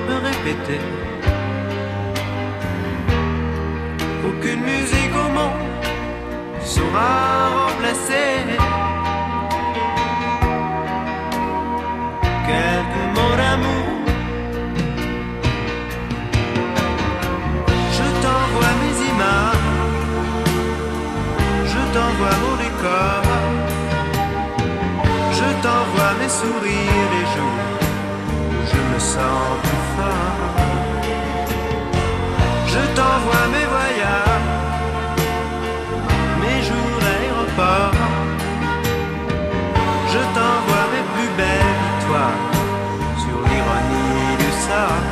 me 0.07 0.15
répéter. 0.27 0.79
Aucune 4.27 4.61
musique 4.61 5.13
au 5.13 5.29
monde 5.37 5.67
saura 6.63 7.65
remplacer 7.65 8.66
je 25.31 25.49
t'envoie 25.63 26.13
mes 26.19 26.29
sourires 26.29 27.09
les 27.15 27.25
jours 27.35 27.65
où 28.51 28.59
je 28.71 28.79
me 28.93 28.99
sens 28.99 29.49
plus 29.63 29.83
fort. 29.95 30.55
Je 32.67 32.81
t'envoie 32.95 33.47
mes 33.55 33.67
voyages, 33.75 34.49
mes 36.41 36.59
jours 36.67 36.97
d'aéroport. 37.03 37.97
Je 40.13 40.21
t'envoie 40.35 40.85
mes 40.93 41.05
plus 41.13 41.31
belles 41.37 41.77
victoires 41.85 42.43
sur 43.23 43.37
l'ironie 43.47 44.33
du 44.43 44.51
sort. 44.67 45.05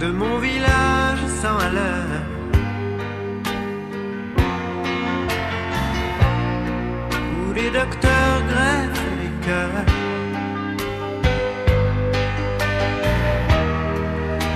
De 0.00 0.08
mon 0.12 0.38
village 0.38 1.22
sans 1.42 1.58
à. 1.58 2.07
Les 7.60 7.70
docteurs 7.70 8.40
greffent 8.50 9.06
les 9.20 9.46
cœurs. 9.46 9.84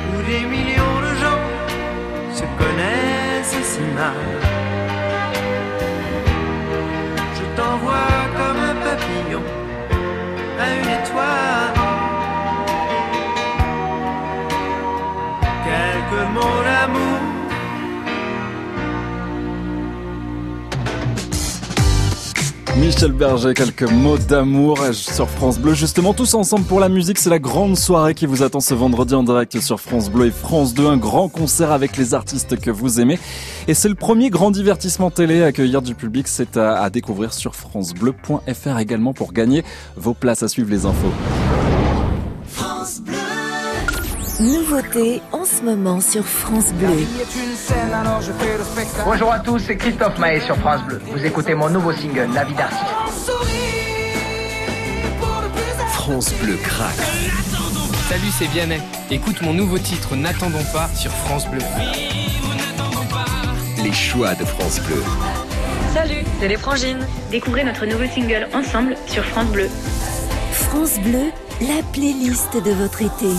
Où 0.08 0.22
des 0.30 0.44
millions 0.46 1.00
de 1.06 1.12
gens 1.22 1.42
se 2.32 2.44
connaissent 2.60 3.66
si 3.70 3.80
mal. 3.98 4.28
Je 7.34 7.60
t'envoie 7.60 8.20
comme 8.36 8.60
un 8.70 8.76
papillon 8.86 9.42
à 10.60 10.74
une 10.76 10.90
étoile. 11.02 11.71
Michel 23.02 23.18
Berger, 23.18 23.54
quelques 23.54 23.90
mots 23.90 24.16
d'amour 24.16 24.78
sur 24.92 25.28
France 25.28 25.58
Bleu. 25.58 25.74
Justement, 25.74 26.14
tous 26.14 26.34
ensemble 26.34 26.64
pour 26.66 26.78
la 26.78 26.88
musique, 26.88 27.18
c'est 27.18 27.30
la 27.30 27.40
grande 27.40 27.76
soirée 27.76 28.14
qui 28.14 28.26
vous 28.26 28.44
attend 28.44 28.60
ce 28.60 28.74
vendredi 28.74 29.12
en 29.12 29.24
direct 29.24 29.58
sur 29.58 29.80
France 29.80 30.08
Bleu 30.08 30.26
et 30.26 30.30
France 30.30 30.72
2. 30.72 30.86
Un 30.86 30.98
grand 30.98 31.28
concert 31.28 31.72
avec 31.72 31.96
les 31.96 32.14
artistes 32.14 32.60
que 32.60 32.70
vous 32.70 33.00
aimez. 33.00 33.18
Et 33.66 33.74
c'est 33.74 33.88
le 33.88 33.96
premier 33.96 34.30
grand 34.30 34.52
divertissement 34.52 35.10
télé 35.10 35.42
à 35.42 35.46
accueillir 35.46 35.82
du 35.82 35.96
public. 35.96 36.28
C'est 36.28 36.56
à, 36.56 36.80
à 36.80 36.90
découvrir 36.90 37.34
sur 37.34 37.56
francebleu.fr 37.56 38.78
également 38.78 39.12
pour 39.12 39.32
gagner 39.32 39.64
vos 39.96 40.14
places 40.14 40.44
à 40.44 40.48
suivre 40.48 40.70
les 40.70 40.86
infos. 40.86 41.10
Nouveauté 44.42 45.22
en 45.30 45.44
ce 45.44 45.62
moment 45.62 46.00
sur 46.00 46.26
France 46.26 46.72
Bleu. 46.72 47.06
Bonjour 49.04 49.32
à 49.32 49.38
tous, 49.38 49.60
c'est 49.60 49.76
Christophe 49.76 50.18
Maé 50.18 50.40
sur 50.40 50.56
France 50.56 50.82
Bleu. 50.82 51.00
Vous 51.12 51.24
écoutez 51.24 51.54
mon 51.54 51.70
nouveau 51.70 51.92
single, 51.92 52.28
La 52.34 52.42
vie 52.42 52.54
d'artiste. 52.54 52.82
France 55.90 56.34
Bleu 56.42 56.56
craque. 56.56 57.06
Salut, 58.08 58.32
c'est 58.36 58.46
Vianney. 58.46 58.80
Écoute 59.12 59.40
mon 59.42 59.54
nouveau 59.54 59.78
titre 59.78 60.16
N'attendons 60.16 60.64
pas 60.72 60.88
sur 60.88 61.12
France 61.12 61.48
Bleu. 61.48 61.62
Les 63.84 63.92
choix 63.92 64.34
de 64.34 64.44
France 64.44 64.80
Bleu. 64.80 65.04
Salut, 65.94 66.24
c'est 66.40 66.48
les 66.48 66.56
Frangines. 66.56 67.06
Découvrez 67.30 67.62
notre 67.62 67.86
nouveau 67.86 68.06
single 68.12 68.48
ensemble 68.52 68.96
sur 69.06 69.24
France 69.24 69.52
Bleu. 69.52 69.68
France 70.50 70.98
Bleu, 70.98 71.30
la 71.60 71.80
playlist 71.92 72.54
de 72.56 72.72
votre 72.72 73.02
été. 73.02 73.36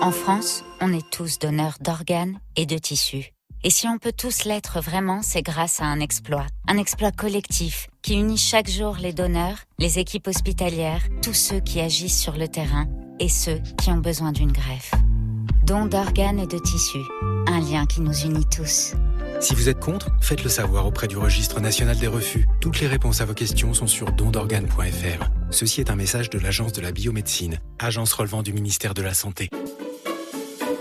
En 0.00 0.10
France, 0.10 0.64
on 0.80 0.92
est 0.92 1.08
tous 1.10 1.38
donneurs 1.38 1.78
d'organes 1.80 2.38
et 2.56 2.66
de 2.66 2.76
tissus. 2.76 3.32
Et 3.62 3.70
si 3.70 3.88
on 3.88 3.96
peut 3.96 4.12
tous 4.12 4.44
l'être 4.44 4.80
vraiment, 4.80 5.22
c'est 5.22 5.42
grâce 5.42 5.80
à 5.80 5.86
un 5.86 5.98
exploit. 6.00 6.46
Un 6.68 6.76
exploit 6.76 7.10
collectif 7.10 7.88
qui 8.02 8.14
unit 8.14 8.36
chaque 8.36 8.68
jour 8.68 8.98
les 9.00 9.14
donneurs, 9.14 9.56
les 9.78 9.98
équipes 9.98 10.28
hospitalières, 10.28 11.02
tous 11.22 11.32
ceux 11.32 11.60
qui 11.60 11.80
agissent 11.80 12.20
sur 12.20 12.36
le 12.36 12.48
terrain 12.48 12.86
et 13.18 13.30
ceux 13.30 13.60
qui 13.80 13.90
ont 13.90 13.96
besoin 13.96 14.32
d'une 14.32 14.52
greffe. 14.52 14.92
Don 15.64 15.86
d'organes 15.86 16.38
et 16.38 16.46
de 16.46 16.58
tissus. 16.58 17.06
Un 17.46 17.60
lien 17.60 17.86
qui 17.86 18.02
nous 18.02 18.12
unit 18.12 18.44
tous. 18.54 18.92
Si 19.44 19.54
vous 19.54 19.68
êtes 19.68 19.78
contre, 19.78 20.08
faites-le 20.22 20.48
savoir 20.48 20.86
auprès 20.86 21.06
du 21.06 21.18
registre 21.18 21.60
national 21.60 21.98
des 21.98 22.06
refus. 22.06 22.46
Toutes 22.62 22.80
les 22.80 22.86
réponses 22.86 23.20
à 23.20 23.26
vos 23.26 23.34
questions 23.34 23.74
sont 23.74 23.86
sur 23.86 24.10
dondorganes.fr. 24.10 25.28
Ceci 25.50 25.82
est 25.82 25.90
un 25.90 25.96
message 25.96 26.30
de 26.30 26.38
l'Agence 26.38 26.72
de 26.72 26.80
la 26.80 26.92
biomédecine, 26.92 27.58
agence 27.78 28.14
relevant 28.14 28.42
du 28.42 28.54
ministère 28.54 28.94
de 28.94 29.02
la 29.02 29.12
Santé. 29.12 29.50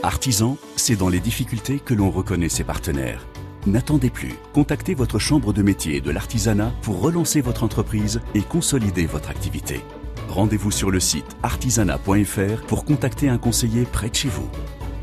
Artisan, 0.02 0.58
c'est 0.78 0.96
dans 0.96 1.10
les 1.10 1.20
difficultés 1.20 1.78
que 1.78 1.94
l'on 1.94 2.10
reconnaît 2.10 2.48
ses 2.48 2.64
partenaires. 2.64 3.28
N'attendez 3.68 4.10
plus. 4.10 4.36
Contactez 4.54 4.96
votre 4.96 5.20
chambre 5.20 5.52
de 5.52 5.62
métier 5.62 6.00
de 6.00 6.12
l'artisanat 6.12 6.72
pour 6.84 7.02
relancer 7.02 7.42
votre 7.42 7.66
entreprise 7.66 8.22
et 8.34 8.44
consolider 8.44 9.08
votre 9.08 9.30
activité. 9.30 9.82
Rendez-vous 10.30 10.72
sur 10.72 10.90
le 10.90 11.02
site 11.02 11.36
artisanat.fr 11.44 12.66
pour 12.68 12.86
contacter 12.86 13.28
un 13.28 13.38
conseiller 13.38 13.84
près 13.84 14.10
de 14.10 14.16
chez 14.16 14.30
vous. 14.30 14.50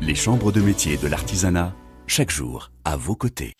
Les 0.01 0.15
chambres 0.15 0.51
de 0.51 0.61
métier 0.61 0.97
de 0.97 1.07
l'artisanat, 1.07 1.75
chaque 2.13 2.29
jour, 2.29 2.71
à 2.83 2.97
vos 2.97 3.15
côtés. 3.15 3.53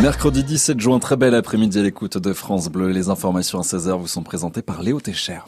Mercredi 0.00 0.44
17 0.44 0.78
juin, 0.78 1.00
très 1.00 1.16
bel 1.16 1.34
après-midi 1.34 1.80
à 1.80 1.82
l'écoute 1.82 2.18
de 2.18 2.32
France 2.32 2.68
Bleu. 2.68 2.90
Les 2.90 3.08
informations 3.08 3.58
à 3.58 3.62
16h 3.62 3.98
vous 3.98 4.06
sont 4.06 4.22
présentées 4.22 4.62
par 4.62 4.84
Léo 4.84 5.00
Técher. 5.00 5.40